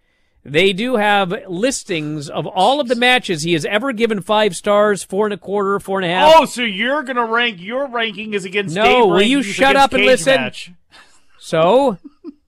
they 0.45 0.73
do 0.73 0.95
have 0.95 1.33
listings 1.47 2.29
of 2.29 2.45
all 2.45 2.79
of 2.79 2.87
the 2.87 2.95
matches 2.95 3.41
he 3.41 3.53
has 3.53 3.65
ever 3.65 3.91
given 3.91 4.21
five 4.21 4.55
stars, 4.55 5.03
four 5.03 5.25
and 5.25 5.33
a 5.33 5.37
quarter, 5.37 5.79
four 5.79 5.99
and 5.99 6.05
a 6.05 6.13
half. 6.13 6.33
Oh, 6.37 6.45
so 6.45 6.61
you're 6.61 7.01
gonna 7.01 7.25
rank 7.25 7.59
your 7.59 7.87
ranking 7.87 8.35
is 8.35 8.45
against 8.45 8.75
No, 8.75 8.83
Dave 8.83 9.05
will 9.05 9.21
you 9.23 9.41
shut 9.41 9.75
up 9.75 9.91
and 9.93 10.01
Cage 10.01 10.07
listen? 10.07 10.35
Match. 10.35 10.71
So 11.39 11.97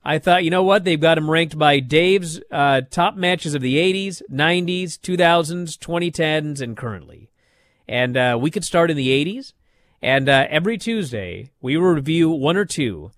I 0.05 0.19
thought, 0.19 0.43
you 0.43 0.51
know 0.51 0.63
what? 0.63 0.83
They've 0.83 1.01
got 1.01 1.17
him 1.17 1.29
ranked 1.29 1.57
by 1.57 1.79
Dave's 1.79 2.39
uh, 2.51 2.81
top 2.89 3.15
matches 3.15 3.55
of 3.55 3.62
the 3.62 3.75
80s, 3.77 4.21
90s, 4.31 4.99
2000s, 4.99 5.77
2010s, 5.77 6.62
and 6.62 6.77
currently. 6.77 7.29
And 7.88 8.15
uh, 8.15 8.38
we 8.39 8.51
could 8.51 8.63
start 8.63 8.91
in 8.91 8.97
the 8.97 9.10
80s. 9.10 9.53
And 10.01 10.29
uh, 10.29 10.45
every 10.49 10.77
Tuesday, 10.77 11.51
we 11.62 11.75
will 11.75 11.88
review 11.88 12.29
one 12.29 12.57
or 12.57 12.65
two 12.65 13.12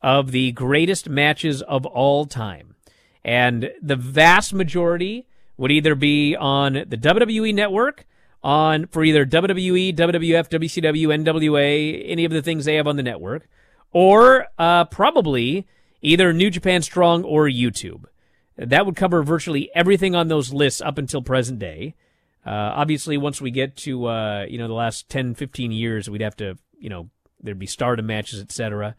of 0.00 0.30
the 0.30 0.52
greatest 0.52 1.08
matches 1.08 1.62
of 1.62 1.84
all 1.84 2.26
time. 2.26 2.69
And 3.24 3.70
the 3.82 3.96
vast 3.96 4.54
majority 4.54 5.26
would 5.56 5.70
either 5.70 5.94
be 5.94 6.36
on 6.36 6.72
the 6.72 6.96
WWE 6.96 7.54
network, 7.54 8.06
on 8.42 8.86
for 8.86 9.04
either 9.04 9.26
WWE, 9.26 9.94
WWF, 9.94 10.48
WCW, 10.48 11.24
NWA, 11.24 12.02
any 12.06 12.24
of 12.24 12.32
the 12.32 12.40
things 12.40 12.64
they 12.64 12.76
have 12.76 12.86
on 12.86 12.96
the 12.96 13.02
network, 13.02 13.48
or 13.92 14.46
uh, 14.58 14.86
probably 14.86 15.66
either 16.00 16.32
New 16.32 16.50
Japan 16.50 16.80
Strong 16.82 17.24
or 17.24 17.46
YouTube. 17.46 18.04
That 18.56 18.86
would 18.86 18.96
cover 18.96 19.22
virtually 19.22 19.70
everything 19.74 20.14
on 20.14 20.28
those 20.28 20.52
lists 20.52 20.80
up 20.80 20.98
until 20.98 21.22
present 21.22 21.58
day. 21.58 21.94
Uh, 22.44 22.72
obviously, 22.74 23.18
once 23.18 23.40
we 23.40 23.50
get 23.50 23.76
to 23.76 24.06
uh, 24.06 24.46
you 24.48 24.58
know 24.58 24.68
the 24.68 24.74
last 24.74 25.08
10, 25.10 25.34
15 25.34 25.72
years, 25.72 26.08
we'd 26.08 26.20
have 26.20 26.36
to 26.36 26.56
you 26.78 26.88
know 26.88 27.10
there'd 27.42 27.58
be 27.58 27.66
stardom 27.66 28.06
matches, 28.06 28.40
etc. 28.40 28.96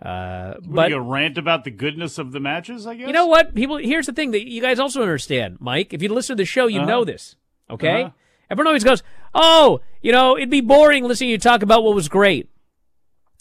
Uh, 0.00 0.54
What, 0.64 0.74
but 0.74 0.90
you 0.90 0.98
rant 0.98 1.38
about 1.38 1.64
the 1.64 1.70
goodness 1.72 2.18
of 2.18 2.30
the 2.32 2.40
matches? 2.40 2.86
I 2.86 2.94
guess 2.94 3.06
you 3.06 3.12
know 3.12 3.26
what? 3.26 3.54
People, 3.54 3.78
here's 3.78 4.06
the 4.06 4.12
thing 4.12 4.30
that 4.30 4.48
you 4.48 4.60
guys 4.62 4.78
also 4.78 5.02
understand, 5.02 5.56
Mike. 5.60 5.92
If 5.92 6.02
you 6.02 6.08
listen 6.08 6.36
to 6.36 6.40
the 6.42 6.46
show, 6.46 6.66
you 6.68 6.78
Uh-huh. 6.80 6.88
know 6.88 7.04
this. 7.04 7.34
Okay? 7.68 8.02
Uh-huh. 8.04 8.12
Everyone 8.50 8.68
always 8.68 8.84
goes, 8.84 9.02
"Oh, 9.34 9.80
you 10.00 10.12
know, 10.12 10.36
it'd 10.36 10.50
be 10.50 10.60
boring 10.60 11.04
listening 11.04 11.28
to 11.28 11.32
you 11.32 11.38
talk 11.38 11.62
about 11.62 11.82
what 11.84 11.94
was 11.94 12.08
great." 12.08 12.48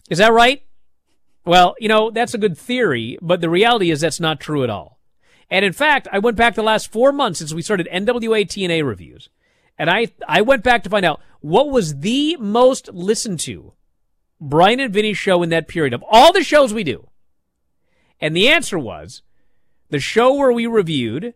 Is 0.09 0.17
that 0.17 0.33
right? 0.33 0.63
Well, 1.45 1.75
you 1.79 1.87
know, 1.87 2.09
that's 2.11 2.33
a 2.33 2.37
good 2.37 2.57
theory, 2.57 3.17
but 3.21 3.39
the 3.39 3.49
reality 3.49 3.89
is 3.91 4.01
that's 4.01 4.19
not 4.19 4.39
true 4.39 4.63
at 4.63 4.69
all. 4.69 4.99
And 5.49 5.63
in 5.63 5.71
fact, 5.71 6.07
I 6.11 6.19
went 6.19 6.35
back 6.35 6.55
the 6.55 6.63
last 6.63 6.91
four 6.91 7.13
months 7.13 7.39
since 7.39 7.53
we 7.53 7.61
started 7.61 7.87
NWA 7.89 8.43
TNA 8.45 8.83
reviews, 8.85 9.29
and 9.77 9.89
I 9.89 10.07
I 10.27 10.41
went 10.41 10.63
back 10.63 10.83
to 10.83 10.89
find 10.89 11.05
out 11.05 11.21
what 11.39 11.69
was 11.69 11.99
the 11.99 12.35
most 12.37 12.89
listened 12.91 13.39
to 13.41 13.73
Bryan 14.39 14.79
and 14.79 14.93
Vinny 14.93 15.13
show 15.13 15.41
in 15.43 15.49
that 15.49 15.67
period 15.67 15.93
of 15.93 16.03
all 16.09 16.31
the 16.31 16.43
shows 16.43 16.73
we 16.73 16.83
do. 16.83 17.09
And 18.19 18.35
the 18.35 18.47
answer 18.47 18.77
was 18.79 19.21
the 19.89 19.99
show 19.99 20.33
where 20.33 20.51
we 20.51 20.67
reviewed 20.67 21.33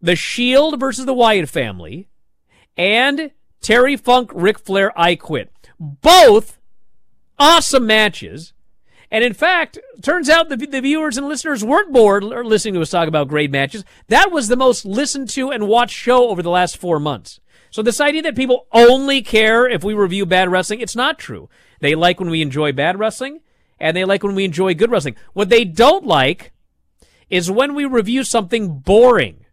The 0.00 0.16
Shield 0.16 0.80
versus 0.80 1.06
the 1.06 1.14
Wyatt 1.14 1.48
family 1.48 2.08
and 2.76 3.30
Terry 3.60 3.96
Funk, 3.96 4.30
Ric 4.34 4.58
Flair, 4.58 4.92
I 4.98 5.16
Quit. 5.16 5.50
Both 5.78 6.58
awesome 7.38 7.86
matches. 7.86 8.52
And 9.10 9.24
in 9.24 9.32
fact, 9.32 9.78
turns 10.02 10.28
out 10.28 10.48
the, 10.48 10.56
the 10.56 10.80
viewers 10.80 11.16
and 11.16 11.28
listeners 11.28 11.64
weren't 11.64 11.92
bored 11.92 12.24
listening 12.24 12.74
to 12.74 12.80
us 12.82 12.90
talk 12.90 13.08
about 13.08 13.28
great 13.28 13.50
matches. 13.50 13.84
That 14.08 14.30
was 14.30 14.48
the 14.48 14.56
most 14.56 14.84
listened 14.84 15.30
to 15.30 15.50
and 15.50 15.66
watched 15.66 15.96
show 15.96 16.28
over 16.28 16.42
the 16.42 16.50
last 16.50 16.76
four 16.76 17.00
months. 17.00 17.40
So 17.70 17.82
this 17.82 18.00
idea 18.00 18.22
that 18.22 18.36
people 18.36 18.66
only 18.72 19.22
care 19.22 19.68
if 19.68 19.82
we 19.82 19.94
review 19.94 20.26
bad 20.26 20.50
wrestling, 20.50 20.80
it's 20.80 20.96
not 20.96 21.18
true. 21.18 21.48
They 21.80 21.94
like 21.94 22.20
when 22.20 22.30
we 22.30 22.42
enjoy 22.42 22.72
bad 22.72 22.98
wrestling, 22.98 23.40
and 23.78 23.96
they 23.96 24.04
like 24.04 24.22
when 24.22 24.34
we 24.34 24.44
enjoy 24.44 24.74
good 24.74 24.90
wrestling. 24.90 25.16
What 25.32 25.48
they 25.48 25.64
don't 25.64 26.06
like 26.06 26.52
is 27.30 27.50
when 27.50 27.74
we 27.74 27.84
review 27.84 28.24
something 28.24 28.78
boring. 28.78 29.44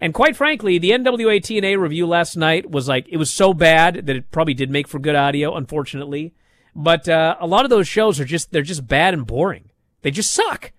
And 0.00 0.14
quite 0.14 0.36
frankly, 0.36 0.78
the 0.78 0.90
NWA 0.90 1.40
TNA 1.40 1.78
review 1.78 2.06
last 2.06 2.36
night 2.36 2.70
was 2.70 2.88
like, 2.88 3.06
it 3.08 3.18
was 3.18 3.30
so 3.30 3.52
bad 3.52 4.06
that 4.06 4.16
it 4.16 4.30
probably 4.30 4.54
did 4.54 4.70
make 4.70 4.88
for 4.88 4.98
good 4.98 5.14
audio, 5.16 5.54
unfortunately. 5.54 6.32
But 6.74 7.08
uh, 7.08 7.36
a 7.38 7.46
lot 7.46 7.64
of 7.64 7.70
those 7.70 7.86
shows 7.86 8.18
are 8.18 8.24
just, 8.24 8.50
they're 8.50 8.62
just 8.62 8.86
bad 8.86 9.12
and 9.12 9.26
boring. 9.26 9.70
They 10.02 10.10
just 10.10 10.32
suck. 10.32 10.72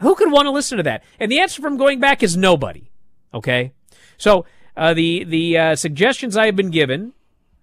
Who 0.00 0.14
could 0.14 0.30
want 0.30 0.46
to 0.46 0.50
listen 0.50 0.76
to 0.76 0.82
that? 0.84 1.02
And 1.18 1.32
the 1.32 1.40
answer 1.40 1.62
from 1.62 1.78
going 1.78 1.98
back 1.98 2.22
is 2.22 2.36
nobody. 2.36 2.90
Okay? 3.32 3.72
So, 4.18 4.44
uh, 4.76 4.94
the, 4.94 5.24
the 5.24 5.58
uh, 5.58 5.76
suggestions 5.76 6.36
I 6.36 6.46
have 6.46 6.56
been 6.56 6.70
given, 6.70 7.14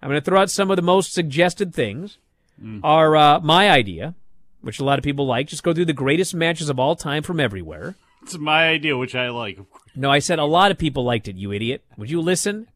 I'm 0.02 0.08
going 0.08 0.20
to 0.20 0.24
throw 0.24 0.40
out 0.40 0.50
some 0.50 0.70
of 0.70 0.76
the 0.76 0.82
most 0.82 1.12
suggested 1.12 1.74
things, 1.74 2.18
mm. 2.62 2.80
are 2.82 3.16
uh, 3.16 3.40
my 3.40 3.70
idea, 3.70 4.14
which 4.60 4.78
a 4.78 4.84
lot 4.84 4.98
of 4.98 5.04
people 5.04 5.26
like. 5.26 5.48
Just 5.48 5.62
go 5.62 5.72
through 5.72 5.86
the 5.86 5.92
greatest 5.92 6.34
matches 6.34 6.68
of 6.68 6.78
all 6.78 6.96
time 6.96 7.22
from 7.22 7.40
everywhere. 7.40 7.96
It's 8.22 8.36
my 8.38 8.68
idea, 8.68 8.96
which 8.96 9.14
I 9.14 9.30
like. 9.30 9.58
No, 9.94 10.10
I 10.10 10.18
said 10.18 10.38
a 10.38 10.44
lot 10.44 10.70
of 10.70 10.78
people 10.78 11.04
liked 11.04 11.28
it, 11.28 11.36
you 11.36 11.52
idiot. 11.52 11.84
Would 11.96 12.10
you 12.10 12.20
listen? 12.20 12.68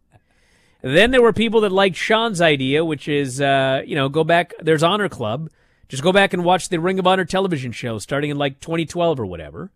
Then 0.83 1.11
there 1.11 1.23
were 1.23 1.33
people 1.33 1.61
that 1.63 1.73
liked 1.73 1.97
Sean's 1.97 2.41
idea, 2.41 2.85
which 2.85 3.07
is, 3.09 3.41
uh, 3.41 3.83
you 3.85 3.95
know, 3.95 4.09
go 4.09 4.25
back. 4.25 4.55
There's 4.61 4.83
Honor 4.83 5.09
Club. 5.09 5.51
Just 5.89 6.03
go 6.03 6.13
back 6.13 6.33
and 6.33 6.45
watch 6.45 6.69
the 6.69 6.79
Ring 6.79 6.99
of 6.99 7.07
Honor 7.07 7.25
television 7.25 7.73
show 7.73 7.99
starting 7.99 8.31
in 8.31 8.39
like 8.39 8.61
2012 8.61 9.21
or 9.21 9.27
whatever. 9.27 9.71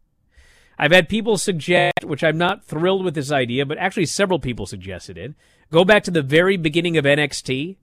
I've 0.79 0.93
had 0.93 1.09
people 1.09 1.37
suggest, 1.37 2.05
which 2.05 2.25
I'm 2.25 2.39
not 2.39 2.65
thrilled 2.65 3.05
with 3.05 3.15
this 3.15 3.31
idea, 3.31 3.67
but 3.67 3.79
actually 3.79 4.07
several 4.07 4.39
people 4.39 4.67
suggested 4.67 5.19
it. 5.19 5.35
Go 5.71 5.85
back 5.85 6.05
to 6.05 6.11
the 6.11 6.23
very 6.23 6.57
beginning 6.57 6.97
of 6.97 7.05
NXT 7.05 7.77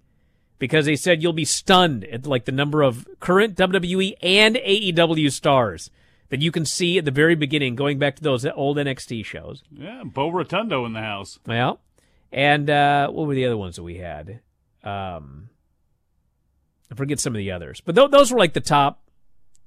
because 0.59 0.85
they 0.85 0.95
said 0.95 1.21
you'll 1.21 1.33
be 1.33 1.45
stunned 1.45 2.03
at 2.05 2.25
like 2.27 2.45
the 2.45 2.51
number 2.51 2.83
of 2.83 3.07
current 3.19 3.57
WWE 3.57 4.13
and 4.21 4.55
AEW 4.57 5.31
stars 5.31 5.89
that 6.29 6.41
you 6.41 6.51
can 6.51 6.65
see 6.65 6.97
at 6.97 7.05
the 7.05 7.11
very 7.11 7.35
beginning, 7.35 7.75
going 7.75 7.99
back 7.99 8.15
to 8.15 8.23
those 8.23 8.45
old 8.45 8.77
NXT 8.77 9.25
shows. 9.25 9.63
Yeah, 9.71 10.03
Bo 10.05 10.29
Rotundo 10.29 10.85
in 10.85 10.93
the 10.93 11.01
house. 11.01 11.39
Well, 11.45 11.81
and 12.31 12.69
uh, 12.69 13.09
what 13.09 13.27
were 13.27 13.35
the 13.35 13.45
other 13.45 13.57
ones 13.57 13.75
that 13.75 13.83
we 13.83 13.97
had? 13.97 14.39
Um, 14.83 15.49
I 16.91 16.95
forget 16.95 17.19
some 17.19 17.33
of 17.33 17.39
the 17.39 17.51
others, 17.51 17.81
but 17.81 17.95
th- 17.95 18.11
those 18.11 18.31
were 18.31 18.39
like 18.39 18.53
the 18.53 18.61
top, 18.61 19.03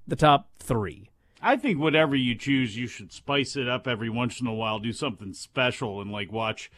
the 0.06 0.16
top 0.16 0.48
three. 0.58 1.10
I 1.42 1.56
think 1.56 1.78
whatever 1.78 2.16
you 2.16 2.34
choose, 2.34 2.76
you 2.76 2.86
should 2.86 3.12
spice 3.12 3.56
it 3.56 3.68
up 3.68 3.86
every 3.86 4.08
once 4.08 4.40
in 4.40 4.46
a 4.46 4.54
while. 4.54 4.78
Do 4.78 4.92
something 4.94 5.34
special 5.34 6.00
and 6.00 6.10
like 6.10 6.32
watch 6.32 6.70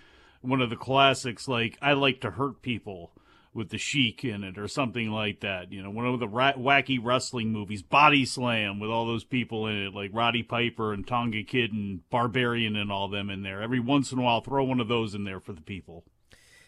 one 0.47 0.61
of 0.61 0.71
the 0.71 0.77
classics, 0.77 1.49
like 1.49 1.79
I 1.83 1.93
like 1.93 2.21
to 2.23 2.31
hurt 2.31 2.63
people 2.63 3.13
with 3.57 3.71
the 3.71 3.79
Sheik 3.79 4.23
in 4.25 4.45
it 4.45 4.59
or 4.59 4.69
something 4.69 5.11
like 5.11 5.41
that. 5.41 5.73
You 5.73 5.83
know, 5.83 5.91
one 5.91 6.07
of 6.07 6.21
the 6.21 6.29
ra- 6.29 6.53
wacky 6.53 6.99
wrestling 7.03 7.51
movies, 7.51 7.83
Body 7.83 8.25
Slam, 8.25 8.79
with 8.79 8.91
all 8.91 9.07
those 9.07 9.25
people 9.25 9.67
in 9.67 9.77
it, 9.77 9.95
like 9.95 10.11
Roddy 10.13 10.43
Piper 10.43 10.93
and 10.93 11.07
Tonga 11.07 11.43
Kid 11.43 11.73
and 11.73 12.09
Barbarian 12.11 12.77
and 12.77 12.93
all 12.93 13.09
them 13.09 13.31
in 13.31 13.43
there. 13.43 13.63
Every 13.63 13.81
once 13.81 14.13
in 14.13 14.19
a 14.19 14.23
while, 14.23 14.43
throw 14.43 14.65
one 14.65 14.79
of 14.79 14.89
those 14.89 15.15
in 15.15 15.25
there 15.25 15.41
for 15.41 15.55
the 15.55 15.63
people. 15.63 16.05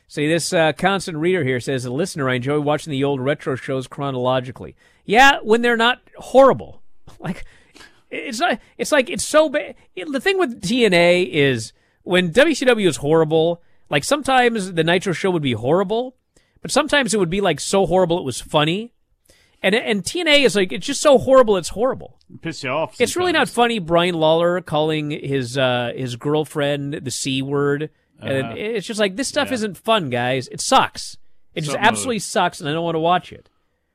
See, 0.09 0.27
this 0.27 0.55
uh, 0.55 0.73
constant 0.73 1.19
reader 1.19 1.45
here 1.45 1.61
says, 1.61 1.85
a 1.85 1.93
listener, 1.93 2.31
I 2.31 2.37
enjoy 2.37 2.61
watching 2.61 2.91
the 2.91 3.05
old 3.05 3.21
retro 3.21 3.57
shows 3.57 3.87
chronologically. 3.87 4.75
Yeah, 5.05 5.39
when 5.43 5.61
they're 5.61 5.77
not 5.77 6.01
horrible. 6.17 6.83
Like, 7.21 7.47
it's 8.11 8.39
not, 8.39 8.61
it's 8.77 8.93
like, 8.93 9.11
it's 9.11 9.25
so 9.25 9.49
bad. 9.49 9.75
The 9.97 10.21
thing 10.21 10.39
with 10.39 10.61
TNA 10.61 11.29
is 11.31 11.73
when 12.03 12.31
WCW 12.31 12.87
is 12.87 12.99
horrible, 12.99 13.61
like 13.91 14.05
sometimes 14.05 14.73
the 14.73 14.85
Nitro 14.85 15.13
show 15.13 15.31
would 15.31 15.43
be 15.43 15.53
horrible, 15.53 16.17
but 16.63 16.71
sometimes 16.71 17.15
it 17.15 17.19
would 17.19 17.31
be 17.31 17.41
like 17.41 17.61
so 17.61 17.87
horrible 17.87 18.19
it 18.19 18.25
was 18.25 18.41
funny. 18.41 18.93
And 19.63 19.75
and 19.75 20.05
TNA 20.05 20.45
is 20.45 20.55
like 20.55 20.73
it's 20.73 20.87
just 20.87 21.01
so 21.01 21.19
horrible 21.19 21.57
it's 21.57 21.71
horrible. 21.71 22.19
Piss 22.43 22.63
you 22.63 22.71
off. 22.71 22.91
Sometimes. 22.91 23.01
It's 23.01 23.17
really 23.17 23.33
not 23.33 23.49
funny. 23.49 23.79
Brian 23.79 24.15
Lawler 24.15 24.61
calling 24.61 25.11
his 25.11 25.59
uh, 25.59 25.93
his 25.97 26.17
girlfriend 26.17 26.95
the 26.95 27.11
c 27.11 27.43
word, 27.43 27.91
uh-huh. 28.21 28.33
and 28.33 28.59
it's 28.59 28.87
just 28.87 29.01
like 29.01 29.17
this 29.17 29.29
stuff 29.29 29.49
yeah. 29.49 29.55
isn't 29.55 29.77
fun, 29.77 30.11
guys. 30.11 30.49
It 30.49 30.61
sucks. 30.61 31.17
It 31.55 31.65
Something 31.65 31.81
just 31.81 31.89
absolutely 31.89 32.19
sucks, 32.21 32.61
and 32.61 32.69
I 32.69 32.73
don't 32.73 32.85
want 32.85 32.95
to 32.95 33.01
watch 33.01 33.33
it. 33.33 33.49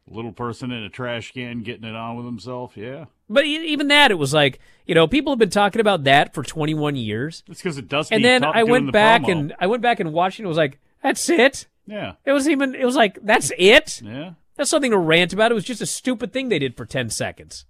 Little 0.07 0.33
person 0.33 0.71
in 0.71 0.83
a 0.83 0.89
trash 0.89 1.31
can 1.31 1.63
getting 1.63 1.87
it 1.87 1.95
on 1.95 2.17
with 2.17 2.25
himself, 2.25 2.75
yeah. 2.75 3.05
But 3.29 3.45
even 3.45 3.87
that, 3.87 4.11
it 4.11 4.15
was 4.15 4.33
like 4.33 4.59
you 4.85 4.95
know 4.95 5.07
people 5.07 5.31
have 5.31 5.39
been 5.39 5.49
talking 5.49 5.79
about 5.79 6.03
that 6.03 6.33
for 6.33 6.43
21 6.43 6.97
years. 6.97 7.43
It's 7.47 7.61
because 7.61 7.77
it 7.77 7.87
does. 7.87 8.11
And 8.11 8.23
then 8.23 8.43
I 8.43 8.63
went 8.63 8.91
back 8.91 9.23
promo. 9.23 9.31
and 9.31 9.55
I 9.59 9.67
went 9.67 9.81
back 9.81 9.99
and 9.99 10.11
watched 10.11 10.39
it. 10.39 10.43
And 10.43 10.47
it 10.47 10.49
was 10.49 10.57
like 10.57 10.79
that's 11.01 11.29
it. 11.29 11.67
Yeah. 11.85 12.13
It 12.25 12.31
was 12.31 12.47
even, 12.47 12.75
it 12.75 12.85
was 12.85 12.95
like, 12.95 13.19
that's 13.21 13.51
it? 13.57 14.01
Yeah. 14.03 14.33
That's 14.55 14.69
something 14.69 14.91
to 14.91 14.97
rant 14.97 15.33
about. 15.33 15.51
It 15.51 15.55
was 15.55 15.65
just 15.65 15.81
a 15.81 15.85
stupid 15.85 16.31
thing 16.31 16.49
they 16.49 16.59
did 16.59 16.77
for 16.77 16.85
10 16.85 17.09
seconds. 17.09 17.65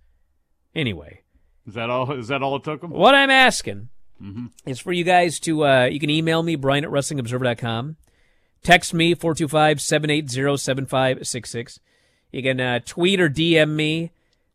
Anyway. 0.76 1.22
Is 1.66 1.76
that 1.76 1.90
all, 1.90 2.12
is 2.12 2.28
that 2.28 2.44
all 2.44 2.58
it 2.58 2.64
took 2.64 2.82
them? 2.82 2.92
What 2.92 3.16
I'm 3.16 3.30
asking 3.30 3.90
mm-hmm. 4.22 4.48
is 4.66 4.80
for 4.80 4.92
you 4.92 5.04
guys 5.04 5.40
to, 5.42 5.66
uh, 5.66 5.86
you 5.86 6.00
can 6.00 6.10
email 6.10 6.42
me, 6.44 6.56
Bryan 6.56 6.84
at 6.84 6.90
WrestlingObserver.com. 6.92 7.98
Text 8.64 8.94
me, 8.94 9.16
425-780-7566. 9.16 11.80
You 12.34 12.44
can, 12.44 12.60
uh, 12.60 12.80
tweet 12.86 13.22
or 13.22 13.30
DM 13.30 13.70
me. 13.76 14.12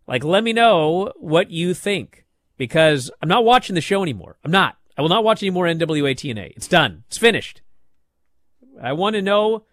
Like, 0.06 0.24
let 0.24 0.44
me 0.44 0.52
know 0.52 1.12
what 1.16 1.50
you 1.50 1.72
think. 1.72 2.24
Because 2.56 3.10
I'm 3.22 3.28
not 3.28 3.44
watching 3.44 3.74
the 3.74 3.80
show 3.80 4.02
anymore. 4.02 4.36
I'm 4.44 4.50
not. 4.50 4.76
I 4.96 5.02
will 5.02 5.08
not 5.08 5.22
watch 5.22 5.42
any 5.42 5.50
more 5.50 5.66
NWA 5.66 6.14
TNA. 6.14 6.54
It's 6.56 6.66
done. 6.66 7.04
It's 7.06 7.16
finished. 7.18 7.62
I 8.82 8.92
want 8.92 9.14
to 9.14 9.22
know. 9.22 9.64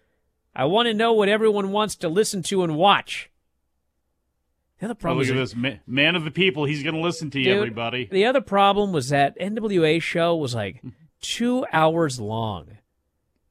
I 0.54 0.64
want 0.66 0.86
to 0.86 0.94
know 0.94 1.12
what 1.12 1.28
everyone 1.28 1.72
wants 1.72 1.96
to 1.96 2.08
listen 2.08 2.42
to 2.44 2.62
and 2.62 2.76
watch. 2.76 3.28
The 4.78 4.86
other 4.86 4.94
problem. 4.94 5.18
Oh, 5.18 5.32
look 5.32 5.36
at 5.36 5.56
this 5.56 5.80
man 5.86 6.16
of 6.16 6.24
the 6.24 6.30
people. 6.30 6.64
He's 6.64 6.82
going 6.82 6.94
to 6.94 7.00
listen 7.00 7.30
to 7.30 7.38
you, 7.38 7.44
dude, 7.46 7.56
everybody. 7.56 8.08
The 8.10 8.26
other 8.26 8.40
problem 8.40 8.92
was 8.92 9.08
that 9.08 9.38
NWA 9.38 10.00
show 10.00 10.36
was 10.36 10.54
like 10.54 10.82
two 11.20 11.66
hours 11.72 12.20
long. 12.20 12.78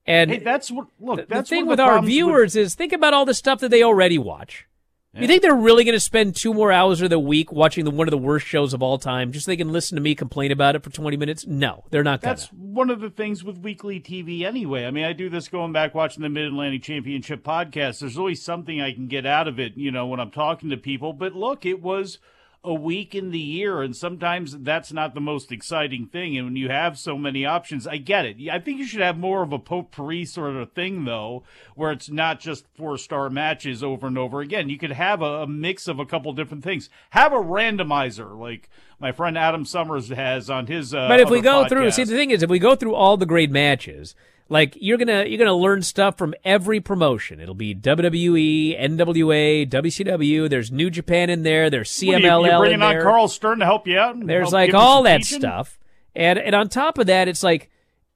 And 0.05 0.31
hey, 0.31 0.39
that's 0.39 0.69
what 0.69 0.87
look. 0.99 1.17
The, 1.17 1.25
that's 1.27 1.49
the 1.49 1.55
thing 1.55 1.65
with 1.65 1.79
our 1.79 2.01
viewers 2.01 2.55
with... 2.55 2.65
is 2.65 2.75
think 2.75 2.93
about 2.93 3.13
all 3.13 3.25
the 3.25 3.33
stuff 3.33 3.59
that 3.59 3.69
they 3.69 3.83
already 3.83 4.17
watch. 4.17 4.67
Yeah. 5.13 5.21
You 5.21 5.27
think 5.27 5.41
they're 5.43 5.55
really 5.55 5.85
going 5.85 5.95
to 5.95 5.99
spend 5.99 6.35
two 6.35 6.53
more 6.53 6.73
hours 6.73 7.01
of 7.01 7.09
the 7.09 7.17
week 7.17 7.49
watching 7.49 7.85
the, 7.85 7.91
one 7.91 8.05
of 8.05 8.11
the 8.11 8.17
worst 8.17 8.45
shows 8.45 8.73
of 8.73 8.83
all 8.83 8.97
time 8.97 9.31
just 9.31 9.45
so 9.45 9.51
they 9.51 9.55
can 9.55 9.71
listen 9.71 9.95
to 9.95 10.01
me 10.01 10.13
complain 10.13 10.51
about 10.51 10.75
it 10.75 10.83
for 10.83 10.89
20 10.89 11.15
minutes? 11.15 11.47
No, 11.47 11.85
they're 11.89 12.03
not 12.03 12.19
That's 12.19 12.47
one 12.47 12.89
of 12.89 12.99
the 12.99 13.09
things 13.09 13.41
with 13.41 13.59
weekly 13.59 14.01
TV 14.01 14.41
anyway. 14.41 14.85
I 14.85 14.91
mean, 14.91 15.05
I 15.05 15.13
do 15.13 15.29
this 15.29 15.47
going 15.47 15.71
back 15.71 15.95
watching 15.95 16.21
the 16.21 16.27
Mid 16.27 16.47
Atlantic 16.47 16.83
Championship 16.83 17.43
podcast. 17.43 17.99
There's 17.99 18.17
always 18.17 18.41
something 18.41 18.81
I 18.81 18.91
can 18.91 19.07
get 19.07 19.25
out 19.25 19.47
of 19.47 19.57
it, 19.57 19.77
you 19.77 19.89
know, 19.89 20.05
when 20.05 20.19
I'm 20.19 20.31
talking 20.31 20.69
to 20.71 20.77
people. 20.77 21.13
But 21.13 21.33
look, 21.33 21.65
it 21.65 21.81
was– 21.81 22.19
a 22.65 22.73
week 22.73 23.13
in 23.13 23.31
the 23.31 23.39
year, 23.39 23.81
and 23.81 23.95
sometimes 23.95 24.57
that's 24.59 24.91
not 24.91 25.13
the 25.13 25.21
most 25.21 25.51
exciting 25.51 26.07
thing. 26.07 26.37
And 26.37 26.47
when 26.47 26.55
you 26.55 26.69
have 26.69 26.97
so 26.97 27.17
many 27.17 27.45
options, 27.45 27.85
I 27.85 27.97
get 27.97 28.25
it. 28.25 28.37
I 28.51 28.59
think 28.59 28.79
you 28.79 28.85
should 28.85 29.01
have 29.01 29.17
more 29.17 29.43
of 29.43 29.53
a 29.53 29.59
potpourri 29.59 30.25
sort 30.25 30.55
of 30.55 30.71
thing, 30.71 31.05
though, 31.05 31.43
where 31.75 31.91
it's 31.91 32.09
not 32.09 32.39
just 32.39 32.65
four 32.75 32.97
star 32.97 33.29
matches 33.29 33.83
over 33.83 34.07
and 34.07 34.17
over 34.17 34.41
again. 34.41 34.69
You 34.69 34.77
could 34.77 34.91
have 34.91 35.21
a, 35.21 35.43
a 35.43 35.47
mix 35.47 35.87
of 35.87 35.99
a 35.99 36.05
couple 36.05 36.33
different 36.33 36.63
things. 36.63 36.89
Have 37.11 37.33
a 37.33 37.37
randomizer, 37.37 38.37
like 38.37 38.69
my 38.99 39.11
friend 39.11 39.37
Adam 39.37 39.65
Summers 39.65 40.09
has 40.09 40.49
on 40.49 40.67
his. 40.67 40.93
Uh, 40.93 41.07
but 41.07 41.19
if 41.19 41.29
we 41.29 41.41
go 41.41 41.63
podcast. 41.63 41.69
through, 41.69 41.91
see, 41.91 42.03
the 42.03 42.15
thing 42.15 42.31
is, 42.31 42.43
if 42.43 42.49
we 42.49 42.59
go 42.59 42.75
through 42.75 42.95
all 42.95 43.17
the 43.17 43.25
great 43.25 43.51
matches, 43.51 44.15
like 44.47 44.77
you're 44.79 44.97
gonna 44.97 45.25
you're 45.25 45.39
gonna 45.39 45.53
learn 45.53 45.81
stuff 45.81 46.17
from 46.17 46.35
every 46.43 46.79
promotion. 46.79 47.39
It'll 47.39 47.55
be 47.55 47.73
WWE, 47.73 48.79
NWA, 48.79 49.67
WCW. 49.69 50.49
There's 50.49 50.71
New 50.71 50.89
Japan 50.89 51.29
in 51.29 51.43
there. 51.43 51.69
There's 51.69 51.89
CMLL. 51.91 52.45
You, 52.45 52.51
you're 52.51 52.59
bringing 52.59 52.81
on 52.81 53.01
Karl 53.01 53.27
Stern 53.27 53.59
to 53.59 53.65
help 53.65 53.87
you 53.87 53.97
out. 53.97 54.15
There's 54.25 54.53
like 54.53 54.73
all 54.73 55.03
that 55.03 55.23
teaching? 55.23 55.39
stuff, 55.39 55.79
and 56.15 56.37
and 56.37 56.53
on 56.53 56.69
top 56.69 56.97
of 56.97 57.07
that, 57.07 57.27
it's 57.27 57.43
like 57.43 57.69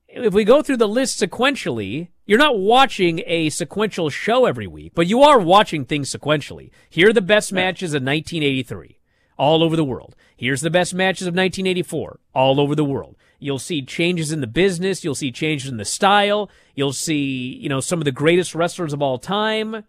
if 0.08 0.34
we 0.34 0.44
go 0.44 0.62
through 0.62 0.78
the 0.78 0.88
list 0.88 1.22
sequentially, 1.22 2.10
you're 2.26 2.38
not 2.38 2.60
watching 2.60 3.22
a 3.26 3.50
sequential 3.50 4.10
show 4.10 4.46
every 4.46 4.68
week, 4.68 4.94
but 4.96 5.08
you 5.08 5.22
are 5.24 5.40
watching 5.40 5.86
things 5.86 6.14
sequentially. 6.14 6.70
Here 6.90 7.10
are 7.10 7.14
the 7.14 7.22
best 7.22 7.52
matches 7.52 7.94
of 7.94 8.04
1983, 8.04 9.00
all 9.38 9.64
over 9.64 9.76
the 9.76 9.84
world. 9.84 10.16
Here's 10.36 10.62
the 10.62 10.70
best 10.70 10.94
matches 10.94 11.28
of 11.28 11.34
1984, 11.34 12.20
all 12.34 12.60
over 12.60 12.76
the 12.76 12.86
world. 12.86 13.16
You'll 13.40 13.60
see 13.60 13.82
changes 13.82 14.32
in 14.32 14.42
the 14.42 14.48
business. 14.48 15.04
You'll 15.04 15.16
see 15.16 15.32
changes 15.32 15.70
in 15.70 15.78
the 15.78 15.86
style. 15.86 16.50
You'll 16.76 16.94
see, 16.94 17.58
you 17.60 17.70
know, 17.70 17.80
some 17.80 18.00
of 18.00 18.06
the 18.06 18.12
greatest 18.12 18.54
wrestlers 18.54 18.94
of 18.94 19.02
all 19.02 19.18
time. 19.18 19.84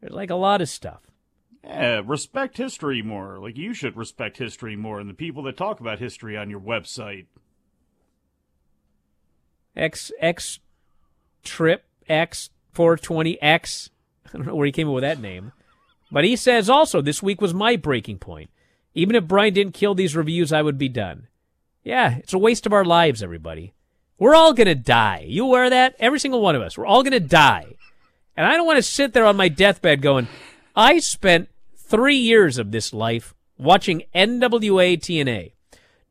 There's 0.00 0.12
like 0.12 0.30
a 0.30 0.34
lot 0.34 0.62
of 0.62 0.68
stuff. 0.68 1.02
Yeah, 1.64 2.02
respect 2.04 2.56
history 2.56 3.02
more. 3.02 3.38
Like 3.38 3.56
you 3.56 3.74
should 3.74 3.96
respect 3.96 4.38
history 4.38 4.74
more 4.74 4.98
and 4.98 5.08
the 5.08 5.14
people 5.14 5.42
that 5.44 5.56
talk 5.56 5.80
about 5.80 5.98
history 5.98 6.36
on 6.36 6.50
your 6.50 6.60
website. 6.60 7.26
X 9.76 10.10
X 10.18 10.58
trip 11.44 11.84
X 12.08 12.50
420X 12.74 13.90
I 14.34 14.38
don't 14.38 14.46
know 14.46 14.54
where 14.54 14.66
he 14.66 14.72
came 14.72 14.88
up 14.88 14.94
with 14.94 15.02
that 15.02 15.20
name. 15.20 15.52
But 16.10 16.24
he 16.24 16.36
says 16.36 16.68
also, 16.68 17.00
this 17.00 17.22
week 17.22 17.40
was 17.40 17.54
my 17.54 17.76
breaking 17.76 18.18
point. 18.18 18.50
Even 18.94 19.14
if 19.14 19.26
Bryan 19.26 19.54
didn't 19.54 19.74
kill 19.74 19.94
these 19.94 20.16
reviews, 20.16 20.52
I 20.52 20.62
would 20.62 20.78
be 20.78 20.88
done. 20.88 21.28
Yeah, 21.82 22.18
it's 22.18 22.32
a 22.32 22.38
waste 22.38 22.66
of 22.66 22.72
our 22.72 22.84
lives, 22.84 23.22
everybody. 23.22 23.72
We're 24.18 24.34
all 24.36 24.54
to 24.54 24.74
die. 24.74 25.24
You 25.26 25.44
aware 25.44 25.64
of 25.64 25.70
that? 25.70 25.96
Every 25.98 26.20
single 26.20 26.40
one 26.40 26.54
of 26.54 26.62
us. 26.62 26.78
We're 26.78 26.86
all 26.86 27.02
to 27.02 27.18
die. 27.18 27.74
And 28.36 28.46
I 28.46 28.56
don't 28.56 28.66
want 28.66 28.76
to 28.76 28.82
sit 28.82 29.12
there 29.12 29.26
on 29.26 29.36
my 29.36 29.48
deathbed 29.48 30.00
going, 30.00 30.28
I 30.76 31.00
spent 31.00 31.48
three 31.76 32.16
years 32.16 32.56
of 32.56 32.70
this 32.70 32.92
life 32.92 33.34
watching 33.58 34.04
NWA 34.14 34.96
TNA. 34.98 35.52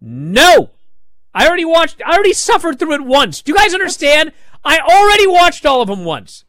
No! 0.01 0.71
I 1.33 1.47
already 1.47 1.65
watched, 1.65 2.01
I 2.05 2.13
already 2.13 2.33
suffered 2.33 2.77
through 2.77 2.95
it 2.95 3.05
once. 3.05 3.41
Do 3.41 3.51
you 3.51 3.57
guys 3.57 3.73
understand? 3.73 4.33
I 4.65 4.79
already 4.79 5.27
watched 5.27 5.65
all 5.65 5.81
of 5.81 5.87
them 5.87 6.03
once. 6.03 6.43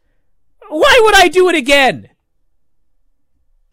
Why 0.67 0.99
would 1.03 1.15
I 1.15 1.29
do 1.29 1.47
it 1.49 1.55
again? 1.55 2.09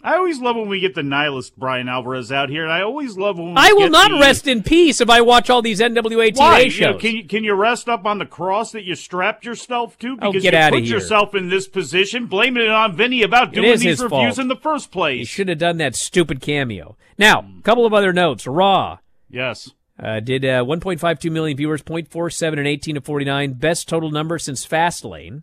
I 0.03 0.15
always 0.17 0.41
love 0.41 0.57
when 0.57 0.69
we 0.69 0.81
get 0.81 0.95
the 0.95 1.03
nihilist 1.03 1.59
Bryan 1.59 1.87
Alvarez 1.89 2.33
out 2.33 2.49
here, 2.49 2.63
and 2.63 2.73
I 2.73 2.81
always 2.81 3.19
love 3.19 3.37
when 3.39 3.49
we 3.49 3.55
I 3.57 3.73
will 3.73 3.91
not 3.91 4.11
the- 4.11 4.19
rest 4.19 4.47
in 4.47 4.63
peace 4.63 5.01
if 5.01 5.11
I 5.11 5.21
watch 5.21 5.51
all 5.51 5.61
these 5.61 5.79
NWA 5.81 6.33
Why? 6.37 6.61
You 6.61 6.65
know, 6.81 6.93
shows. 6.93 7.01
can 7.03 7.17
you 7.17 7.25
can 7.25 7.45
you 7.45 7.53
rest 7.55 7.87
up 7.89 8.07
on 8.07 8.19
the 8.19 8.25
cross 8.25 8.73
that 8.73 8.85
you 8.85 8.95
strapped 8.95 9.45
yourself 9.45 9.99
to 9.99 10.17
Oh, 10.23 10.33
because 10.33 10.43
get 10.43 10.55
you 10.73 10.81
put 10.81 10.85
yourself 10.89 11.35
in 11.35 11.51
this 11.51 11.69
position, 11.69 12.27
blaming 12.27 12.63
it 12.63 12.71
on 12.71 12.97
Vinny 12.97 13.23
about 13.23 13.53
doing 13.53 13.67
these 13.79 14.01
reviews 14.03 14.09
fault. 14.09 14.39
in 14.39 14.49
the 14.49 14.57
first 14.57 14.91
place? 14.91 15.29
should 15.29 15.49
have 15.49 15.59
done 15.59 15.77
that 15.77 15.95
stupid 15.95 16.41
cameo. 16.41 16.97
Now, 17.19 17.41
a 17.59 17.63
couple 17.63 17.85
of 17.85 17.93
other 17.93 18.13
notes. 18.15 18.47
Raw 18.47 18.99
Yes. 19.29 19.71
uh, 20.03 20.21
did 20.21 20.45
uh, 20.47 20.65
1.52 20.65 21.31
million 21.31 21.57
viewers, 21.59 21.83
0.47 21.83 22.59
and 22.59 22.67
18 22.67 22.95
to 22.95 23.01
49, 23.03 23.53
best 23.53 23.87
total 23.87 24.11
number 24.11 24.39
since 24.39 24.67
Fastlane, 24.67 25.43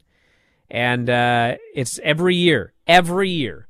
and 0.69 1.09
uh, 1.11 1.55
it's 1.75 1.99
every 2.03 2.35
year, 2.35 2.73
every 2.87 3.29
year. 3.29 3.66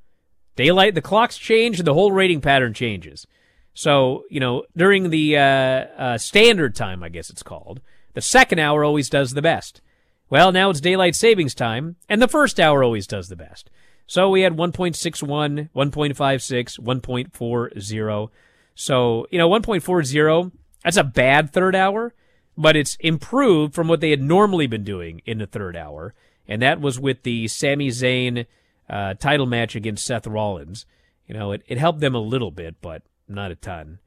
Daylight, 0.57 0.95
the 0.95 1.01
clocks 1.01 1.37
change, 1.37 1.79
and 1.79 1.87
the 1.87 1.93
whole 1.93 2.11
rating 2.11 2.41
pattern 2.41 2.73
changes. 2.73 3.25
So 3.73 4.25
you 4.29 4.41
know, 4.41 4.63
during 4.75 5.11
the 5.11 5.37
uh, 5.37 5.41
uh, 5.41 6.17
standard 6.17 6.75
time, 6.75 7.03
I 7.03 7.09
guess 7.09 7.29
it's 7.29 7.43
called, 7.43 7.79
the 8.13 8.21
second 8.21 8.59
hour 8.59 8.83
always 8.83 9.09
does 9.09 9.33
the 9.33 9.41
best. 9.41 9.81
Well, 10.29 10.51
now 10.51 10.69
it's 10.69 10.81
daylight 10.81 11.15
savings 11.15 11.55
time, 11.55 11.95
and 12.09 12.21
the 12.21 12.27
first 12.27 12.59
hour 12.59 12.83
always 12.83 13.07
does 13.07 13.29
the 13.29 13.35
best. 13.35 13.69
So 14.07 14.29
we 14.29 14.41
had 14.41 14.57
1.61, 14.57 15.69
1.56, 15.75 16.79
1.40. 16.79 18.29
So, 18.75 19.27
you 19.31 19.37
know, 19.37 19.49
1.40, 19.49 20.51
that's 20.83 20.97
a 20.97 21.03
bad 21.03 21.51
third 21.51 21.75
hour, 21.75 22.13
but 22.57 22.75
it's 22.75 22.95
improved 22.99 23.73
from 23.75 23.87
what 23.87 24.01
they 24.01 24.09
had 24.09 24.21
normally 24.21 24.67
been 24.67 24.83
doing 24.83 25.21
in 25.25 25.37
the 25.37 25.45
third 25.45 25.75
hour. 25.75 26.13
And 26.47 26.61
that 26.61 26.81
was 26.81 26.99
with 26.99 27.23
the 27.23 27.47
Sami 27.47 27.89
Zayn 27.89 28.45
uh, 28.89 29.13
title 29.15 29.45
match 29.45 29.75
against 29.75 30.05
Seth 30.05 30.27
Rollins. 30.27 30.85
You 31.27 31.35
know, 31.35 31.51
it, 31.51 31.63
it 31.67 31.77
helped 31.77 31.99
them 31.99 32.15
a 32.15 32.19
little 32.19 32.51
bit, 32.51 32.75
but 32.81 33.03
not 33.27 33.51
a 33.51 33.55
ton. 33.55 33.99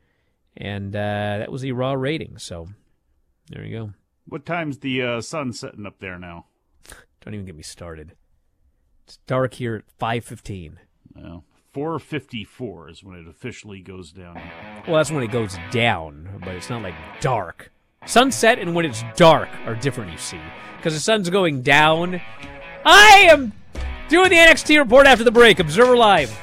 And 0.57 0.95
uh, 0.95 1.39
that 1.39 1.53
was 1.53 1.63
the 1.63 1.73
Raw 1.73 1.93
rating. 1.93 2.39
So 2.39 2.69
there 3.49 3.65
you 3.65 3.79
go. 3.79 3.93
What 4.27 4.47
time's 4.47 4.79
the 4.79 5.03
uh, 5.03 5.21
sun 5.21 5.53
setting 5.53 5.87
up 5.87 5.99
there 5.99 6.19
now? 6.19 6.47
Don't 7.21 7.35
even 7.35 7.47
get 7.47 7.57
me 7.57 7.63
started. 7.63 8.13
It's 9.05 9.19
dark 9.27 9.55
here 9.55 9.77
at 9.77 9.99
5.15. 9.99 10.77
Well, 11.15 11.45
4:54 11.75 12.91
is 12.91 13.05
when 13.05 13.17
it 13.17 13.29
officially 13.29 13.81
goes 13.81 14.13
down. 14.13 14.41
Well, 14.87 14.97
that's 14.97 15.11
when 15.11 15.23
it 15.23 15.31
goes 15.31 15.57
down, 15.71 16.41
but 16.45 16.55
it's 16.55 16.71
not 16.71 16.83
like 16.83 16.95
dark. 17.21 17.71
Sunset 18.07 18.59
and 18.59 18.75
when 18.75 18.85
it's 18.85 19.05
dark 19.15 19.49
are 19.67 19.75
different, 19.75 20.11
you 20.11 20.19
see. 20.19 20.41
Because 20.77 20.95
the 20.95 21.01
sun's 21.01 21.29
going 21.31 21.63
down. 21.63 22.21
I 22.85 23.29
am 23.31 23.53
doing 24.11 24.29
the 24.29 24.37
NXT 24.37 24.79
report 24.79 25.07
after 25.07 25.25
the 25.25 25.31
break. 25.31 25.61
Observer 25.61 25.97
Live. 25.97 26.37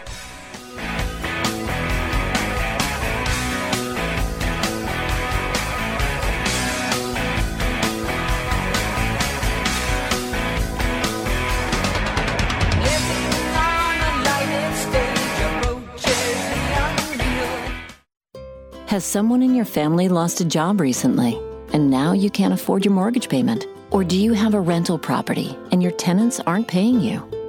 Has 18.88 19.04
someone 19.04 19.44
in 19.44 19.54
your 19.54 19.66
family 19.66 20.08
lost 20.10 20.42
a 20.42 20.46
job 20.46 20.80
recently 20.80 21.40
and 21.74 21.92
now 21.92 22.14
you 22.14 22.32
can't 22.32 22.54
afford 22.54 22.84
your 22.86 22.94
mortgage 22.94 23.30
payment? 23.30 23.68
Or 23.92 24.04
do 24.04 24.18
you 24.18 24.34
have 24.34 24.54
a 24.54 24.62
rental 24.62 24.98
property 24.98 25.56
and 25.72 25.84
your 25.84 25.92
tenants 25.92 26.40
aren't 26.40 26.68
paying 26.68 27.02
you? 27.02 27.37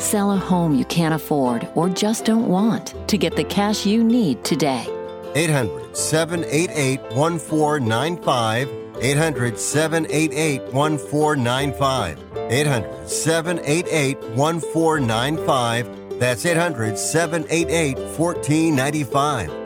Sell 0.00 0.32
a 0.32 0.36
home 0.36 0.74
you 0.74 0.86
can't 0.86 1.14
afford 1.14 1.68
or 1.74 1.90
just 1.90 2.24
don't 2.24 2.48
want 2.48 2.94
to 3.06 3.18
get 3.18 3.36
the 3.36 3.44
cash 3.44 3.84
you 3.84 4.02
need 4.02 4.42
today. 4.44 4.86
800 5.34 5.94
788 5.94 7.00
1495. 7.12 8.68
800 9.02 9.58
788 9.58 10.72
1495. 10.72 12.18
800 12.50 13.08
788 13.08 14.18
1495. 14.36 16.18
That's 16.18 16.46
800 16.46 16.98
788 16.98 17.98
1495. 17.98 19.60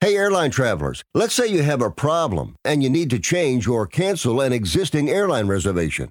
Hey, 0.00 0.16
airline 0.16 0.50
travelers, 0.50 1.04
let's 1.14 1.34
say 1.34 1.46
you 1.46 1.62
have 1.62 1.82
a 1.82 1.90
problem 1.90 2.56
and 2.64 2.82
you 2.82 2.88
need 2.88 3.10
to 3.10 3.18
change 3.18 3.68
or 3.68 3.86
cancel 3.86 4.40
an 4.40 4.50
existing 4.50 5.10
airline 5.10 5.46
reservation. 5.46 6.10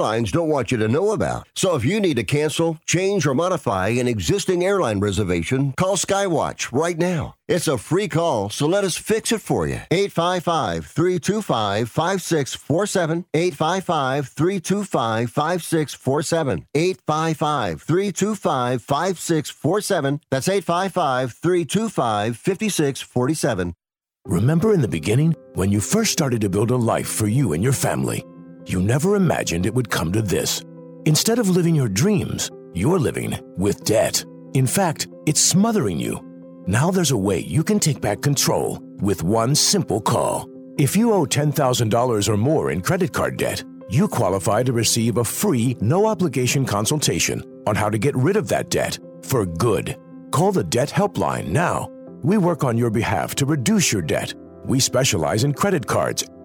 airlines 0.01 0.31
don't 0.31 0.49
want 0.49 0.71
you 0.71 0.79
to 0.79 0.87
know 0.87 1.11
about. 1.11 1.47
So 1.53 1.75
if 1.75 1.85
you 1.85 1.99
need 1.99 2.15
to 2.15 2.23
cancel, 2.23 2.79
change, 2.87 3.27
or 3.27 3.35
modify 3.35 3.89
an 3.89 4.07
existing 4.07 4.63
airline 4.63 4.99
reservation, 4.99 5.73
call 5.73 5.95
Skywatch 5.95 6.71
right 6.71 6.97
now. 6.97 7.35
It's 7.47 7.67
a 7.67 7.77
free 7.77 8.07
call, 8.07 8.49
so 8.49 8.65
let 8.65 8.83
us 8.83 8.97
fix 8.97 9.31
it 9.31 9.41
for 9.41 9.67
you. 9.67 9.81
855 9.91 10.87
325 10.87 11.89
5647. 11.89 13.25
855 13.31 14.29
325 14.29 15.29
5647. 15.29 16.65
855 16.73 17.81
325 17.83 18.81
5647. 18.81 20.21
That's 20.31 20.47
855 20.47 21.33
325 21.33 22.37
5647. 22.37 23.75
Remember 24.25 24.71
in 24.71 24.81
the 24.81 24.87
beginning, 24.87 25.35
when 25.55 25.71
you 25.71 25.81
first 25.81 26.11
started 26.11 26.41
to 26.41 26.49
build 26.49 26.69
a 26.69 26.75
life 26.75 27.07
for 27.07 27.27
you 27.27 27.53
and 27.53 27.63
your 27.63 27.73
family, 27.73 28.23
you 28.65 28.81
never 28.81 29.15
imagined 29.15 29.65
it 29.65 29.73
would 29.73 29.89
come 29.89 30.11
to 30.11 30.21
this. 30.21 30.63
Instead 31.05 31.39
of 31.39 31.49
living 31.49 31.75
your 31.75 31.87
dreams, 31.87 32.51
you're 32.73 32.99
living 32.99 33.37
with 33.57 33.83
debt. 33.83 34.23
In 34.53 34.67
fact, 34.67 35.07
it's 35.25 35.41
smothering 35.41 35.99
you. 35.99 36.19
Now 36.67 36.91
there's 36.91 37.11
a 37.11 37.17
way 37.17 37.39
you 37.39 37.63
can 37.63 37.79
take 37.79 38.01
back 38.01 38.21
control 38.21 38.79
with 39.01 39.23
one 39.23 39.55
simple 39.55 39.99
call. 39.99 40.47
If 40.77 40.95
you 40.95 41.13
owe 41.13 41.25
$10,000 41.25 42.29
or 42.29 42.37
more 42.37 42.71
in 42.71 42.81
credit 42.81 43.13
card 43.13 43.37
debt, 43.37 43.63
you 43.89 44.07
qualify 44.07 44.63
to 44.63 44.71
receive 44.71 45.17
a 45.17 45.23
free, 45.23 45.75
no 45.81 46.05
obligation 46.05 46.65
consultation 46.65 47.43
on 47.67 47.75
how 47.75 47.89
to 47.89 47.97
get 47.97 48.15
rid 48.15 48.37
of 48.37 48.47
that 48.47 48.69
debt 48.69 48.97
for 49.21 49.45
good. 49.45 49.97
Call 50.31 50.51
the 50.51 50.63
Debt 50.63 50.89
Helpline 50.89 51.47
now. 51.47 51.89
We 52.23 52.37
work 52.37 52.63
on 52.63 52.77
your 52.77 52.89
behalf 52.89 53.35
to 53.35 53.45
reduce 53.45 53.91
your 53.91 54.01
debt. 54.01 54.33
We 54.65 54.79
specialize 54.79 55.43
in 55.43 55.53
credit 55.53 55.85
cards, 55.85 56.23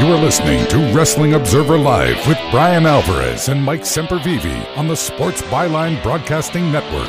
You 0.00 0.06
are 0.06 0.18
listening 0.18 0.66
to 0.68 0.78
Wrestling 0.94 1.34
Observer 1.34 1.76
Live 1.76 2.26
with 2.26 2.38
Bryan 2.50 2.86
Alvarez 2.86 3.50
and 3.50 3.62
Mike 3.62 3.82
Sempervive 3.82 4.74
on 4.78 4.88
the 4.88 4.96
Sports 4.96 5.42
Byline 5.42 6.02
Broadcasting 6.02 6.72
Network. 6.72 7.06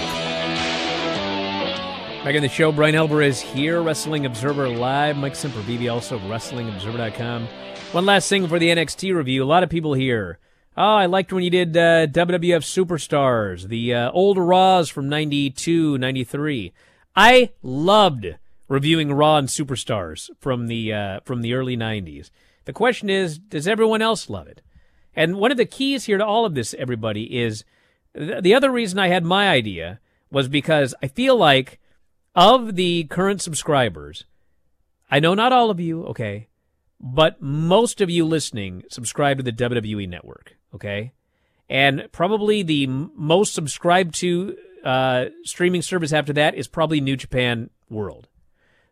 Back 2.25 2.35
in 2.35 2.41
the 2.41 2.49
show, 2.49 2.69
Bryan 2.73 2.95
Alvarez 2.95 3.39
here, 3.39 3.81
Wrestling 3.81 4.25
Observer 4.25 4.67
Live. 4.67 5.15
Mike 5.15 5.35
Sempervive, 5.35 5.89
also 5.89 6.19
WrestlingObserver.com. 6.19 7.47
One 7.93 8.05
last 8.05 8.27
thing 8.27 8.49
for 8.49 8.59
the 8.59 8.67
NXT 8.67 9.15
review. 9.15 9.41
A 9.41 9.45
lot 9.45 9.63
of 9.63 9.69
people 9.69 9.93
here. 9.93 10.37
Oh, 10.75 10.95
I 10.95 11.05
liked 11.05 11.31
when 11.31 11.45
you 11.45 11.49
did 11.49 11.77
uh, 11.77 12.07
WWF 12.07 12.65
Superstars, 12.65 13.69
the 13.69 13.93
uh, 13.93 14.11
old 14.11 14.37
Raws 14.37 14.89
from 14.89 15.07
92, 15.07 15.97
93. 15.97 16.73
I 17.15 17.51
loved 17.63 18.35
reviewing 18.67 19.13
Raw 19.13 19.37
and 19.37 19.47
Superstars 19.47 20.29
from 20.41 20.67
the 20.67 20.93
uh, 20.93 21.19
from 21.23 21.41
the 21.41 21.53
early 21.53 21.77
90s. 21.77 22.31
The 22.65 22.73
question 22.73 23.09
is, 23.09 23.37
does 23.37 23.67
everyone 23.67 24.01
else 24.01 24.29
love 24.29 24.47
it? 24.47 24.61
And 25.15 25.37
one 25.37 25.51
of 25.51 25.57
the 25.57 25.65
keys 25.65 26.05
here 26.05 26.17
to 26.17 26.25
all 26.25 26.45
of 26.45 26.55
this, 26.55 26.73
everybody, 26.75 27.39
is 27.41 27.63
th- 28.15 28.43
the 28.43 28.53
other 28.53 28.71
reason 28.71 28.99
I 28.99 29.07
had 29.07 29.25
my 29.25 29.49
idea 29.49 29.99
was 30.31 30.47
because 30.47 30.95
I 31.03 31.07
feel 31.07 31.35
like 31.35 31.79
of 32.35 32.75
the 32.75 33.05
current 33.05 33.41
subscribers, 33.41 34.25
I 35.09 35.19
know 35.19 35.33
not 35.33 35.51
all 35.51 35.69
of 35.69 35.79
you, 35.79 36.05
okay, 36.05 36.47
but 36.99 37.41
most 37.41 37.99
of 37.99 38.09
you 38.09 38.25
listening 38.25 38.83
subscribe 38.89 39.37
to 39.37 39.43
the 39.43 39.51
WWE 39.51 40.07
network, 40.07 40.55
okay? 40.73 41.13
And 41.69 42.07
probably 42.11 42.63
the 42.63 42.85
m- 42.85 43.11
most 43.15 43.53
subscribed 43.53 44.15
to 44.15 44.55
uh, 44.83 45.25
streaming 45.43 45.81
service 45.81 46.13
after 46.13 46.33
that 46.33 46.55
is 46.55 46.67
probably 46.67 47.01
New 47.01 47.17
Japan 47.17 47.69
World. 47.89 48.27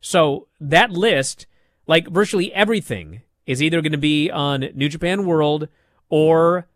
So 0.02 0.48
that 0.60 0.92
list, 0.92 1.46
like 1.88 2.08
virtually 2.08 2.54
everything, 2.54 3.22
is 3.50 3.62
either 3.64 3.82
going 3.82 3.92
to 3.94 3.98
be 3.98 4.30
on 4.30 4.70
New 4.76 4.88
Japan 4.90 5.26
World 5.26 5.68
or 6.08 6.68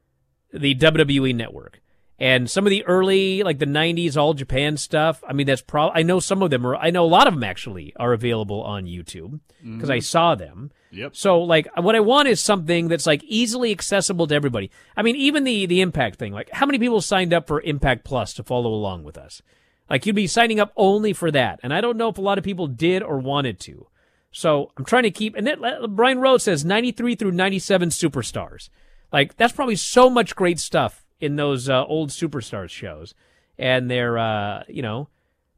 the 0.52 0.74
WWE 0.76 1.36
network. 1.36 1.80
And 2.20 2.50
some 2.50 2.66
of 2.66 2.70
the 2.72 2.86
early, 2.86 3.44
like 3.44 3.60
the 3.60 3.66
'90s 3.66 4.16
All 4.16 4.34
Japan 4.34 4.78
stuff. 4.78 5.24
I 5.28 5.34
mean, 5.34 5.48
that's 5.48 5.62
probably. 5.64 6.00
I 6.00 6.04
know 6.04 6.20
some 6.20 6.42
of 6.42 6.52
them 6.52 6.66
are. 6.66 6.76
I 6.76 6.90
know 6.90 7.04
a 7.04 7.08
lot 7.08 7.28
of 7.28 7.34
them 7.34 7.44
actually 7.44 7.94
are 7.98 8.14
available 8.14 8.62
on 8.62 8.86
YouTube 8.86 9.40
because 9.64 9.90
I 9.90 9.98
Mhm. 9.98 10.04
saw 10.04 10.36
them. 10.36 10.72
Yep. 10.92 11.16
So, 11.16 11.42
like, 11.42 11.68
what 11.76 11.96
I 11.96 12.00
want 12.02 12.28
is 12.28 12.40
something 12.40 12.88
that's 12.88 13.08
like 13.08 13.24
easily 13.26 13.72
accessible 13.72 14.28
to 14.28 14.36
everybody. 14.36 14.70
I 14.96 15.02
mean, 15.02 15.16
even 15.16 15.44
the 15.44 15.66
the 15.66 15.82
Impact 15.82 16.18
thing. 16.18 16.32
Like, 16.34 16.50
how 16.52 16.66
many 16.68 16.78
people 16.80 17.02
signed 17.02 17.34
up 17.34 17.48
for 17.48 17.60
Impact 17.62 18.06
Plus 18.06 18.34
to 18.36 18.44
follow 18.44 18.72
along 18.74 19.04
with 19.04 19.18
us? 19.18 19.42
Like, 19.90 20.06
you'd 20.06 20.16
be 20.16 20.28
signing 20.28 20.60
up 20.60 20.72
only 20.78 21.14
for 21.14 21.30
that, 21.32 21.60
and 21.64 21.74
I 21.74 21.82
don't 21.82 21.98
know 21.98 22.10
if 22.10 22.18
a 22.18 22.22
lot 22.22 22.38
of 22.38 22.44
people 22.44 22.68
did 22.68 23.02
or 23.04 23.18
wanted 23.20 23.60
to. 23.62 23.88
So, 24.34 24.72
I'm 24.78 24.84
trying 24.84 25.04
to 25.04 25.12
keep. 25.12 25.36
And 25.36 25.48
then 25.48 25.62
Brian 25.90 26.20
Rhodes 26.20 26.44
says 26.44 26.66
93 26.66 27.16
through 27.16 27.32
97 27.32 27.90
superstars. 27.90 28.70
Like, 29.12 29.38
that's 29.38 29.54
probably 29.54 29.76
so 29.76 30.10
much 30.10 30.36
great 30.36 30.60
stuff 30.60 31.06
in 31.20 31.38
those 31.38 31.70
uh, 31.70 31.86
old 31.86 32.10
superstars 32.10 32.70
shows, 32.72 33.14
and 33.58 33.90
they're 33.90 34.18
uh, 34.18 34.64
you 34.68 34.82
know, 34.82 35.08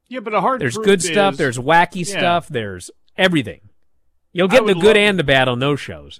Yeah, 0.07 0.19
but 0.19 0.34
a 0.36 0.41
hard 0.41 0.61
there's 0.61 0.78
good 0.78 1.01
stuff, 1.01 1.38
there's 1.38 1.57
wacky 1.57 2.05
Yeah. 2.07 2.19
stuff, 2.19 2.47
there's 2.49 2.91
everything. 3.17 3.61
You'll 4.34 4.49
get 4.49 4.65
the 4.65 4.76
good 4.76 4.97
and 4.97 5.17
the 5.17 5.23
bad 5.23 5.47
on 5.47 5.59
those 5.59 5.80
shows. 5.80 6.19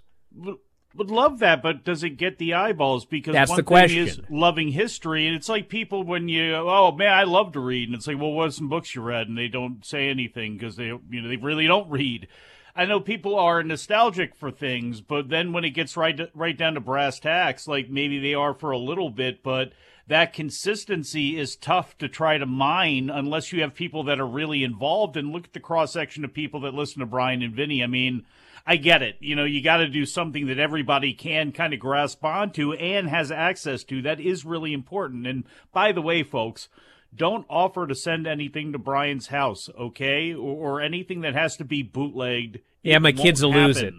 Would, 0.98 1.12
love 1.12 1.40
that, 1.40 1.62
but 1.62 1.84
does 1.84 2.04
it 2.04 2.12
get 2.12 2.38
the 2.38 2.54
eyeballs? 2.54 3.06
Because 3.06 3.34
That's 3.34 3.50
one 3.50 3.58
the 3.58 3.64
thing 3.64 3.98
is 3.98 4.16
question. 4.16 4.36
loving 4.36 4.70
history, 4.70 5.28
and 5.28 5.36
it's 5.36 5.50
like 5.50 5.70
people 5.70 6.04
when 6.04 6.30
you, 6.30 6.56
oh 6.56 6.92
man, 6.92 7.14
I 7.14 7.24
love 7.24 7.54
to 7.54 7.60
read, 7.60 7.90
and 7.90 7.96
it's 7.96 8.08
like, 8.08 8.20
well, 8.20 8.32
what 8.32 8.48
are 8.48 8.52
some 8.52 8.70
books 8.70 8.96
you 8.96 9.02
read? 9.02 9.28
And 9.28 9.38
they 9.38 9.48
don't 9.48 9.86
say 9.86 10.10
anything 10.10 10.54
because 10.54 10.76
they, 10.76 10.86
you 10.86 11.22
know, 11.22 11.28
they 11.28 11.38
really 11.38 11.68
don't 11.68 11.90
read. 11.90 12.28
I 12.76 12.86
know 12.86 13.00
people 13.00 13.40
are 13.40 13.64
nostalgic 13.64 14.36
for 14.36 14.52
things, 14.52 15.00
but 15.00 15.30
then 15.30 15.54
when 15.54 15.64
it 15.64 15.70
gets 15.70 15.96
right 15.96 16.16
to, 16.18 16.30
right 16.34 16.58
down 16.58 16.74
to 16.74 16.82
brass 16.82 17.20
tacks, 17.20 17.68
like 17.68 17.90
maybe 17.90 18.20
they 18.20 18.34
are 18.34 18.54
for 18.54 18.72
a 18.72 18.78
little 18.78 19.10
bit, 19.10 19.44
but 19.44 19.72
that 20.08 20.34
consistency 20.34 21.38
is 21.38 21.56
tough 21.56 21.98
to 22.00 22.10
try 22.10 22.38
to 22.38 22.46
mine 22.46 23.10
unless 23.10 23.54
you 23.54 23.62
have 23.62 23.74
people 23.74 24.04
that 24.04 24.20
are 24.20 24.28
really 24.28 24.64
involved. 24.64 25.16
And 25.16 25.32
look 25.32 25.46
at 25.46 25.54
the 25.54 25.60
cross 25.60 25.94
section 25.94 26.26
of 26.26 26.34
people 26.34 26.60
that 26.62 26.74
listen 26.74 27.00
to 27.00 27.06
Bryan 27.06 27.42
and 27.42 27.56
Vinny. 27.56 27.82
I 27.82 27.88
mean, 27.88 28.26
I 28.66 28.78
get 28.78 29.04
it. 29.04 29.18
You 29.20 29.36
know, 29.36 29.44
you 29.44 29.62
got 29.62 29.78
to 29.78 29.88
do 29.88 30.06
something 30.06 30.48
that 30.48 30.58
everybody 30.58 31.14
can 31.14 31.52
kind 31.52 31.74
of 31.74 31.80
grasp 31.80 32.24
onto 32.24 32.74
and 32.74 33.08
has 33.10 33.32
access 33.32 33.84
to. 33.86 34.02
That 34.02 34.20
is 34.20 34.44
really 34.44 34.74
important. 34.74 35.28
And 35.28 35.44
by 35.72 35.92
the 35.92 36.02
way, 36.02 36.24
folks, 36.24 36.68
don't 37.16 37.46
offer 37.50 37.86
to 37.86 37.94
send 37.94 38.26
anything 38.26 38.72
to 38.72 38.80
Bryan's 38.80 39.28
house, 39.28 39.70
okay? 39.80 40.34
Or, 40.34 40.78
or 40.78 40.82
anything 40.82 41.22
that 41.22 41.36
has 41.36 41.56
to 41.58 41.66
be 41.66 41.84
bootlegged. 41.84 42.60
Yeah, 42.82 42.98
my 42.98 43.12
kids 43.12 43.44
will 43.44 43.54
lose 43.54 43.78
it. 43.78 43.94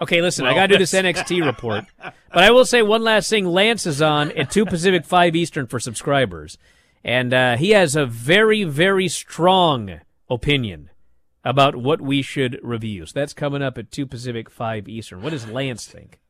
Okay, 0.00 0.20
listen, 0.20 0.44
I 0.44 0.54
got 0.54 0.66
to 0.66 0.74
do 0.74 0.78
this 0.78 0.92
NXT 0.94 1.44
report. 1.44 1.84
But 2.02 2.44
I 2.44 2.50
will 2.50 2.66
say 2.66 2.82
one 2.82 3.02
last 3.02 3.30
thing. 3.30 3.46
Lance 3.46 3.86
is 3.86 4.02
on 4.02 4.30
at 4.32 4.50
2 4.50 4.66
Pacific, 4.66 5.04
5 5.06 5.34
Eastern 5.36 5.66
for 5.66 5.80
subscribers. 5.80 6.58
And 7.02 7.32
uh, 7.32 7.56
he 7.56 7.70
has 7.70 7.96
a 7.96 8.04
very, 8.04 8.64
very 8.64 9.08
strong 9.08 10.00
opinion 10.28 10.90
about 11.44 11.76
what 11.76 12.00
we 12.00 12.22
should 12.22 12.58
review. 12.62 13.06
So 13.06 13.12
that's 13.14 13.34
coming 13.34 13.62
up 13.62 13.76
at 13.76 13.90
2 13.90 14.06
Pacific, 14.06 14.48
5 14.48 14.88
Eastern. 14.88 15.22
What 15.22 15.30
does 15.30 15.48
Lance 15.48 15.86
think? 15.86 16.20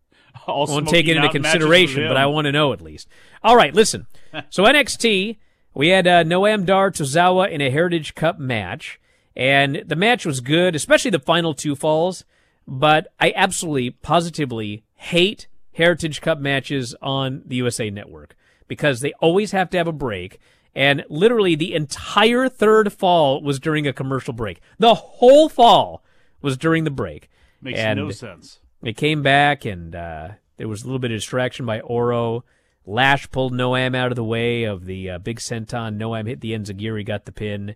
I 0.46 0.52
won't 0.52 0.88
take 0.88 1.08
it 1.08 1.16
into 1.16 1.28
consideration, 1.28 2.06
but. 2.06 2.16
I 2.16 2.26
want 2.26 2.44
to 2.46 2.52
know 2.52 2.72
at 2.72 2.80
least. 2.80 3.08
All 3.42 3.56
right, 3.56 3.74
listen. 3.74 4.06
So 4.48 4.62
NXT, 4.62 5.38
we 5.74 5.88
had 5.88 6.06
uh, 6.06 6.22
Noam 6.22 6.64
Dar 6.64 6.92
Tozawa 6.92 7.50
in 7.50 7.60
a 7.60 7.68
Heritage 7.68 8.14
Cup 8.14 8.38
match, 8.38 9.00
and 9.34 9.82
the 9.84 9.96
match 9.96 10.24
was 10.24 10.38
good, 10.38 10.76
especially 10.76 11.10
the 11.10 11.18
final 11.18 11.52
two 11.52 11.74
falls. 11.74 12.24
But 12.64 13.08
I 13.18 13.32
absolutely, 13.34 13.90
positively 13.90 14.84
hate 14.94 15.48
Heritage 15.72 16.20
Cup 16.20 16.38
matches 16.38 16.94
on 17.02 17.42
the 17.44 17.56
USA 17.56 17.90
Network 17.90 18.36
because 18.68 19.00
they 19.00 19.12
always 19.14 19.50
have 19.50 19.68
to 19.70 19.78
have 19.78 19.88
a 19.88 19.92
break. 19.92 20.38
And 20.74 21.04
literally, 21.08 21.54
the 21.54 21.74
entire 21.74 22.48
third 22.48 22.92
fall 22.92 23.42
was 23.42 23.58
during 23.58 23.86
a 23.86 23.92
commercial 23.92 24.32
break. 24.32 24.60
The 24.78 24.94
whole 24.94 25.48
fall 25.48 26.04
was 26.40 26.56
during 26.56 26.84
the 26.84 26.90
break. 26.90 27.28
Makes 27.60 27.80
and 27.80 27.98
no 27.98 28.10
sense. 28.10 28.60
It 28.82 28.96
came 28.96 29.22
back, 29.22 29.64
and 29.64 29.94
uh, 29.94 30.28
there 30.56 30.68
was 30.68 30.82
a 30.82 30.86
little 30.86 30.98
bit 30.98 31.10
of 31.10 31.18
distraction 31.18 31.66
by 31.66 31.80
Oro. 31.80 32.44
Lash 32.86 33.30
pulled 33.30 33.52
Noam 33.52 33.94
out 33.94 34.12
of 34.12 34.16
the 34.16 34.24
way 34.24 34.64
of 34.64 34.86
the 34.86 35.10
uh, 35.10 35.18
big 35.18 35.38
senton. 35.38 35.96
Noam 35.96 36.26
hit 36.26 36.40
the 36.40 36.52
Enziguri, 36.52 37.04
got 37.04 37.24
the 37.24 37.32
pin, 37.32 37.74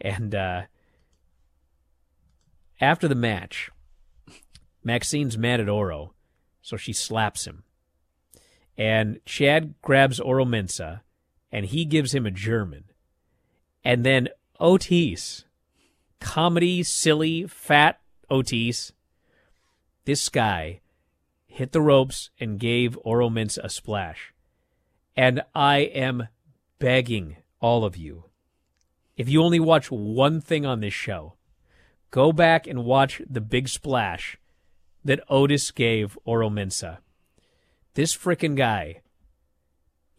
and 0.00 0.34
uh, 0.34 0.62
after 2.80 3.08
the 3.08 3.14
match, 3.14 3.70
Maxxine's 4.84 5.38
mad 5.38 5.60
at 5.60 5.68
Oro, 5.68 6.12
so 6.60 6.76
she 6.76 6.92
slaps 6.92 7.46
him. 7.46 7.62
And 8.76 9.20
Chad 9.24 9.74
grabs 9.80 10.20
Oro 10.20 10.44
Mensah, 10.44 11.00
and 11.52 11.66
he 11.66 11.84
gives 11.84 12.14
him 12.14 12.26
a 12.26 12.30
German. 12.30 12.84
And 13.84 14.04
then 14.04 14.28
Otis, 14.58 15.44
comedy, 16.18 16.82
silly, 16.82 17.46
fat 17.46 18.00
Otis, 18.30 18.92
this 20.04 20.28
guy 20.28 20.80
hit 21.46 21.72
the 21.72 21.82
ropes 21.82 22.30
and 22.40 22.58
gave 22.58 22.98
Oro 23.04 23.28
Mensah 23.28 23.64
a 23.64 23.68
splash. 23.68 24.32
And 25.14 25.42
I 25.54 25.80
am 25.80 26.28
begging 26.78 27.36
all 27.60 27.84
of 27.84 27.96
you, 27.96 28.24
if 29.16 29.28
you 29.28 29.42
only 29.42 29.60
watch 29.60 29.90
one 29.90 30.40
thing 30.40 30.64
on 30.64 30.80
this 30.80 30.94
show, 30.94 31.34
go 32.10 32.32
back 32.32 32.66
and 32.66 32.84
watch 32.84 33.20
the 33.28 33.40
big 33.40 33.68
splash 33.68 34.38
that 35.04 35.20
Otis 35.28 35.70
gave 35.70 36.18
Oro 36.24 36.48
Mensah. 36.48 36.98
This 37.94 38.16
frickin' 38.16 38.56
guy, 38.56 39.01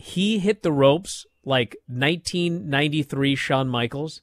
he 0.05 0.37
hit 0.39 0.63
the 0.63 0.71
ropes 0.73 1.25
like 1.45 1.77
1993 1.87 3.37
Shawn 3.37 3.69
Michaels. 3.69 4.21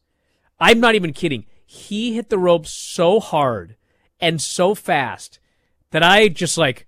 I'm 0.60 0.78
not 0.78 0.94
even 0.94 1.14
kidding. 1.14 1.46
He 1.64 2.14
hit 2.14 2.28
the 2.28 2.36
ropes 2.36 2.70
so 2.70 3.18
hard 3.18 3.76
and 4.20 4.42
so 4.42 4.74
fast 4.74 5.40
that 5.90 6.02
I 6.02 6.28
just 6.28 6.58
like 6.58 6.86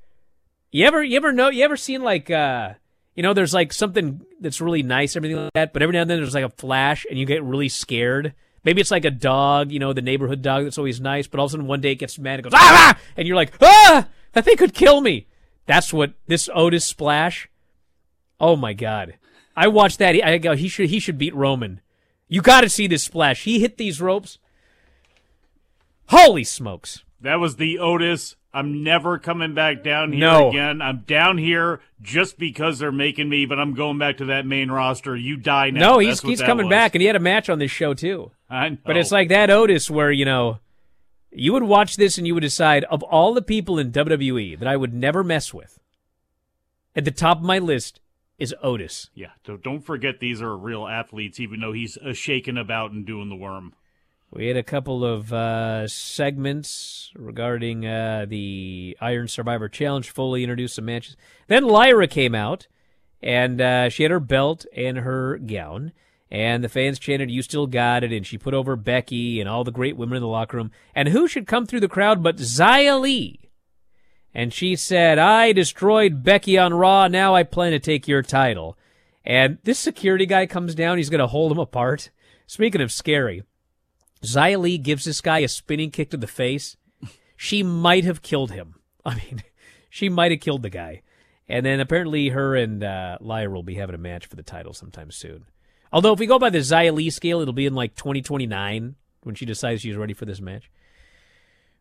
you 0.71 0.85
ever 0.85 1.03
you 1.03 1.17
ever 1.17 1.33
know 1.33 1.49
you 1.49 1.65
ever 1.65 1.79
seen 1.79 2.03
like 2.03 2.31
uh 2.31 2.75
you 3.15 3.23
know 3.23 3.33
there's 3.33 3.55
like 3.55 3.73
something 3.73 4.21
that's 4.41 4.61
really 4.61 4.83
nice 4.83 5.17
everything 5.17 5.39
like 5.39 5.55
that 5.55 5.73
but 5.73 5.81
every 5.81 5.95
now 5.95 6.03
and 6.03 6.11
then 6.11 6.19
there's 6.19 6.35
like 6.35 6.45
a 6.45 6.51
flash 6.51 7.07
and 7.09 7.19
you 7.19 7.25
get 7.25 7.43
really 7.43 7.71
scared 7.71 8.35
maybe 8.63 8.83
it's 8.83 8.91
like 8.91 9.07
a 9.07 9.11
dog 9.11 9.73
you 9.73 9.79
know 9.79 9.95
the 9.95 10.03
neighborhood 10.03 10.43
dog 10.43 10.65
that's 10.65 10.77
always 10.77 11.01
nice 11.01 11.27
but 11.27 11.41
all 11.41 11.47
of 11.47 11.51
a 11.51 11.53
sudden 11.53 11.67
one 11.67 11.81
day 11.81 11.93
it 11.93 11.99
gets 11.99 12.19
mad 12.19 12.35
and 12.35 12.45
goes 12.45 12.53
ah, 12.55 12.93
ah! 12.95 13.01
and 13.17 13.27
you're 13.27 13.37
like 13.37 13.55
ah 13.63 14.07
that 14.33 14.45
thing 14.45 14.57
could 14.59 14.75
kill 14.75 15.01
me 15.01 15.27
that's 15.65 15.95
what 15.95 16.13
this 16.27 16.51
Otis 16.55 16.87
splash 16.87 17.49
oh 18.43 18.57
my 18.57 18.75
god 18.75 19.15
I 19.57 19.69
watched 19.69 19.99
that. 19.99 20.15
I 20.25 20.39
go, 20.39 20.55
he 20.55 20.69
should 20.69 20.89
he 20.89 20.99
should 20.99 21.19
beat 21.19 21.35
Roman. 21.35 21.81
You 22.29 22.41
got 22.41 22.63
to 22.63 22.69
see 22.71 22.87
this 22.87 23.03
splash. 23.05 23.45
He 23.45 23.61
hit 23.61 23.77
these 23.77 24.01
ropes. 24.01 24.39
Holy 26.09 26.45
smokes! 26.45 27.05
That 27.21 27.37
was 27.37 27.57
the 27.57 27.79
Otis. 27.79 28.37
I'm 28.55 28.83
never 28.83 29.19
coming 29.19 29.55
back 29.55 29.83
down 29.83 30.13
here 30.13 30.21
No. 30.21 30.51
again. 30.51 30.83
I'm 30.83 31.05
down 31.07 31.39
here 31.39 31.81
just 32.03 32.39
because 32.39 32.79
they're 32.79 32.93
making 32.93 33.31
me, 33.31 33.47
but 33.47 33.59
I'm 33.59 33.73
going 33.73 33.97
back 33.97 34.19
to 34.19 34.27
that 34.27 34.45
main 34.45 34.71
roster. 34.71 35.17
You 35.17 35.37
die 35.39 35.71
now. 35.71 35.81
No, 35.93 35.99
he's 35.99 36.21
he's 36.21 36.43
coming 36.43 36.67
was. 36.67 36.71
back, 36.73 36.95
and 36.95 37.01
he 37.01 37.07
had 37.07 37.17
a 37.17 37.21
match 37.21 37.49
on 37.49 37.59
this 37.59 37.71
show 37.71 37.95
too. 37.95 38.31
I 38.51 38.71
know. 38.71 38.79
But 38.85 38.99
it's 38.99 39.13
like 39.13 39.29
that 39.31 39.49
Otis 39.49 39.91
where, 39.91 40.13
you 40.13 40.27
know, 40.27 40.59
you 41.31 41.55
would 41.55 41.63
watch 41.63 41.97
this 41.97 42.19
and 42.19 42.27
you 42.27 42.35
would 42.35 42.43
decide 42.43 42.85
of 42.85 43.03
all 43.05 43.33
the 43.33 43.41
people 43.41 43.79
in 43.79 43.91
WWE 43.91 44.59
that 44.59 44.69
I 44.69 44.77
would 44.77 44.93
never 44.93 45.25
mess 45.25 45.55
with, 45.55 45.79
at 46.95 47.07
the 47.07 47.11
top 47.11 47.39
of 47.39 47.45
my 47.45 47.59
list 47.59 48.01
is 48.39 48.55
Otis. 48.63 49.11
Yeah, 49.15 49.31
so 49.47 49.57
don't 49.57 49.83
forget 49.83 50.21
these 50.21 50.43
are 50.43 50.57
real 50.57 50.87
athletes, 50.87 51.39
even 51.39 51.61
though 51.61 51.73
he's 51.73 51.97
uh, 51.99 52.13
shaking 52.13 52.59
about 52.59 52.91
and 52.93 53.07
doing 53.07 53.29
the 53.29 53.37
worm. 53.37 53.75
We 54.35 54.47
had 54.47 54.57
a 54.57 54.63
couple 54.63 55.05
of 55.05 55.31
uh, 55.31 55.87
segments 55.89 57.13
regarding 57.15 57.85
uh, 57.85 58.25
the 58.27 58.97
Iron 58.99 59.29
Survivor 59.29 59.69
Challenge. 59.69 60.09
fully 60.09 60.43
introduced 60.43 60.77
some 60.77 60.87
matches. 60.87 61.17
Then 61.49 61.65
Lyra 61.65 62.09
came 62.09 62.35
out, 62.35 62.67
and 63.21 63.61
uh, 63.61 63.91
she 63.91 64.05
had 64.05 64.11
her 64.11 64.21
belt 64.21 64.65
and 64.75 64.99
her 64.99 65.37
gown. 65.37 65.93
And 66.31 66.65
the 66.65 66.71
fans 66.71 66.99
chanted, 66.99 67.31
You 67.31 67.43
still 67.43 67.67
got 67.67 68.05
it. 68.05 68.11
And 68.11 68.27
she 68.27 68.39
put 68.39 68.55
over 68.55 68.75
Becky 68.75 69.39
and 69.39 69.51
all 69.51 69.65
the 69.65 69.71
great 69.71 69.99
women 69.99 70.17
in 70.17 70.23
the 70.23 70.29
locker 70.29 70.57
room. 70.57 70.71
And 70.95 71.11
who 71.11 71.29
should 71.29 71.47
come 71.47 71.67
through 71.67 71.81
the 71.81 71.89
crowd 71.89 72.23
but 72.23 72.37
Xia 72.37 72.99
Li? 72.99 73.42
And 74.35 74.53
she 74.53 74.77
said, 74.77 75.19
I 75.19 75.53
destroyed 75.53 76.23
Becky 76.23 76.57
on 76.57 76.73
Raw. 76.73 77.09
Now 77.09 77.35
I 77.35 77.43
plan 77.43 77.73
to 77.73 77.79
take 77.79 78.09
your 78.09 78.23
title. 78.23 78.79
And 79.25 79.59
this 79.63 79.79
security 79.79 80.27
guy 80.27 80.47
comes 80.47 80.75
down. 80.75 80.97
He's 80.97 81.11
going 81.11 81.21
to 81.21 81.27
hold 81.27 81.53
him 81.53 81.59
apart. 81.59 82.11
Speaking 82.47 82.81
of 82.81 82.93
scary, 82.93 83.43
Xia 84.23 84.59
Li 84.59 84.79
gives 84.79 85.05
this 85.05 85.21
guy 85.21 85.41
a 85.41 85.49
spinning 85.49 85.91
kick 85.91 86.11
to 86.11 86.17
the 86.17 86.27
face. 86.27 86.77
She 87.37 87.63
might 87.63 88.05
have 88.05 88.23
killed 88.23 88.53
him. 88.53 88.77
I 89.05 89.17
mean, 89.17 89.43
she 89.91 90.09
might 90.09 90.31
have 90.31 90.41
killed 90.41 90.63
the 90.63 90.71
guy. 90.71 91.03
And 91.49 91.67
then 91.67 91.81
apparently 91.81 92.29
her 92.31 92.55
and 92.57 92.83
uh, 92.83 93.19
Lyra 93.21 93.51
will 93.51 93.63
be 93.63 93.75
having 93.75 93.95
a 93.95 93.99
match 93.99 94.27
for 94.27 94.37
the 94.37 94.43
title 94.43 94.73
sometime 94.73 95.11
soon. 95.11 95.45
Although 95.93 96.15
if 96.15 96.19
we 96.19 96.27
go 96.27 96.39
by 96.39 96.51
the 96.51 96.59
Xia 96.59 96.93
Li 96.95 97.11
scale, 97.11 97.41
it'll 97.41 97.53
be 97.53 97.67
in 97.67 97.75
like 97.75 97.95
2029 97.97 98.95
when 99.23 99.35
she 99.35 99.45
decides 99.45 99.83
she's 99.83 99.97
ready 99.97 100.15
for 100.15 100.25
this 100.25 100.41
match. 100.41 100.71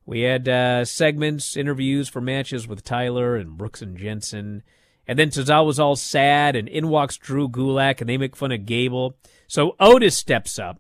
We 0.06 0.22
had 0.22 0.50
uh, 0.50 0.86
segments, 0.86 1.56
interviews 1.56 2.10
for 2.10 2.22
matches 2.22 2.68
with 2.68 2.84
Tyler 2.84 3.36
and 3.36 3.58
Brooks 3.58 3.82
and 3.82 3.98
Jensen. 3.98 4.64
And 5.08 5.18
then 5.18 5.30
Tozawa's 5.30 5.80
all 5.80 5.96
sad, 5.96 6.56
and 6.56 6.68
in 6.68 6.88
walks 6.88 7.18
Drew 7.18 7.50
Gulak, 7.50 8.02
and 8.02 8.10
they 8.10 8.18
make 8.18 8.36
fun 8.36 8.52
of 8.52 8.66
Gable. 8.66 9.18
So 9.48 9.76
Otis 9.80 10.18
steps 10.18 10.58
up, 10.58 10.80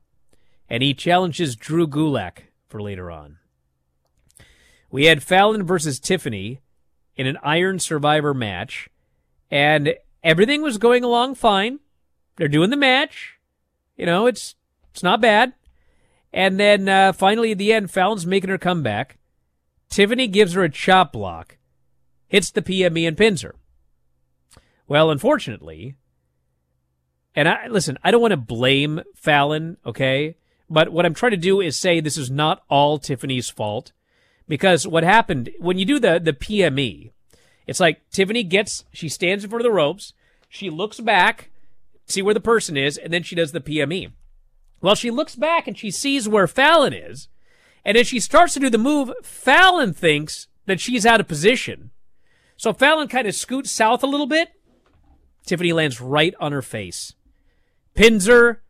and 0.69 0.81
he 0.83 0.93
challenges 0.93 1.55
Drew 1.55 1.87
Gulak 1.87 2.43
for 2.67 2.81
later 2.81 3.11
on. 3.11 3.37
We 4.89 5.05
had 5.05 5.23
Fallon 5.23 5.63
versus 5.63 5.99
Tiffany 5.99 6.59
in 7.15 7.27
an 7.27 7.37
Iron 7.43 7.79
Survivor 7.79 8.33
match, 8.33 8.89
and 9.49 9.95
everything 10.23 10.61
was 10.61 10.77
going 10.77 11.03
along 11.03 11.35
fine. 11.35 11.79
They're 12.35 12.47
doing 12.47 12.69
the 12.69 12.77
match. 12.77 13.39
You 13.97 14.05
know, 14.05 14.27
it's 14.27 14.55
it's 14.91 15.03
not 15.03 15.21
bad. 15.21 15.53
And 16.33 16.59
then 16.59 16.87
uh, 16.87 17.13
finally 17.13 17.51
at 17.51 17.57
the 17.57 17.73
end, 17.73 17.91
Fallon's 17.91 18.25
making 18.25 18.49
her 18.49 18.57
comeback. 18.57 19.17
Tiffany 19.89 20.27
gives 20.27 20.53
her 20.53 20.63
a 20.63 20.69
chop 20.69 21.11
block, 21.11 21.57
hits 22.27 22.49
the 22.49 22.61
PME 22.61 23.07
and 23.07 23.17
pins 23.17 23.41
her. 23.41 23.55
Well, 24.87 25.11
unfortunately, 25.11 25.95
and 27.35 27.47
I 27.47 27.67
listen, 27.67 27.97
I 28.03 28.11
don't 28.11 28.21
want 28.21 28.31
to 28.31 28.37
blame 28.37 29.01
Fallon, 29.15 29.77
okay? 29.85 30.37
But 30.69 30.89
what 30.89 31.05
I'm 31.05 31.13
trying 31.13 31.31
to 31.31 31.37
do 31.37 31.59
is 31.59 31.75
say 31.75 31.99
this 31.99 32.17
is 32.17 32.31
not 32.31 32.63
all 32.69 32.97
Tiffany's 32.97 33.49
fault. 33.49 33.91
Because 34.47 34.87
what 34.87 35.03
happened 35.03 35.49
when 35.59 35.77
you 35.77 35.85
do 35.85 35.99
the 35.99 36.19
the 36.19 36.33
PME, 36.33 37.11
it's 37.67 37.79
like 37.79 38.09
Tiffany 38.09 38.43
gets 38.43 38.85
she 38.93 39.09
stands 39.09 39.43
in 39.43 39.49
front 39.49 39.61
of 39.61 39.69
the 39.69 39.75
ropes, 39.75 40.13
she 40.49 40.69
looks 40.69 40.99
back, 40.99 41.49
see 42.05 42.21
where 42.21 42.33
the 42.33 42.39
person 42.39 42.75
is, 42.75 42.97
and 42.97 43.13
then 43.13 43.23
she 43.23 43.35
does 43.35 43.51
the 43.51 43.61
PME. 43.61 44.11
Well, 44.81 44.95
she 44.95 45.11
looks 45.11 45.35
back 45.35 45.67
and 45.67 45.77
she 45.77 45.91
sees 45.91 46.27
where 46.27 46.47
Fallon 46.47 46.93
is, 46.93 47.27
and 47.85 47.95
as 47.97 48.07
she 48.07 48.19
starts 48.19 48.53
to 48.55 48.59
do 48.59 48.69
the 48.69 48.77
move, 48.77 49.11
Fallon 49.23 49.93
thinks 49.93 50.47
that 50.65 50.79
she's 50.79 51.05
out 51.05 51.19
of 51.19 51.27
position. 51.27 51.91
So 52.57 52.73
Fallon 52.73 53.07
kind 53.07 53.27
of 53.27 53.35
scoots 53.35 53.71
south 53.71 54.03
a 54.03 54.07
little 54.07 54.27
bit. 54.27 54.49
Tiffany 55.45 55.73
lands 55.73 55.99
right 56.01 56.33
on 56.39 56.51
her 56.51 56.61
face. 56.61 57.13
Pins 57.95 58.27
her. 58.27 58.61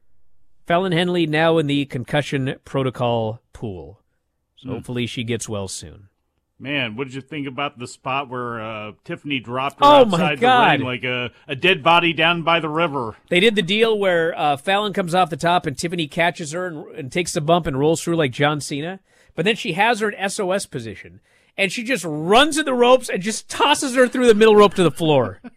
Fallon 0.66 0.91
Henley 0.93 1.26
now 1.28 1.57
in 1.57 1.68
the 1.68 1.86
concussion 1.86 2.55
protocol 2.64 3.41
pool. 3.51 3.99
So 4.57 4.70
Hmm. 4.70 4.76
hopefully 4.76 5.07
she 5.07 5.24
gets 5.24 5.49
well 5.49 5.68
soon. 5.68 6.07
Man, 6.62 6.95
what 6.95 7.05
did 7.07 7.16
you 7.16 7.22
think 7.22 7.47
about 7.47 7.80
the 7.80 7.88
spot 7.88 8.30
where 8.30 8.62
uh, 8.62 8.91
Tiffany 9.03 9.39
dropped 9.39 9.80
her 9.80 9.86
Oh, 9.86 10.05
my 10.05 10.18
outside 10.34 10.39
God. 10.39 10.68
the 10.68 10.78
ring 10.78 10.86
like 10.86 11.03
a, 11.03 11.32
a 11.47 11.55
dead 11.55 11.82
body 11.82 12.14
down 12.14 12.43
by 12.43 12.59
the 12.59 12.70
river? 12.70 13.16
They 13.30 13.39
did 13.39 13.55
the 13.55 13.64
deal 13.64 13.97
where 13.97 14.38
uh, 14.38 14.57
Fallon 14.57 14.93
comes 14.93 15.16
off 15.16 15.32
the 15.32 15.38
top 15.38 15.66
and 15.66 15.76
Tiffany 15.78 16.07
catches 16.07 16.51
her 16.51 16.68
and, 16.68 16.86
and 16.95 17.12
takes 17.12 17.34
the 17.34 17.41
bump 17.41 17.66
and 17.66 17.80
rolls 17.80 18.03
through 18.03 18.16
like 18.16 18.32
John 18.32 18.62
Cena. 18.62 18.99
But 19.34 19.45
then 19.45 19.55
she 19.55 19.74
has 19.74 20.01
her 20.01 20.09
in 20.12 20.30
SOS 20.30 20.68
position 20.68 21.20
and 21.57 21.72
she 21.72 21.84
just 21.84 22.05
runs 22.05 22.57
at 22.59 22.66
the 22.66 22.74
ropes 22.74 23.09
and 23.09 23.22
just 23.24 23.49
tosses 23.49 23.95
her 23.95 24.07
through 24.07 24.28
the 24.28 24.36
middle 24.36 24.55
rope 24.55 24.76
to 24.76 24.84
the 24.84 24.91
floor. 24.91 25.41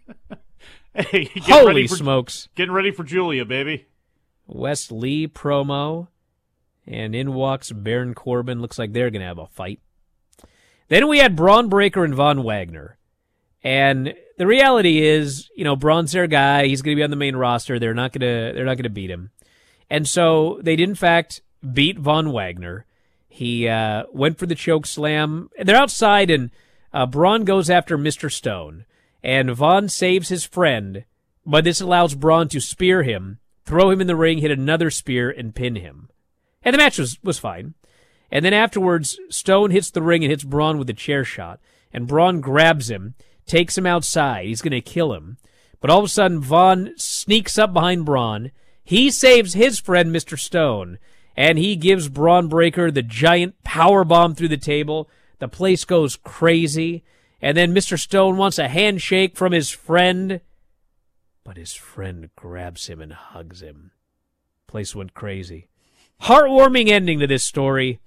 Hey, 0.95 1.29
Holy 1.43 1.89
for, 1.89 1.97
smokes. 1.97 2.49
Getting 2.55 2.73
ready 2.73 2.93
for 2.93 3.03
Giulia, 3.03 3.45
baby. 3.45 3.87
Wes 4.47 4.93
Lee 4.93 5.27
promo, 5.27 6.07
and 6.87 7.17
in 7.17 7.35
walks 7.35 7.73
Baron 7.73 8.15
Corbin. 8.15 8.61
Looks 8.61 8.79
like 8.79 8.93
they're 8.93 9.11
going 9.11 9.23
to 9.23 9.27
have 9.27 9.39
a 9.39 9.49
fight. 9.49 9.81
Then 10.89 11.09
we 11.09 11.19
had 11.19 11.37
Bron 11.37 11.69
Breakker 11.69 12.05
and 12.05 12.15
Von 12.15 12.43
Wagner. 12.43 12.99
And 13.63 14.15
the 14.37 14.47
reality 14.47 15.03
is, 15.07 15.49
you 15.57 15.65
know, 15.65 15.77
Bron's 15.77 16.13
their 16.13 16.27
guy. 16.27 16.67
He's 16.67 16.83
going 16.83 16.97
to 16.97 17.01
be 17.01 17.05
on 17.05 17.11
the 17.11 17.17
main 17.17 17.37
roster. 17.37 17.79
They're 17.79 17.95
not 17.95 18.13
going 18.13 18.21
to 18.21 18.53
they're 18.55 18.65
not 18.65 18.77
going 18.77 18.85
to 18.85 18.91
beat 18.91 19.11
him. 19.11 19.31
And 19.89 20.09
so 20.09 20.61
they 20.63 20.77
did 20.77 20.89
in 20.89 20.95
fact 20.95 21.41
beat 21.73 21.99
Von 21.99 22.33
Wagner. 22.33 22.85
He 23.29 23.67
uh, 23.67 24.05
went 24.13 24.39
for 24.39 24.47
the 24.47 24.55
choke 24.55 24.87
slam. 24.87 25.51
They're 25.61 25.75
outside, 25.75 26.31
and 26.31 26.51
uh, 26.93 27.07
Bron 27.07 27.45
goes 27.45 27.69
after 27.69 27.99
Mr. 27.99 28.31
Stone, 28.31 28.85
and 29.25 29.51
Von 29.51 29.89
saves 29.89 30.29
his 30.29 30.45
friend, 30.45 31.05
but 31.45 31.65
this 31.65 31.81
allows 31.81 32.15
Bron 32.15 32.49
to 32.51 32.61
spear 32.61 33.03
him, 33.03 33.41
throw 33.65 33.91
him 33.91 34.01
in 34.01 34.07
the 34.07 34.15
ring, 34.15 34.39
hit 34.39 34.53
another 34.53 34.89
spear, 34.89 35.31
and 35.31 35.53
pin 35.53 35.75
him. 35.75 36.11
And 36.63 36.75
the 36.75 36.79
match 36.79 36.97
was, 36.97 37.19
was 37.25 37.41
fine. 37.41 37.75
And 38.35 38.45
then 38.45 38.53
afterwards, 38.53 39.17
Stone 39.31 39.71
hits 39.71 39.93
the 39.93 40.03
ring 40.03 40.25
and 40.25 40.31
hits 40.31 40.43
Bron 40.43 40.77
with 40.77 40.91
a 40.91 40.93
chair 40.93 41.25
shot, 41.25 41.61
and 41.93 42.09
Bron 42.09 42.41
grabs 42.41 42.91
him, 42.91 43.15
takes 43.47 43.79
him 43.79 43.87
outside. 43.87 44.47
He's 44.47 44.61
going 44.61 44.73
to 44.73 44.81
kill 44.81 45.15
him. 45.15 45.39
But 45.81 45.89
all 45.89 46.01
of 46.01 46.07
a 46.07 46.09
sudden, 46.09 46.41
Von 46.41 46.95
sneaks 46.97 47.59
up 47.59 47.73
behind 47.73 48.05
Bron. 48.05 48.51
He 48.83 49.13
saves 49.13 49.55
his 49.55 49.79
friend, 49.79 50.11
Mr. 50.11 50.37
Stone, 50.37 50.99
and 51.37 51.59
he 51.59 51.77
gives 51.77 52.09
Bron 52.09 52.49
Breakker 52.49 52.91
the 52.91 53.03
giant 53.03 53.63
power 53.63 54.03
bomb 54.03 54.35
through 54.35 54.49
the 54.49 54.57
table. 54.57 55.09
The 55.39 55.47
place 55.47 55.85
goes 55.85 56.17
crazy. 56.17 57.05
And 57.41 57.57
then 57.57 57.73
Mr. 57.73 57.97
Stone 57.97 58.37
wants 58.37 58.59
a 58.59 58.67
handshake 58.67 59.37
from 59.37 59.53
his 59.53 59.71
friend, 59.71 60.41
but 61.45 61.57
his 61.57 61.75
friend 61.75 62.31
grabs 62.35 62.89
him 62.89 63.01
and 63.01 63.13
hugs 63.13 63.63
him. 63.63 63.93
Place 64.67 64.95
went 64.95 65.15
crazy. 65.15 65.69
Heartwarming 66.23 66.89
ending 66.89 67.21
to 67.21 67.27
this 67.27 67.45
story, 67.45 68.01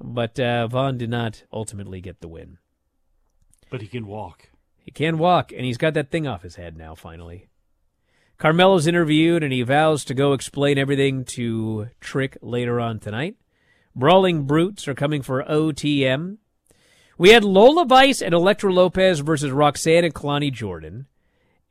but 0.00 0.38
uh, 0.38 0.66
Von 0.68 0.98
did 0.98 1.10
not 1.10 1.44
ultimately 1.52 2.00
get 2.00 2.20
the 2.20 2.28
win. 2.28 2.58
But 3.70 3.80
he 3.80 3.88
can 3.88 4.06
walk. 4.06 4.50
He 4.78 4.90
can 4.90 5.18
walk, 5.18 5.52
and 5.52 5.64
he's 5.64 5.76
got 5.76 5.94
that 5.94 6.10
thing 6.10 6.26
off 6.26 6.42
his 6.42 6.56
head 6.56 6.76
now, 6.76 6.94
finally. 6.94 7.48
Carmelo's 8.38 8.86
interviewed, 8.86 9.42
and 9.42 9.52
he 9.52 9.62
vows 9.62 10.04
to 10.04 10.14
go 10.14 10.32
explain 10.32 10.78
everything 10.78 11.24
to 11.24 11.88
Trick 12.00 12.38
later 12.40 12.80
on 12.80 13.00
tonight. 13.00 13.36
Brawling 13.94 14.44
Brutes 14.44 14.86
are 14.86 14.94
coming 14.94 15.22
for 15.22 15.42
OTM. 15.42 16.36
We 17.18 17.30
had 17.30 17.42
Lola 17.42 17.84
Vice 17.84 18.22
and 18.22 18.32
Electra 18.32 18.72
Lopez 18.72 19.18
versus 19.18 19.50
Roxanne 19.50 20.04
and 20.04 20.14
Kelani 20.14 20.52
Jordan. 20.52 21.06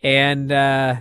And 0.04 0.52
uh, 0.52 0.98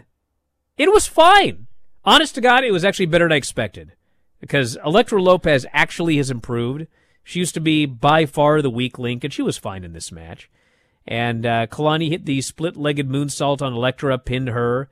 it 0.79 0.93
was 0.93 1.09
fine. 1.09 1.67
Honest 2.05 2.37
to 2.37 2.41
God, 2.41 2.63
it 2.63 2.71
was 2.71 2.85
actually 2.85 3.07
better 3.07 3.25
than 3.25 3.33
I 3.33 3.37
expected. 3.37 3.95
Because 4.41 4.79
Electra 4.85 5.21
Lopez 5.21 5.67
actually 5.73 6.17
has 6.19 6.31
improved. 6.31 6.87
She 7.29 7.41
used 7.41 7.55
to 7.55 7.61
be 7.61 7.87
by 7.87 8.25
far 8.25 8.63
the 8.63 8.71
weak 8.71 9.01
link, 9.01 9.25
and 9.25 9.33
she 9.33 9.43
was 9.43 9.59
fine 9.59 9.83
in 9.83 9.93
this 9.93 10.13
match. 10.13 10.49
And 11.09 11.45
uh, 11.45 11.67
Kelani 11.67 12.09
hit 12.09 12.25
the 12.25 12.41
split-legged 12.41 13.09
moonsault 13.09 13.61
on 13.61 13.73
Electra, 13.73 14.17
pinned 14.17 14.51
her. 14.51 14.89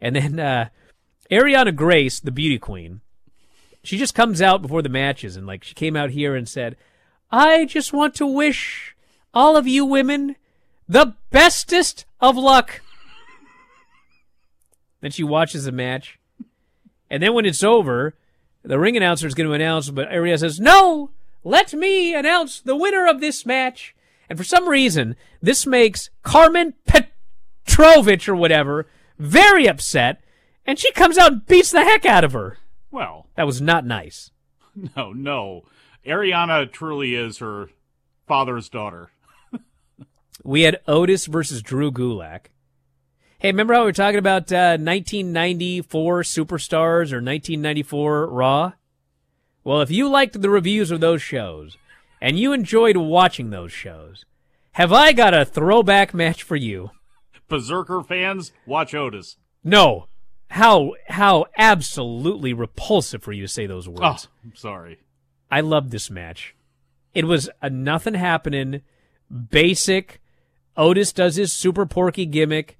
And 0.00 0.16
then 0.16 0.40
uh, 0.40 0.70
Arianna 1.30 1.76
Grace, 1.76 2.20
the 2.20 2.30
beauty 2.30 2.58
queen, 2.58 3.02
she 3.82 3.98
just 3.98 4.14
comes 4.14 4.40
out 4.40 4.62
before 4.62 4.80
the 4.80 4.88
matches 4.88 5.36
and 5.36 5.46
like 5.46 5.62
she 5.62 5.74
came 5.74 5.94
out 5.94 6.08
here 6.08 6.34
and 6.34 6.48
said, 6.48 6.78
"I 7.30 7.66
just 7.66 7.92
want 7.92 8.14
to 8.14 8.26
wish 8.26 8.96
all 9.34 9.54
of 9.54 9.66
you 9.66 9.84
women 9.84 10.36
the 10.88 11.14
bestest 11.30 12.06
of 12.18 12.34
luck." 12.34 12.80
Then 15.02 15.10
she 15.10 15.22
watches 15.22 15.66
the 15.66 15.72
match. 15.72 16.18
And 17.10 17.22
then 17.22 17.34
when 17.34 17.44
it's 17.44 17.62
over, 17.62 18.14
the 18.62 18.78
ring 18.78 18.96
announcer 18.96 19.26
is 19.26 19.34
going 19.34 19.48
to 19.50 19.54
announce, 19.54 19.90
but 19.90 20.08
Arianna 20.08 20.38
says, 20.38 20.58
No, 20.58 21.10
let 21.44 21.72
me 21.74 22.14
announce 22.14 22.60
the 22.60 22.74
winner 22.76 23.06
of 23.06 23.20
this 23.20 23.46
match. 23.46 23.94
And 24.28 24.38
for 24.38 24.44
some 24.44 24.68
reason, 24.68 25.16
this 25.42 25.66
makes 25.66 26.10
Karmen 26.24 26.72
Petrovic 26.86 28.28
or 28.28 28.34
whatever 28.34 28.86
very 29.18 29.68
upset, 29.68 30.22
and 30.66 30.78
she 30.78 30.90
comes 30.92 31.18
out 31.18 31.32
and 31.32 31.46
beats 31.46 31.70
the 31.70 31.84
heck 31.84 32.04
out 32.06 32.24
of 32.24 32.32
her. 32.32 32.58
Well, 32.90 33.26
That 33.36 33.46
was 33.46 33.60
not 33.60 33.84
nice. 33.84 34.30
no, 34.96 35.12
no. 35.12 35.64
Arianna 36.06 36.70
truly 36.72 37.14
is 37.14 37.38
her 37.38 37.68
father's 38.26 38.68
daughter. 38.68 39.10
We 40.42 40.62
had 40.62 40.80
Otis 40.86 41.26
versus 41.26 41.62
Drew 41.62 41.90
Gulak. 41.92 42.46
Hey, 43.38 43.48
remember 43.50 43.72
how 43.74 43.80
we 43.80 43.86
were 43.86 43.92
talking 43.92 44.18
about 44.18 44.52
uh, 44.52 44.76
1994 44.76 46.22
Superstars 46.22 47.12
or 47.12 47.22
1994 47.22 48.26
Raw? 48.26 48.72
Well, 49.64 49.80
if 49.80 49.90
you 49.90 50.08
liked 50.08 50.40
the 50.40 50.50
reviews 50.50 50.90
of 50.90 51.00
those 51.00 51.22
shows 51.22 51.78
and 52.20 52.38
you 52.38 52.52
enjoyed 52.52 52.98
watching 52.98 53.48
those 53.50 53.72
shows, 53.72 54.26
have 54.72 54.92
I 54.92 55.12
got 55.12 55.32
a 55.32 55.46
throwback 55.46 56.12
match 56.12 56.42
for 56.42 56.56
you? 56.56 56.90
Berzerker 57.48 58.06
fans, 58.06 58.52
watch 58.66 58.94
Otis. 58.94 59.36
No. 59.62 60.08
How 60.50 60.92
how 61.08 61.46
absolutely 61.56 62.52
repulsive 62.52 63.22
for 63.22 63.32
you 63.32 63.42
to 63.42 63.48
say 63.48 63.66
those 63.66 63.88
words. 63.88 64.28
Oh, 64.28 64.30
I'm 64.44 64.54
sorry. 64.54 64.98
I 65.50 65.60
love 65.60 65.90
this 65.90 66.10
match. 66.10 66.54
It 67.14 67.24
was 67.24 67.48
a 67.62 67.70
nothing 67.70 68.14
happening, 68.14 68.82
basic. 69.50 70.20
Otis 70.76 71.12
does 71.12 71.36
his 71.36 71.52
super 71.52 71.86
porky 71.86 72.26
gimmick. 72.26 72.78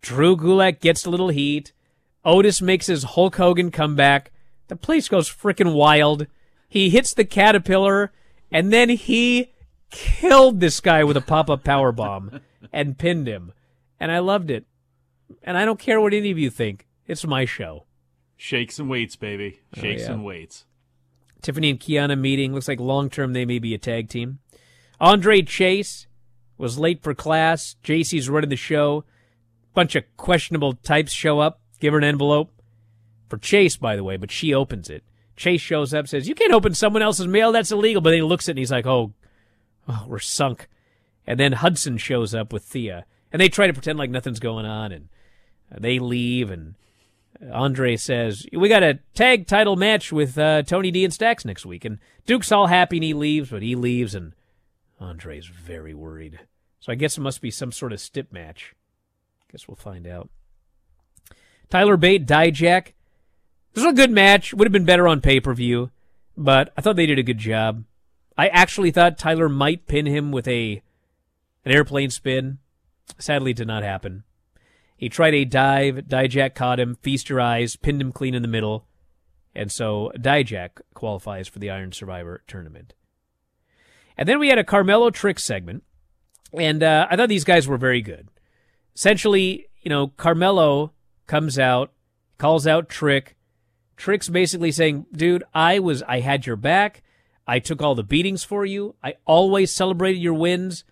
Drew 0.00 0.36
Gulak 0.36 0.80
gets 0.80 1.04
a 1.04 1.10
little 1.10 1.28
heat. 1.28 1.72
Otis 2.24 2.60
makes 2.60 2.86
his 2.86 3.04
Hulk 3.04 3.36
Hogan 3.36 3.70
comeback. 3.70 4.32
The 4.68 4.76
place 4.76 5.08
goes 5.08 5.28
frickin' 5.28 5.74
wild. 5.74 6.26
He 6.68 6.90
hits 6.90 7.14
the 7.14 7.24
caterpillar, 7.24 8.12
and 8.50 8.72
then 8.72 8.88
he 8.90 9.52
killed 9.90 10.60
this 10.60 10.80
guy 10.80 11.04
with 11.04 11.16
a 11.16 11.20
pop-up 11.20 11.64
power 11.64 11.92
bomb 11.92 12.40
and 12.72 12.98
pinned 12.98 13.26
him. 13.26 13.52
And 14.00 14.10
I 14.10 14.18
loved 14.18 14.50
it. 14.50 14.66
And 15.42 15.56
I 15.56 15.64
don't 15.64 15.78
care 15.78 16.00
what 16.00 16.12
any 16.12 16.30
of 16.30 16.38
you 16.38 16.50
think. 16.50 16.86
It's 17.06 17.26
my 17.26 17.44
show. 17.44 17.84
Shakes 18.36 18.78
and 18.78 18.90
weights, 18.90 19.16
baby. 19.16 19.60
Oh, 19.76 19.80
Shakes 19.80 20.02
yeah. 20.02 20.12
and 20.12 20.24
weights. 20.24 20.64
Tiffany 21.42 21.70
and 21.70 21.80
Kiana 21.80 22.18
meeting. 22.18 22.52
Looks 22.52 22.68
like 22.68 22.80
long 22.80 23.08
term 23.08 23.32
they 23.32 23.44
may 23.44 23.58
be 23.58 23.72
a 23.74 23.78
tag 23.78 24.08
team. 24.08 24.40
Andre 25.00 25.42
Chase 25.42 26.06
was 26.58 26.78
late 26.78 27.02
for 27.02 27.14
class. 27.14 27.76
JC's 27.84 28.28
running 28.28 28.50
the 28.50 28.56
show. 28.56 29.04
Bunch 29.74 29.94
of 29.94 30.04
questionable 30.16 30.74
types 30.74 31.12
show 31.12 31.38
up. 31.38 31.60
Give 31.80 31.92
her 31.92 31.98
an 31.98 32.04
envelope. 32.04 32.50
For 33.28 33.38
Chase, 33.38 33.76
by 33.76 33.96
the 33.96 34.04
way, 34.04 34.16
but 34.16 34.30
she 34.30 34.54
opens 34.54 34.88
it. 34.88 35.02
Chase 35.36 35.60
shows 35.60 35.92
up, 35.92 36.08
says, 36.08 36.28
You 36.28 36.34
can't 36.34 36.52
open 36.52 36.74
someone 36.74 37.02
else's 37.02 37.26
mail. 37.26 37.52
That's 37.52 37.70
illegal. 37.70 38.00
But 38.00 38.10
then 38.10 38.18
he 38.18 38.22
looks 38.22 38.48
at 38.48 38.50
it 38.50 38.52
and 38.52 38.58
he's 38.58 38.70
like, 38.70 38.86
Oh, 38.86 39.12
oh 39.88 40.04
we're 40.08 40.18
sunk. 40.18 40.68
And 41.26 41.38
then 41.38 41.52
Hudson 41.52 41.98
shows 41.98 42.34
up 42.34 42.52
with 42.52 42.64
Thea. 42.64 43.04
And 43.32 43.40
they 43.40 43.48
try 43.48 43.66
to 43.66 43.72
pretend 43.72 43.98
like 43.98 44.10
nothing's 44.10 44.40
going 44.40 44.64
on. 44.64 44.92
And 44.92 45.08
uh, 45.70 45.78
they 45.80 45.98
leave. 45.98 46.50
And 46.50 46.74
Andre 47.52 47.96
says, 47.96 48.46
We 48.52 48.68
got 48.68 48.82
a 48.82 49.00
tag 49.14 49.46
title 49.46 49.76
match 49.76 50.10
with 50.10 50.38
uh, 50.38 50.62
Tony 50.62 50.90
D 50.90 51.04
and 51.04 51.12
Stacks 51.12 51.44
next 51.44 51.66
week. 51.66 51.84
And 51.84 51.98
Duke's 52.24 52.52
all 52.52 52.68
happy 52.68 52.96
and 52.96 53.04
he 53.04 53.14
leaves, 53.14 53.50
but 53.50 53.62
he 53.62 53.74
leaves 53.74 54.14
and 54.14 54.32
Andre's 54.98 55.46
very 55.46 55.92
worried. 55.92 56.40
So 56.80 56.92
I 56.92 56.94
guess 56.94 57.18
it 57.18 57.22
must 57.22 57.42
be 57.42 57.50
some 57.50 57.72
sort 57.72 57.92
of 57.92 58.00
stip 58.00 58.32
match. 58.32 58.74
I 59.42 59.52
guess 59.52 59.68
we'll 59.68 59.76
find 59.76 60.06
out. 60.06 60.30
Tyler 61.68 61.96
Bate, 61.96 62.26
Dijak. 62.26 62.92
This 63.76 63.84
was 63.84 63.92
a 63.92 63.94
good 63.96 64.10
match. 64.10 64.54
Would 64.54 64.66
have 64.66 64.72
been 64.72 64.86
better 64.86 65.06
on 65.06 65.20
pay 65.20 65.38
per 65.38 65.52
view, 65.52 65.90
but 66.34 66.72
I 66.78 66.80
thought 66.80 66.96
they 66.96 67.04
did 67.04 67.18
a 67.18 67.22
good 67.22 67.36
job. 67.36 67.84
I 68.34 68.48
actually 68.48 68.90
thought 68.90 69.18
Tyler 69.18 69.50
might 69.50 69.86
pin 69.86 70.06
him 70.06 70.32
with 70.32 70.48
a 70.48 70.80
an 71.62 71.72
airplane 71.72 72.08
spin. 72.08 72.56
Sadly, 73.18 73.50
it 73.50 73.58
did 73.58 73.66
not 73.66 73.82
happen. 73.82 74.24
He 74.96 75.10
tried 75.10 75.34
a 75.34 75.44
dive. 75.44 76.06
Dijak 76.08 76.54
caught 76.54 76.80
him, 76.80 76.96
feast 77.02 77.28
your 77.28 77.38
eyes, 77.38 77.76
pinned 77.76 78.00
him 78.00 78.12
clean 78.12 78.34
in 78.34 78.40
the 78.40 78.48
middle. 78.48 78.86
And 79.54 79.70
so 79.70 80.10
Dijak 80.16 80.80
qualifies 80.94 81.46
for 81.46 81.58
the 81.58 81.68
Iron 81.68 81.92
Survivor 81.92 82.42
tournament. 82.46 82.94
And 84.16 84.26
then 84.26 84.38
we 84.38 84.48
had 84.48 84.58
a 84.58 84.64
Carmelo 84.64 85.10
trick 85.10 85.38
segment. 85.38 85.82
And 86.54 86.82
uh, 86.82 87.08
I 87.10 87.16
thought 87.16 87.28
these 87.28 87.44
guys 87.44 87.68
were 87.68 87.76
very 87.76 88.00
good. 88.00 88.30
Essentially, 88.94 89.68
you 89.82 89.90
know, 89.90 90.08
Carmelo 90.08 90.92
comes 91.26 91.58
out, 91.58 91.92
calls 92.38 92.66
out 92.66 92.88
Trick. 92.88 93.35
Trick's 93.96 94.28
basically 94.28 94.72
saying, 94.72 95.06
dude, 95.12 95.44
I 95.54 95.78
was, 95.78 96.02
I 96.02 96.20
had 96.20 96.46
your 96.46 96.56
back. 96.56 97.02
I 97.46 97.58
took 97.58 97.80
all 97.80 97.94
the 97.94 98.02
beatings 98.02 98.44
for 98.44 98.64
you. 98.64 98.94
I 99.02 99.14
always 99.24 99.74
celebrated 99.74 100.20
your 100.20 100.34
wins. 100.34 100.84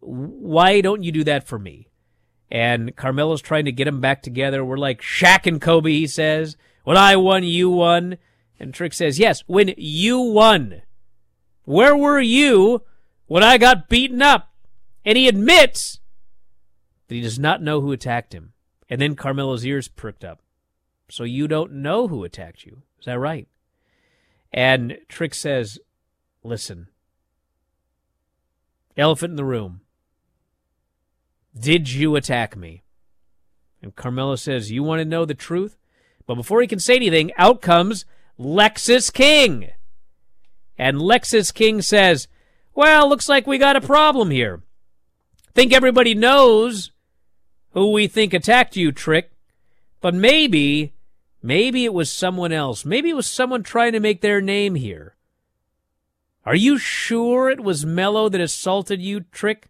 Why 0.00 0.80
don't 0.80 1.02
you 1.02 1.12
do 1.12 1.24
that 1.24 1.46
for 1.46 1.58
me? 1.58 1.88
And 2.50 2.94
Carmelo's 2.94 3.40
trying 3.40 3.64
to 3.64 3.72
get 3.72 3.86
them 3.86 4.00
back 4.00 4.22
together. 4.22 4.64
We're 4.64 4.76
like 4.76 5.00
Shaq 5.00 5.46
and 5.46 5.60
Kobe, 5.60 5.90
he 5.90 6.06
says. 6.06 6.56
When 6.84 6.96
I 6.96 7.16
won, 7.16 7.44
you 7.44 7.70
won. 7.70 8.18
And 8.60 8.74
Trick 8.74 8.92
says, 8.92 9.18
yes, 9.18 9.42
when 9.46 9.72
you 9.76 10.20
won. 10.20 10.82
Where 11.64 11.96
were 11.96 12.20
you 12.20 12.82
when 13.26 13.42
I 13.42 13.56
got 13.58 13.88
beaten 13.88 14.20
up? 14.20 14.52
And 15.04 15.16
he 15.16 15.28
admits 15.28 16.00
that 17.08 17.14
he 17.14 17.20
does 17.22 17.38
not 17.38 17.62
know 17.62 17.80
who 17.80 17.92
attacked 17.92 18.34
him. 18.34 18.52
And 18.88 19.00
then 19.00 19.16
Carmelo's 19.16 19.64
ears 19.64 19.88
pricked 19.88 20.24
up. 20.24 20.42
So 21.08 21.24
you 21.24 21.46
don't 21.48 21.72
know 21.72 22.08
who 22.08 22.24
attacked 22.24 22.64
you. 22.64 22.82
Is 22.98 23.06
that 23.06 23.18
right? 23.18 23.48
And 24.52 24.98
Trick 25.08 25.34
says, 25.34 25.78
listen, 26.42 26.88
elephant 28.96 29.32
in 29.32 29.36
the 29.36 29.44
room. 29.44 29.80
Did 31.58 31.90
you 31.90 32.16
attack 32.16 32.56
me? 32.56 32.82
And 33.82 33.94
Carmelo 33.94 34.36
says, 34.36 34.70
You 34.70 34.82
want 34.82 35.00
to 35.00 35.04
know 35.04 35.24
the 35.24 35.34
truth? 35.34 35.76
But 36.26 36.36
before 36.36 36.60
he 36.60 36.68
can 36.68 36.78
say 36.78 36.96
anything, 36.96 37.32
out 37.36 37.60
comes 37.60 38.04
Lexis 38.38 39.12
King. 39.12 39.70
And 40.78 40.98
Lexis 40.98 41.52
King 41.52 41.82
says, 41.82 42.28
Well, 42.74 43.08
looks 43.08 43.28
like 43.28 43.46
we 43.46 43.58
got 43.58 43.76
a 43.76 43.80
problem 43.80 44.30
here. 44.30 44.62
Think 45.54 45.72
everybody 45.72 46.14
knows 46.14 46.92
who 47.72 47.90
we 47.90 48.06
think 48.06 48.32
attacked 48.32 48.76
you, 48.76 48.92
Trick. 48.92 49.31
But 50.02 50.14
maybe, 50.14 50.92
maybe 51.42 51.86
it 51.86 51.94
was 51.94 52.12
someone 52.12 52.52
else. 52.52 52.84
Maybe 52.84 53.08
it 53.08 53.16
was 53.16 53.26
someone 53.26 53.62
trying 53.62 53.92
to 53.92 54.00
make 54.00 54.20
their 54.20 54.42
name 54.42 54.74
here. 54.74 55.16
Are 56.44 56.56
you 56.56 56.76
sure 56.76 57.48
it 57.48 57.60
was 57.60 57.86
Melo 57.86 58.28
that 58.28 58.40
assaulted 58.40 59.00
you, 59.00 59.20
Trick? 59.20 59.68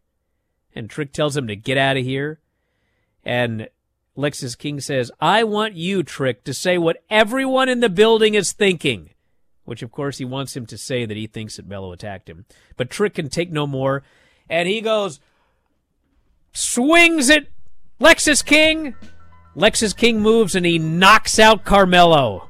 And 0.75 0.89
Trick 0.89 1.13
tells 1.13 1.37
him 1.37 1.47
to 1.47 1.55
get 1.55 1.77
out 1.77 1.99
of 1.99 2.05
here. 2.05 2.41
And 3.25 3.69
Lexis 4.17 4.57
King 4.57 4.81
says, 4.81 5.13
I 5.21 5.45
want 5.45 5.75
you, 5.75 6.03
Trick, 6.03 6.45
to 6.45 6.55
say 6.55 6.79
what 6.79 7.05
everyone 7.11 7.69
in 7.69 7.81
the 7.81 7.91
building 7.91 8.33
is 8.33 8.53
thinking. 8.53 9.11
Which, 9.65 9.83
of 9.83 9.93
course, 9.93 10.17
he 10.17 10.25
wants 10.25 10.57
him 10.57 10.65
to 10.67 10.79
say 10.79 11.05
that 11.05 11.17
he 11.17 11.27
thinks 11.27 11.57
that 11.57 11.69
Melo 11.69 11.93
attacked 11.93 12.29
him. 12.29 12.47
But 12.79 12.89
Trick 12.91 13.15
can 13.15 13.29
take 13.29 13.53
no 13.53 13.67
more. 13.67 14.03
And 14.49 14.67
he 14.67 14.81
goes, 14.81 15.21
swings 16.53 17.29
it, 17.29 17.53
Lexis 18.01 18.45
King. 18.45 18.95
Lexis 19.57 19.97
King 19.97 20.21
moves 20.21 20.55
and 20.55 20.65
he 20.65 20.79
knocks 20.79 21.39
out 21.39 21.65
Carmelo. 21.65 22.49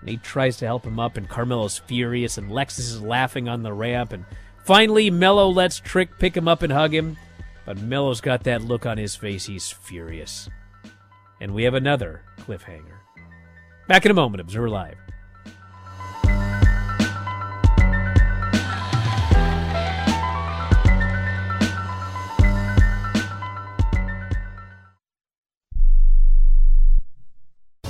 And 0.00 0.10
he 0.10 0.16
tries 0.18 0.58
to 0.58 0.66
help 0.66 0.84
him 0.84 1.00
up, 1.00 1.16
and 1.16 1.28
Carmelo's 1.28 1.78
furious, 1.78 2.38
and 2.38 2.50
Lexis 2.50 2.78
is 2.80 3.02
laughing 3.02 3.48
on 3.48 3.62
the 3.62 3.72
ramp. 3.72 4.12
And 4.12 4.24
finally, 4.64 5.10
Melo 5.10 5.48
lets 5.48 5.80
Trick 5.80 6.18
pick 6.18 6.36
him 6.36 6.46
up 6.46 6.62
and 6.62 6.72
hug 6.72 6.94
him. 6.94 7.16
But 7.64 7.78
Melo's 7.78 8.20
got 8.20 8.44
that 8.44 8.62
look 8.62 8.86
on 8.86 8.98
his 8.98 9.16
face, 9.16 9.46
he's 9.46 9.70
furious. 9.70 10.48
And 11.40 11.54
we 11.54 11.64
have 11.64 11.74
another 11.74 12.22
cliffhanger. 12.38 12.94
Back 13.88 14.04
in 14.04 14.10
a 14.10 14.14
moment, 14.14 14.40
Observer 14.40 14.70
Live. 14.70 14.96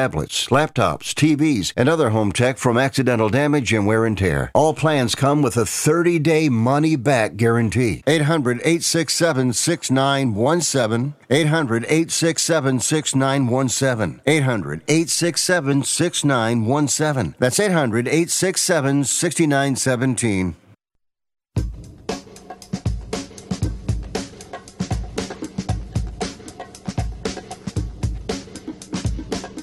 tablets, 0.00 0.46
laptops, 0.46 1.12
TVs, 1.12 1.74
and 1.76 1.86
other 1.86 2.08
home 2.08 2.32
tech 2.32 2.56
from 2.56 2.78
accidental 2.78 3.28
damage 3.28 3.70
and 3.70 3.86
wear 3.86 4.06
and 4.06 4.16
tear. 4.16 4.50
All 4.54 4.72
plans 4.72 5.14
come 5.14 5.42
with 5.42 5.58
a 5.58 5.66
30 5.66 6.18
day 6.20 6.48
money 6.48 6.96
back 6.96 7.36
guarantee. 7.36 8.02
800 8.06 8.60
867 8.60 9.52
6917. 9.52 11.14
800 11.28 11.84
867 11.84 12.80
6917. 12.80 14.20
800 14.26 14.82
867 14.88 15.82
6917. 15.82 17.34
That's 17.38 17.60
800 17.60 18.08
867 18.08 19.04
6917. 19.04 20.56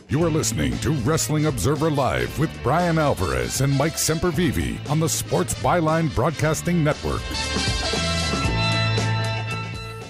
You 0.09 0.23
are 0.23 0.29
listening 0.29 0.77
to 0.77 0.91
Wrestling 0.91 1.47
Observer 1.47 1.91
Live 1.91 2.39
with 2.39 2.49
Bryan 2.63 2.97
Alvarez 2.97 3.59
and 3.59 3.77
Mike 3.77 3.95
Sempervive 3.95 4.89
on 4.89 5.01
the 5.01 5.09
Sports 5.09 5.53
Byline 5.55 6.15
Broadcasting 6.15 6.81
Network. 6.81 7.21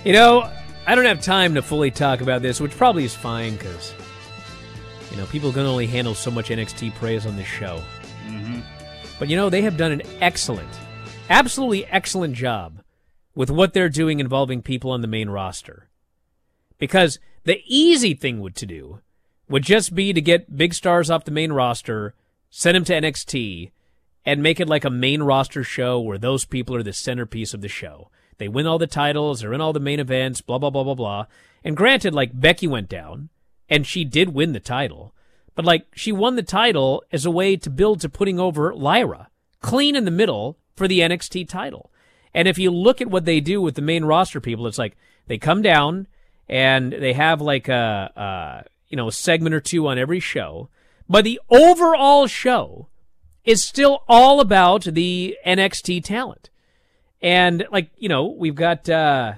You 0.05 0.13
know, 0.13 0.51
I 0.85 0.93
don't 0.93 1.05
have 1.05 1.21
time 1.21 1.55
to 1.55 1.63
fully 1.63 1.89
talk 1.89 2.21
about 2.21 2.43
this, 2.43 2.61
which 2.61 2.77
probably 2.77 3.05
is 3.05 3.15
fine 3.15 3.55
because, 3.55 3.91
you 5.09 5.17
know, 5.17 5.25
people 5.25 5.51
can 5.51 5.65
only 5.65 5.87
handle 5.87 6.13
so 6.13 6.29
much 6.29 6.49
NXT 6.49 6.93
praise 6.93 7.25
on 7.25 7.35
this 7.35 7.47
show. 7.47 7.81
Mm-hmm. 8.27 8.59
But, 9.17 9.29
you 9.29 9.35
know, 9.35 9.49
they 9.49 9.63
have 9.63 9.77
done 9.77 9.93
an 9.93 10.03
excellent, 10.21 10.69
absolutely 11.27 11.87
excellent 11.87 12.35
job 12.35 12.83
with 13.33 13.49
what 13.49 13.73
they're 13.73 13.89
doing 13.89 14.19
involving 14.19 14.61
people 14.61 14.91
on 14.91 15.01
the 15.01 15.07
main 15.07 15.31
roster. 15.31 15.89
Because 16.77 17.17
the 17.45 17.63
easy 17.65 18.13
thing 18.13 18.41
would 18.41 18.55
to 18.57 18.67
do 18.67 18.99
would 19.49 19.63
just 19.63 19.95
be 19.95 20.13
to 20.13 20.21
get 20.21 20.57
big 20.57 20.73
stars 20.73 21.09
off 21.09 21.25
the 21.25 21.31
main 21.31 21.51
roster, 21.51 22.13
send 22.49 22.75
them 22.75 22.83
to 22.85 22.93
NXT, 22.93 23.71
and 24.25 24.43
make 24.43 24.59
it 24.59 24.67
like 24.67 24.83
a 24.83 24.89
main 24.89 25.23
roster 25.23 25.63
show 25.63 25.99
where 25.99 26.17
those 26.17 26.45
people 26.45 26.75
are 26.75 26.83
the 26.83 26.93
centerpiece 26.93 27.53
of 27.53 27.61
the 27.61 27.69
show. 27.69 28.09
They 28.37 28.47
win 28.47 28.67
all 28.67 28.77
the 28.77 28.87
titles, 28.87 29.39
they're 29.39 29.53
in 29.53 29.61
all 29.61 29.73
the 29.73 29.79
main 29.79 29.99
events, 29.99 30.41
blah, 30.41 30.57
blah, 30.57 30.69
blah, 30.69 30.83
blah, 30.83 30.95
blah. 30.95 31.25
And 31.63 31.77
granted, 31.77 32.13
like, 32.13 32.39
Becky 32.39 32.67
went 32.67 32.89
down, 32.89 33.29
and 33.69 33.87
she 33.87 34.03
did 34.03 34.33
win 34.33 34.53
the 34.53 34.59
title, 34.59 35.13
but 35.55 35.65
like, 35.65 35.87
she 35.95 36.11
won 36.11 36.35
the 36.35 36.43
title 36.43 37.03
as 37.11 37.25
a 37.25 37.31
way 37.31 37.57
to 37.57 37.69
build 37.71 37.99
to 38.01 38.09
putting 38.09 38.39
over 38.39 38.75
Lyra, 38.75 39.29
clean 39.59 39.95
in 39.95 40.05
the 40.05 40.11
middle 40.11 40.57
for 40.75 40.87
the 40.87 40.99
NXT 40.99 41.49
title. 41.49 41.89
And 42.31 42.47
if 42.47 42.59
you 42.59 42.69
look 42.69 43.01
at 43.01 43.09
what 43.09 43.25
they 43.25 43.39
do 43.39 43.59
with 43.59 43.73
the 43.73 43.81
main 43.81 44.05
roster 44.05 44.39
people, 44.39 44.67
it's 44.67 44.77
like 44.77 44.95
they 45.25 45.39
come 45.39 45.63
down 45.63 46.05
and 46.47 46.93
they 46.93 47.13
have 47.13 47.41
like 47.41 47.67
a, 47.67 48.65
you 48.89 48.97
know, 48.97 49.07
a 49.07 49.11
segment 49.11 49.55
or 49.55 49.59
two 49.59 49.87
on 49.87 49.97
every 49.97 50.19
show. 50.19 50.69
But 51.09 51.23
the 51.23 51.39
overall 51.49 52.27
show 52.27 52.87
is 53.43 53.63
still 53.63 54.03
all 54.07 54.39
about 54.39 54.83
the 54.83 55.37
NXT 55.45 56.03
talent. 56.03 56.49
And 57.21 57.65
like, 57.71 57.89
you 57.97 58.09
know, 58.09 58.25
we've 58.25 58.55
got 58.55 58.87
uh 58.89 59.33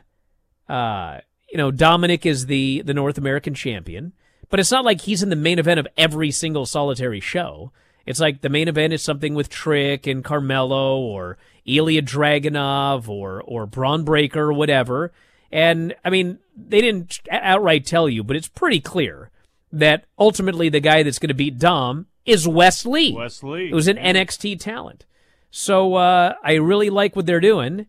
uh 0.68 1.20
you 1.50 1.58
know, 1.58 1.72
Dominic 1.72 2.26
is 2.26 2.48
the 2.48 2.82
the 2.82 2.94
North 2.94 3.18
American 3.18 3.54
champion, 3.54 4.14
but 4.50 4.60
it's 4.60 4.72
not 4.72 4.86
like 4.86 5.02
he's 5.02 5.24
in 5.24 5.30
the 5.30 5.36
main 5.36 5.60
event 5.60 5.80
of 5.80 5.88
every 5.98 6.32
single 6.32 6.66
solitary 6.66 7.20
show. 7.20 7.72
It's 8.06 8.20
like 8.20 8.42
the 8.42 8.50
main 8.50 8.68
event 8.68 8.94
is 8.94 9.04
something 9.04 9.36
with 9.36 9.50
Trick 9.50 10.08
and 10.08 10.24
Carmelo 10.24 11.00
or 11.00 11.38
Ilya 11.66 12.02
Dragunov 12.02 13.08
or 13.08 13.42
or 13.44 13.66
Bron 13.68 14.04
Breakker 14.04 14.50
or 14.50 14.54
whatever. 14.54 15.12
And 15.52 15.96
I 16.04 16.10
mean, 16.10 16.40
they 16.56 16.82
didn't 16.82 17.20
outright 17.32 17.86
tell 17.86 18.10
you, 18.10 18.24
but 18.24 18.36
it's 18.36 18.48
pretty 18.48 18.80
clear 18.80 19.30
that 19.72 20.06
ultimately 20.18 20.70
the 20.70 20.80
guy 20.80 21.04
that's 21.04 21.20
going 21.20 21.30
to 21.30 21.34
beat 21.34 21.58
Dom 21.60 22.08
is 22.26 22.48
Wes 22.48 22.86
Lee. 22.86 23.14
Wes 23.14 23.44
Lee. 23.44 23.70
Who's 23.72 23.88
an 23.88 23.98
NXT 23.98 24.60
talent. 24.60 25.06
So 25.52 25.96
uh, 25.96 26.34
I 26.44 26.54
really 26.54 26.90
like 26.90 27.16
what 27.16 27.26
they're 27.26 27.40
doing. 27.40 27.88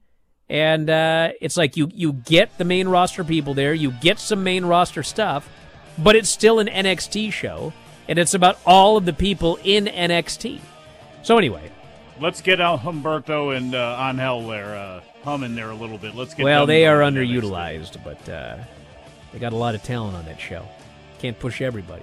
And 0.48 0.90
uh, 0.90 1.30
it's 1.40 1.56
like 1.56 1.76
you, 1.76 1.88
you 1.94 2.12
get 2.12 2.58
the 2.58 2.64
main 2.64 2.88
roster 2.88 3.22
people 3.22 3.54
there, 3.54 3.72
you 3.72 3.92
get 3.92 4.18
some 4.18 4.42
main 4.42 4.64
roster 4.64 5.04
stuff, 5.04 5.48
but 5.96 6.16
it's 6.16 6.28
still 6.28 6.58
an 6.58 6.66
NXT 6.66 7.32
show, 7.32 7.72
and 8.08 8.18
it's 8.18 8.34
about 8.34 8.58
all 8.66 8.96
of 8.96 9.04
the 9.04 9.12
people 9.12 9.60
in 9.62 9.84
NXT. 9.84 10.58
So 11.22 11.38
anyway, 11.38 11.70
Let's 12.20 12.42
get 12.42 12.60
out 12.60 12.80
Humberto 12.80 13.56
and 13.56 13.74
uh, 13.74 13.96
Angel 13.98 14.46
there, 14.46 14.76
uh, 14.76 15.00
humming 15.24 15.54
there 15.54 15.70
a 15.70 15.74
little 15.74 15.96
bit. 15.96 16.14
Let's 16.14 16.34
get. 16.34 16.44
well, 16.44 16.66
they 16.66 16.86
are 16.86 17.00
underutilized, 17.00 18.04
but 18.04 18.28
uh, 18.28 18.58
they 19.32 19.38
got 19.38 19.54
a 19.54 19.56
lot 19.56 19.74
of 19.74 19.82
talent 19.82 20.16
on 20.16 20.26
that 20.26 20.38
show. 20.38 20.68
Can't 21.20 21.38
push 21.38 21.60
everybody. 21.60 22.02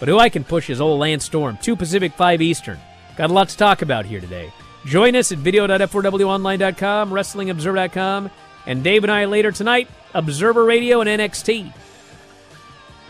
But 0.00 0.08
who 0.08 0.18
I 0.18 0.30
can 0.30 0.42
push 0.42 0.70
is 0.70 0.80
old 0.80 0.98
Lance 0.98 1.24
Storm, 1.24 1.58
2 1.60 1.76
Pacific, 1.76 2.14
5 2.14 2.40
Eastern. 2.40 2.78
Got 3.16 3.30
a 3.30 3.32
lot 3.32 3.50
to 3.50 3.56
talk 3.56 3.82
about 3.82 4.06
here 4.06 4.20
today. 4.20 4.50
Join 4.86 5.14
us 5.14 5.32
at 5.32 5.38
video.f4wonline.com, 5.38 7.10
wrestlingobserver.com, 7.10 8.30
and 8.66 8.82
Dave 8.82 9.04
and 9.04 9.12
I 9.12 9.26
later 9.26 9.52
tonight, 9.52 9.88
Observer 10.14 10.64
Radio 10.64 11.00
and 11.02 11.08
NXT 11.08 11.72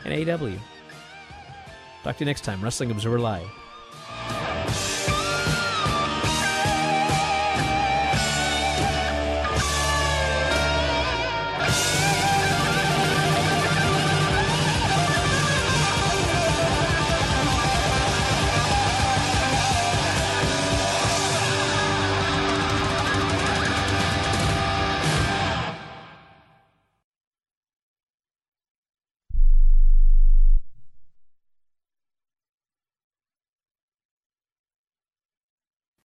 and 0.04 0.14
AEW. 0.14 0.58
Talk 2.02 2.16
to 2.16 2.24
you 2.24 2.26
next 2.26 2.42
time, 2.42 2.60
Wrestling 2.60 2.90
Observer 2.90 3.20
Live. 3.20 4.83